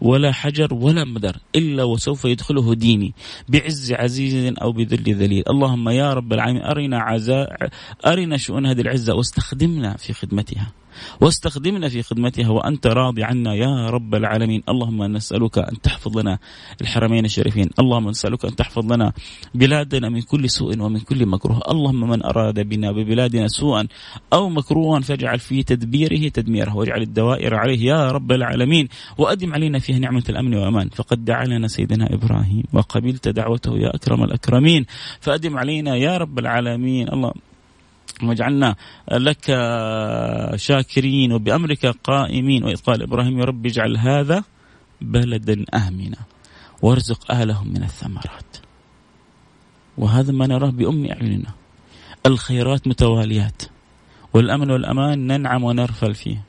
ولا 0.00 0.32
حجر 0.32 0.74
ولا 0.74 1.04
مدر 1.04 1.36
إلا 1.56 1.82
وسوف 1.82 2.24
يدخله 2.24 2.74
ديني 2.74 3.14
بعز 3.48 3.92
عزيز 3.92 4.54
أو 4.62 4.72
بذل 4.72 5.14
ذليل. 5.14 5.44
اللهم 5.50 5.88
يا 5.88 6.14
رب 6.14 6.32
العالمين 6.32 6.62
أرنا 6.62 6.98
عزاء 6.98 7.70
أرنا 8.06 8.36
شؤون 8.36 8.66
هذه 8.66 8.80
العزة 8.80 9.14
واستخدمنا 9.14 9.96
في 9.96 10.12
خدمتها. 10.12 10.72
واستخدمنا 11.20 11.88
في 11.88 12.02
خدمتها 12.02 12.48
وأنت 12.48 12.86
راضي 12.86 13.24
عنا 13.24 13.54
يا 13.54 13.90
رب 13.90 14.14
العالمين. 14.14 14.62
اللهم 14.68 15.02
نسألك 15.02 15.58
أن 15.58 15.80
تحفظ 15.80 16.18
لنا 16.18 16.38
الحرمين 16.80 17.24
الشريفين. 17.24 17.70
اللهم 17.78 18.08
نسألك 18.08 18.44
أن 18.44 18.56
تحفظ 18.56 18.92
لنا 18.92 19.12
بلادنا 19.54 20.08
من 20.08 20.22
كل 20.22 20.50
سوء 20.50 20.78
ومن 20.78 21.00
كل 21.00 21.26
مكروه. 21.26 21.60
اللهم 21.70 22.08
من 22.10 22.24
أراد 22.24 22.60
بنا 22.60 22.92
ببلادنا 22.92 23.48
سوءا 23.48 23.88
أو 24.32 24.48
مكروها 24.48 25.00
فاجعل 25.00 25.38
في 25.38 25.62
تدبيره 25.62 26.28
تدميره 26.28 26.76
واجعل 26.76 27.02
الدوائر 27.02 27.54
عليه 27.54 27.80
يا 27.84 28.10
رب 28.10 28.32
العالمين. 28.32 28.88
وأدم 29.18 29.54
علينا 29.54 29.78
فيها 29.78 29.98
نعمة 29.98 30.24
الأمن 30.28 30.54
وأمان 30.54 30.88
فقد 30.88 31.24
دعا 31.24 31.44
لنا 31.44 31.68
سيدنا 31.68 32.14
إبراهيم 32.14 32.64
وقبلت 32.72 33.28
دعوته 33.28 33.78
يا 33.78 33.94
أكرم 33.94 34.24
الأكرمين. 34.24 34.86
فأدم 35.20 35.58
علينا 35.58 35.96
يا 35.96 36.16
رب 36.16 36.38
العالمين. 36.38 37.08
الله 37.08 37.32
واجعلنا 38.28 38.76
لك 39.12 39.44
شاكرين 40.56 41.32
وبأمرك 41.32 41.86
قائمين. 41.86 42.64
وإذ 42.64 42.76
قال 42.76 43.02
إبراهيم 43.02 43.38
يا 43.38 43.44
رب 43.44 43.66
اجعل 43.66 43.96
هذا 43.96 44.44
بلدا 45.00 45.64
آمنا 45.74 46.18
وارزق 46.82 47.30
أهلهم 47.30 47.68
من 47.68 47.82
الثمرات. 47.82 48.56
وهذا 49.98 50.32
ما 50.32 50.46
نراه 50.46 50.70
بأم 50.70 51.06
أعيننا. 51.06 51.50
الخيرات 52.26 52.88
متواليات. 52.88 53.62
والأمن 54.34 54.70
والأمان 54.70 55.26
ننعم 55.26 55.64
ونرفل 55.64 56.14
فيه. 56.14 56.42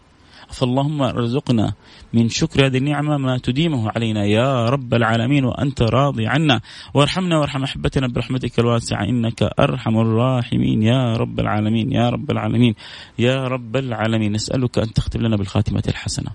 فاللهم 0.54 1.01
ارزقنا 1.01 1.74
من 2.14 2.30
شكر 2.30 2.66
هذه 2.66 2.78
النعمة 2.78 3.18
ما 3.18 3.38
تديمه 3.38 3.91
علينا. 3.95 4.26
يا 4.26 4.66
رب 4.66 4.93
العالمين 4.93 5.45
وأنت 5.45 5.82
راضي 5.82 6.28
عنا. 6.28 6.62
وارحمنا 6.93 7.39
وارحم 7.39 7.64
أحبتنا 7.64 8.08
برحمتك 8.08 8.60
الواسعة 8.60 9.04
إنك 9.04 9.43
أرحم 9.60 9.97
الراحمين. 9.97 10.84
يا 10.84 11.14
رب 11.18 11.39
العالمين 11.39 11.91
يا 11.91 12.10
رب 12.10 12.32
العالمين 12.32 12.76
يا 13.20 13.47
رب 13.47 13.76
العالمين. 13.76 14.32
نسألك 14.32 14.80
أن 14.80 14.93
تختم 14.93 15.22
لنا 15.22 15.36
بالخاتمة 15.38 15.84
الحسنة 15.88 16.32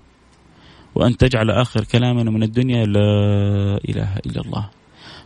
وأن 0.95 1.17
تجعل 1.17 1.51
آخر 1.51 1.85
كلامنا 1.85 2.31
من 2.31 2.43
الدنيا 2.43 2.87
لا 2.87 3.11
إله 3.89 4.17
إلا 4.27 4.41
الله. 4.41 4.78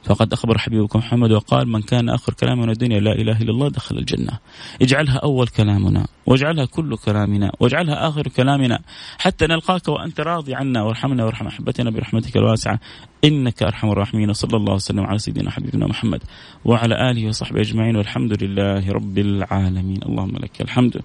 فقد 0.05 0.33
أخبر 0.33 0.59
حبيبكم 0.59 0.99
محمد 0.99 1.33
وقال 1.33 1.69
من 1.69 1.83
كان 1.83 2.09
آخر 2.09 2.35
كلامنا 2.35 2.73
الدنيا 2.73 3.01
لا 3.01 3.13
إله 3.13 3.41
إلا 3.41 3.51
الله 3.51 3.69
دخل 3.69 3.99
الجنة. 3.99 4.39
اجعلها 4.83 5.17
أول 5.17 5.47
كلامنا 5.47 6.07
واجعلها 6.27 6.65
كل 6.65 6.97
كلامنا 6.97 7.53
واجعلها 7.61 8.09
آخر 8.09 8.29
كلامنا 8.29 8.79
حتى 9.19 9.47
نلقاك 9.47 9.89
وأنت 9.89 10.21
راضي 10.21 10.55
عنا. 10.55 10.83
وارحمنا 10.83 11.25
وارحم 11.25 11.47
أحبتنا 11.47 11.91
برحمتك 11.91 12.37
الواسعة. 12.37 12.81
إنك 13.25 13.63
أرحم 13.63 13.91
الراحمين. 13.91 14.31
وصلى 14.31 14.57
الله 14.57 14.75
وسلم 14.75 15.01
على 15.01 15.19
سيدنا 15.19 15.51
حبيبنا 15.51 15.87
محمد 15.87 16.23
وعلى 16.65 17.11
آله 17.11 17.29
وصحبه 17.29 17.61
أجمعين. 17.61 17.97
والحمد 17.97 18.43
لله 18.43 18.93
رب 18.93 19.19
العالمين. 19.19 20.01
اللهم 20.03 20.37
لك 20.37 20.61
الحمد 20.61 21.03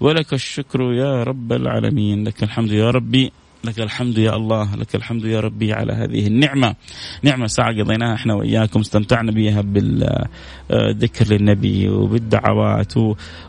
ولك 0.00 0.34
الشكر 0.34 0.92
يا 0.92 1.22
رب 1.22 1.52
العالمين. 1.52 2.24
لك 2.24 2.42
الحمد 2.42 2.72
يا 2.72 2.90
ربي. 2.90 3.32
لك 3.64 3.80
الحمد 3.80 4.18
يا 4.18 4.36
الله 4.36 4.76
لك 4.76 4.94
الحمد 4.94 5.24
يا 5.24 5.40
ربي 5.40 5.72
على 5.72 5.92
هذه 5.92 6.26
النعمة. 6.26 6.74
نعمة 7.22 7.46
ساعة 7.46 7.68
قضيناها 7.68 8.14
إحنا 8.14 8.34
وإياكم 8.34 8.80
استمتعنا 8.80 9.32
بها 9.32 9.60
بالذكر 9.60 11.26
للنبي 11.26 11.88
وبالدعوات 11.88 12.92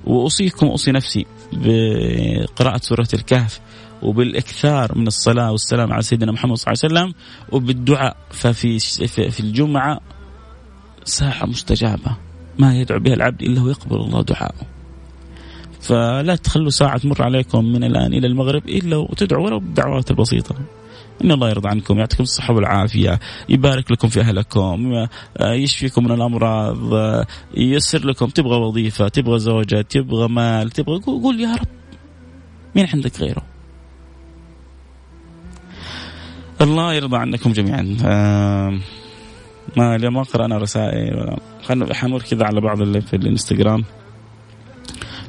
وأوصيكم 0.05 0.67
أوصي 0.67 0.91
نفسي 0.91 1.25
بقراءة 1.53 2.77
سورة 2.77 3.07
الكهف 3.13 3.59
وبالإكثار 4.01 4.97
من 4.97 5.07
الصلاة 5.07 5.51
والسلام 5.51 5.93
على 5.93 6.01
سيدنا 6.01 6.31
محمد 6.31 6.55
صلى 6.55 6.73
الله 6.73 6.99
عليه 6.99 7.09
وسلم 7.09 7.13
وبالدعاء. 7.51 8.17
ففي 8.31 8.79
في 9.07 9.39
الجمعة 9.39 9.99
ساعة 11.03 11.45
مستجابة. 11.45 12.17
ما 12.59 12.75
يدعو 12.79 12.99
بها 12.99 13.13
العبد 13.13 13.41
إلا 13.41 13.61
ويقبل 13.61 13.95
الله 13.95 14.21
دعاءه. 14.21 14.76
فلا 15.82 16.36
تخلوا 16.36 16.69
ساعة 16.69 16.97
تمر 16.97 17.23
عليكم 17.23 17.65
من 17.65 17.84
الآن 17.84 18.13
إلى 18.13 18.28
المغرب 18.28 18.65
إلا 18.65 18.97
وتدعوا 18.97 19.45
ولو 19.45 19.59
بالدعوات 19.59 20.11
البسيطة. 20.11 20.55
إن 21.23 21.32
الله 21.32 21.49
يرضى 21.49 21.69
عنكم 21.69 21.99
يعطيكم 21.99 22.23
الصحة 22.23 22.53
والعافية 22.53 23.19
يبارك 23.49 23.91
لكم 23.91 24.07
في 24.07 24.21
أهلكم 24.21 25.07
يشفيكم 25.41 26.03
من 26.03 26.11
الأمراض 26.11 26.78
ييسر 27.57 28.05
لكم 28.05 28.25
تبغى 28.25 28.55
وظيفة 28.57 29.07
تبغى 29.07 29.39
زوجة 29.39 29.82
تبغى 29.82 30.28
مال 30.28 30.69
تبغى 30.69 30.99
قول 30.99 31.39
يا 31.39 31.55
رب 31.55 31.67
مين 32.75 32.88
عندك 32.93 33.21
غيره؟ 33.21 33.41
الله 36.61 36.93
يرضى 36.93 37.17
عنكم 37.17 37.51
جميعا. 37.51 37.97
آه 38.05 38.80
ما 39.78 39.95
اليوم 39.95 40.17
اقرا 40.17 40.45
أنا 40.45 40.57
رسائل 40.57 41.38
خلنا 41.63 41.93
حنور 41.93 42.21
كذا 42.21 42.45
على 42.45 42.61
بعض 42.61 42.82
اللي 42.82 43.01
في 43.01 43.15
الإنستغرام. 43.15 43.84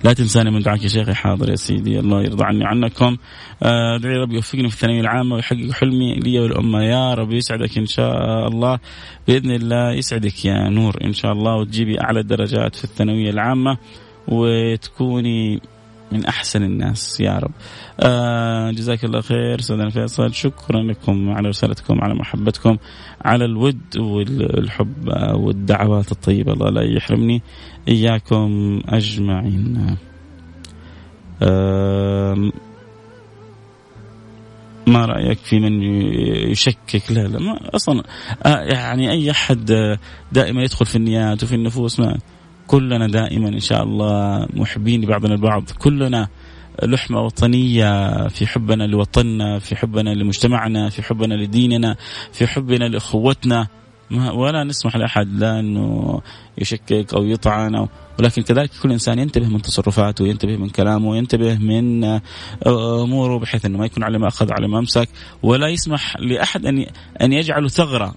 لا 0.04 0.12
تنساني 0.12 0.50
من 0.50 0.62
دعاك 0.62 0.82
يا 0.82 0.88
شيخي. 0.88 1.14
حاضر 1.14 1.50
يا 1.50 1.56
سيدي. 1.56 1.98
الله 1.98 2.22
يرضى 2.22 2.44
عني 2.44 2.64
عنكم. 2.66 3.16
آه، 3.62 3.96
ادعي 3.96 4.16
ربي 4.16 4.34
يوفقني 4.34 4.68
في 4.68 4.74
الثانوية 4.74 5.00
العامة 5.00 5.34
ويحقق 5.36 5.70
حلمي 5.70 6.14
لي 6.14 6.40
والامه 6.40 6.82
يا 6.82 7.14
رب 7.14 7.32
يسعدك 7.32 7.78
إن 7.78 7.86
شاء 7.86 8.48
الله. 8.48 8.78
بإذن 9.28 9.50
الله 9.50 9.92
يسعدك 9.92 10.44
يا 10.44 10.68
نور 10.68 10.96
إن 11.04 11.12
شاء 11.12 11.32
الله 11.32 11.56
وتجيبي 11.56 12.00
أعلى 12.00 12.20
الدرجات 12.20 12.76
في 12.76 12.84
الثانوية 12.84 13.30
العامة 13.30 13.78
وتكوني 14.28 15.60
من 16.12 16.24
أحسن 16.24 16.62
الناس 16.62 17.20
يا 17.20 17.38
رب. 17.38 17.50
آه 18.00 18.70
جزاك 18.70 19.04
الله 19.04 19.20
خير 19.20 19.58
أستاذنا 19.58 19.90
فيصل. 19.90 20.34
شكرا 20.34 20.82
لكم 20.82 21.30
على 21.30 21.48
رسالتكم 21.48 22.00
على 22.00 22.14
محبتكم 22.14 22.76
على 23.24 23.44
الود 23.44 23.96
والحب 23.98 25.08
والدعوات 25.34 26.12
الطيبة. 26.12 26.52
الله 26.52 26.70
لا 26.70 26.96
يحرمني 26.96 27.42
إياكم 27.88 28.80
أجمعين. 28.88 29.96
آه 31.42 32.52
ما 34.86 35.06
رأيك 35.06 35.38
في 35.38 35.60
من 35.60 35.82
يشكك؟ 36.50 37.02
لا 37.10 37.20
لا 37.20 37.38
ما 37.38 37.58
أصلا 37.74 38.02
آه 38.46 38.60
يعني 38.60 39.10
أي 39.10 39.30
أحد 39.30 39.96
دائما 40.32 40.62
يدخل 40.62 40.86
في 40.86 40.96
النيات 40.96 41.42
وفي 41.42 41.54
النفوس 41.54 42.00
ما 42.00 42.18
كلنا 42.66 43.06
دائما 43.06 43.48
إن 43.48 43.60
شاء 43.60 43.82
الله 43.82 44.46
محبين 44.54 45.02
لبعضنا 45.02 45.34
البعض. 45.34 45.70
كلنا 45.78 46.28
لحمة 46.82 47.20
وطنية 47.20 48.28
في 48.28 48.46
حبنا 48.46 48.84
لوطننا 48.84 49.58
في 49.58 49.76
حبنا 49.76 50.10
لمجتمعنا 50.10 50.88
في 50.88 51.02
حبنا 51.02 51.34
لديننا 51.34 51.96
في 52.32 52.46
حبنا 52.46 52.84
لأخوتنا. 52.84 53.68
ولا 54.10 54.64
نسمح 54.64 54.96
لأحد 54.96 55.28
لا 55.32 55.60
أنه 55.60 56.20
يشكك 56.58 57.14
أو 57.14 57.24
يطعن 57.24 57.74
أو 57.74 57.88
ولكن 58.18 58.42
كذلك 58.42 58.70
كل 58.82 58.92
إنسان 58.92 59.18
ينتبه 59.18 59.48
من 59.48 59.62
تصرفاته 59.62 60.26
ينتبه 60.26 60.56
من 60.56 60.68
كلامه 60.68 61.16
ينتبه 61.16 61.58
من 61.58 62.04
أموره 62.66 63.38
بحيث 63.38 63.64
أنه 63.64 63.78
ما 63.78 63.86
يكون 63.86 64.02
على 64.02 64.18
ما 64.18 64.28
أخذ 64.28 64.52
على 64.52 64.68
ما 64.68 64.78
أمسك. 64.78 65.08
ولا 65.42 65.68
يسمح 65.68 66.16
لأحد 66.16 66.66
أن 66.66 66.86
أن 67.22 67.32
يجعله 67.32 67.68
ثغرة 67.68 68.14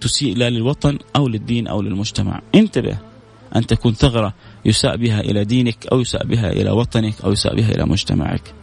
تسيء 0.00 0.36
لا 0.36 0.50
للوطن 0.50 0.98
أو 1.16 1.28
للدين 1.28 1.66
أو 1.66 1.82
للمجتمع. 1.82 2.40
انتبه 2.54 2.98
أن 3.56 3.66
تكون 3.66 3.92
ثغرة 3.92 4.34
يساء 4.64 4.96
بها 4.96 5.20
إلى 5.20 5.44
دينك 5.44 5.86
أو 5.92 6.00
يساء 6.00 6.26
بها 6.26 6.52
إلى 6.52 6.70
وطنك 6.70 7.20
أو 7.24 7.32
يساء 7.32 7.56
بها 7.56 7.70
إلى 7.70 7.86
مجتمعك. 7.86 8.54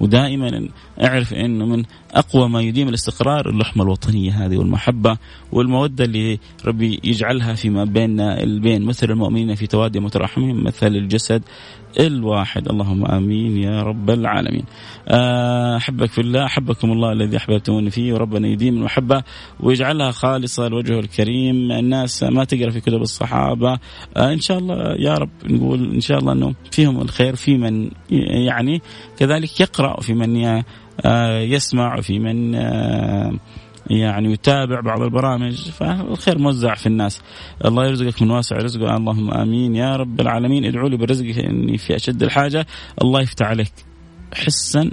ودائما 0.00 0.68
اعرف 1.02 1.34
إنه 1.34 1.66
من 1.66 1.84
أقوى 2.14 2.48
ما 2.48 2.60
يديم 2.60 2.88
الاستقرار 2.88 3.48
اللحمة 3.48 3.82
الوطنية 3.82 4.46
هذه 4.46 4.56
والمحبة 4.56 5.16
والمودة 5.52 6.04
اللي 6.04 6.38
ربي 6.64 7.00
يجعلها 7.04 7.54
فيما 7.54 7.84
بيننا 7.84 8.42
البين 8.42 8.82
مثل 8.82 9.10
المؤمنين 9.10 9.54
في 9.54 9.66
توادي 9.66 10.00
متراحمين 10.00 10.64
مثل 10.64 10.86
الجسد 10.86 11.42
الواحد. 12.00 12.68
اللهم 12.68 13.06
آمين 13.06 13.56
يا 13.56 13.82
رب 13.82 14.10
العالمين. 14.10 14.64
آه، 15.08 15.76
أحبك 15.76 16.10
في 16.10 16.20
الله 16.20 16.46
أحبكم 16.46 16.92
الله 16.92 17.12
الذي 17.12 17.36
أحببتموني 17.36 17.90
فيه 17.90 18.12
وربنا 18.12 18.48
يديم 18.48 18.76
المحبة 18.76 19.22
ويجعلها 19.60 20.10
خالصة 20.10 20.68
لوجهه 20.68 20.98
الكريم، 20.98 21.72
الناس 21.72 22.22
ما 22.22 22.44
تقرأ 22.44 22.70
في 22.70 22.80
كتب 22.80 23.02
الصحابة، 23.02 23.78
آه، 24.16 24.32
إن 24.32 24.40
شاء 24.40 24.58
الله 24.58 24.94
يا 24.98 25.14
رب 25.14 25.30
نقول 25.44 25.94
إن 25.94 26.00
شاء 26.00 26.18
الله 26.18 26.32
إنه 26.32 26.54
فيهم 26.70 27.00
الخير 27.00 27.36
في 27.36 27.56
من 27.56 27.90
يعني 28.10 28.82
كذلك 29.18 29.60
يقرأ 29.60 30.00
في 30.00 30.14
من 30.14 30.36
يسمع 31.40 31.98
وفي 31.98 32.18
من 32.18 32.54
يعني 33.90 34.32
يتابع 34.32 34.80
بعض 34.80 35.02
البرامج. 35.02 35.70
فالخير 35.70 36.38
موزع 36.38 36.74
في 36.74 36.86
الناس. 36.86 37.22
الله 37.64 37.86
يرزقك 37.86 38.22
من 38.22 38.30
واسع 38.30 38.56
رزقه. 38.56 38.96
اللهم 38.96 39.30
آمين. 39.30 39.76
يا 39.76 39.96
رب 39.96 40.20
العالمين 40.20 40.64
ادعوا 40.64 40.88
لي 40.88 40.96
برزقك 40.96 41.38
إني 41.38 41.78
في 41.78 41.96
أشد 41.96 42.22
الحاجة. 42.22 42.66
الله 43.02 43.20
يفتح 43.20 43.46
عليك 43.46 43.72
حسا 44.34 44.90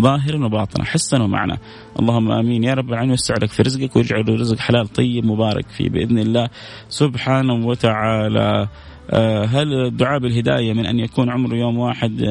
ظاهرا 0.00 0.44
وباطنا. 0.44 0.84
حسا 0.84 1.22
ومعنى. 1.22 1.58
اللهم 2.00 2.30
آمين. 2.30 2.64
يا 2.64 2.74
رب 2.74 2.88
العالمين 2.88 3.10
يوسع 3.10 3.34
لك 3.42 3.50
في 3.50 3.62
رزقك 3.62 3.96
ويجعل 3.96 4.40
رزق 4.40 4.58
حلال 4.58 4.88
طيب 4.88 5.26
مبارك 5.26 5.68
فيه 5.68 5.90
بإذن 5.90 6.18
الله 6.18 6.48
سبحانه 6.88 7.66
وتعالى. 7.66 8.68
آه، 9.10 9.44
هل 9.44 9.86
الدعاء 9.86 10.18
بالهداية 10.18 10.72
من 10.72 10.86
أن 10.86 10.98
يكون 10.98 11.30
عمره 11.30 11.56
يوم 11.56 11.78
واحد؟ 11.78 12.24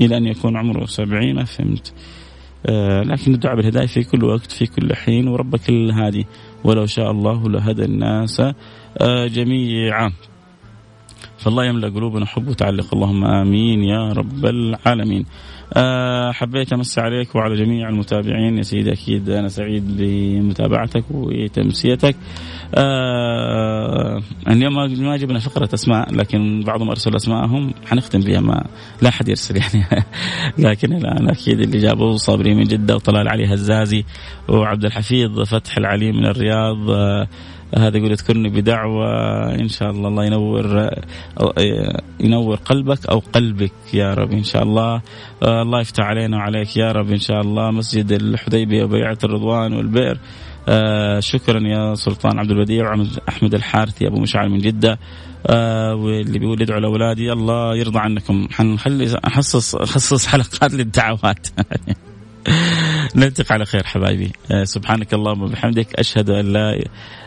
إلى 0.00 0.16
أن 0.16 0.26
يكون 0.26 0.56
عمره 0.56 0.84
سبعين 0.84 1.44
فهمت؟ 1.44 1.92
آه، 2.66 3.02
لكن 3.02 3.34
الدعاء 3.34 3.56
بالهداية 3.56 3.86
في 3.86 4.04
كل 4.04 4.24
وقت 4.24 4.52
في 4.52 4.66
كل 4.66 4.94
حين 4.94 5.28
وربك 5.28 5.68
الهادي. 5.68 6.26
ولو 6.64 6.86
شاء 6.86 7.10
الله 7.10 7.48
لهدى 7.48 7.84
الناس 7.84 8.40
آه، 9.00 9.26
جميعا. 9.26 10.12
فالله 11.38 11.64
يملأ 11.64 11.88
قلوبنا 11.88 12.26
حب 12.26 12.48
وتعلق. 12.48 12.94
اللهم 12.94 13.24
آمين 13.24 13.84
يا 13.84 14.12
رب 14.12 14.46
العالمين. 14.46 15.24
أه 15.76 16.32
حبيت 16.32 16.72
امسي 16.72 17.00
عليك 17.00 17.34
وعلى 17.34 17.56
جميع 17.56 17.88
المتابعين. 17.88 18.56
يا 18.56 18.62
سيدي 18.62 18.92
أكيد 18.92 19.30
أنا 19.30 19.48
سعيد 19.48 19.96
بمتابعتك 19.96 21.04
وتمسيتك. 21.10 22.16
أه 22.74 24.22
اليوم 24.48 24.74
ما 24.74 25.16
جبنا 25.16 25.38
فقرة 25.38 25.68
أسماء 25.74 26.14
لكن 26.14 26.62
بعضهم 26.66 26.90
ارسل 26.90 27.16
أسماءهم. 27.16 27.74
حنختم 27.86 28.20
فيها 28.20 28.40
ما 28.40 28.66
لا 29.02 29.08
احد 29.08 29.28
يرسل 29.28 29.56
يعني. 29.56 30.04
لكن 30.68 30.92
الآن 30.92 31.28
أكيد 31.28 31.60
اللي 31.60 31.78
جابوا 31.78 32.16
صابرين 32.16 32.56
من 32.56 32.64
جدة 32.64 32.94
وطلال 32.94 33.28
علي 33.28 33.54
هزازي 33.54 34.04
وعبد 34.48 34.84
الحفيظ 34.84 35.40
فتح 35.40 35.76
العلي 35.76 36.12
من 36.12 36.26
الرياض. 36.26 36.90
أه 36.90 37.28
هذا 37.76 37.96
يقول 37.96 38.12
اذكرني 38.12 38.48
بدعوة. 38.48 39.08
إن 39.54 39.68
شاء 39.68 39.90
الله 39.90 40.08
الله 40.08 40.24
ينور 40.24 40.90
ينور 42.20 42.56
قلبك 42.56 43.06
أو 43.06 43.18
قلبك 43.18 43.72
يا 43.94 44.14
رب 44.14 44.32
إن 44.32 44.42
شاء 44.42 44.62
الله. 44.62 45.02
الله 45.42 45.80
يفتح 45.80 46.04
علينا 46.04 46.36
وعليك 46.36 46.76
يا 46.76 46.92
رب 46.92 47.10
إن 47.10 47.18
شاء 47.18 47.40
الله. 47.40 47.70
مسجد 47.70 48.12
الحديبية 48.12 48.84
وبيعة 48.84 49.18
الرضوان 49.24 49.72
والبئر. 49.72 50.18
آه 50.68 51.20
شكرا 51.20 51.60
يا 51.60 51.94
سلطان 51.94 52.38
عبد 52.38 52.50
البديع 52.50 52.94
وأحمد 52.94 53.54
الحارثي 53.54 54.06
أبو 54.06 54.20
مشعل 54.20 54.48
من 54.48 54.58
جدة 54.58 54.98
آه 55.46 55.94
واللي 55.94 56.38
بيقول 56.38 56.62
يدعو 56.62 56.78
لأولادي 56.78 57.32
الله 57.32 57.76
يرضى 57.76 57.98
عنكم. 57.98 58.48
حنخلي 58.52 59.04
نخصص 59.26 59.74
نخصص 59.74 60.26
حلقات 60.26 60.72
للدعوات. 60.74 61.46
نلتقي 63.16 63.54
على 63.54 63.64
خير 63.64 63.84
حبايبي. 63.84 64.32
آه 64.50 64.64
سبحانك 64.64 65.14
اللهم 65.14 65.42
وبحمدك. 65.42 65.94
أشهد 65.94 66.30
أن 66.30 66.52
لا 66.52 66.84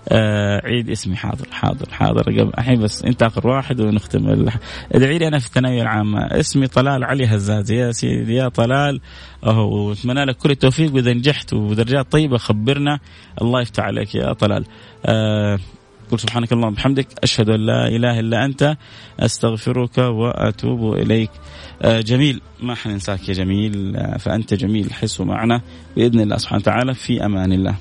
آه 0.09 0.61
عيد 0.65 0.89
اسمي 0.89 1.15
حاضر 1.15 1.47
حاضر 1.51 1.89
حاضر. 1.91 2.27
الحين 2.57 2.79
بس 2.79 3.03
انت 3.03 3.23
آخر 3.23 3.47
واحد 3.47 3.81
ونختم 3.81 4.47
ادعي 4.91 5.17
لي 5.17 5.27
أنا 5.27 5.39
في 5.39 5.47
الثانوية 5.47 5.81
العامة. 5.81 6.19
اسمي 6.19 6.67
طلال 6.67 7.03
علي 7.03 7.25
هزاز. 7.25 7.71
يا 7.71 7.91
سيدي 7.91 8.35
يا 8.35 8.47
طلال. 8.47 9.01
أهو 9.45 9.87
واتمنى 9.87 10.25
لك 10.25 10.37
كل 10.37 10.51
التوفيق. 10.51 10.95
وإذا 10.95 11.13
نجحت 11.13 11.53
ودرجات 11.53 12.11
طيبة 12.11 12.37
خبرنا. 12.37 12.99
الله 13.41 13.61
يفتح 13.61 13.83
عليك 13.83 14.15
يا 14.15 14.33
طلال. 14.33 14.65
آه 15.05 15.59
تقول 16.11 16.19
سبحانك 16.19 16.51
اللهم 16.51 16.71
وبحمدك 16.71 17.07
أشهد 17.23 17.49
أن 17.49 17.59
لا 17.65 17.87
إله 17.87 18.19
إلا 18.19 18.45
أنت 18.45 18.77
أستغفرك 19.19 19.97
وأتوب 19.97 20.93
إليك. 20.93 21.29
آه، 21.81 22.01
جميل. 22.01 22.41
ما 22.61 22.75
حننساك 22.75 23.29
يا 23.29 23.33
جميل. 23.33 23.95
آه، 23.95 24.17
فأنت 24.17 24.53
جميل 24.53 24.93
حس 24.93 25.21
معنا. 25.21 25.61
بإذن 25.95 26.19
الله 26.19 26.37
سبحانه 26.37 26.61
وتعالى 26.61 26.93
في 26.93 27.25
أمان 27.25 27.53
الله. 27.53 27.75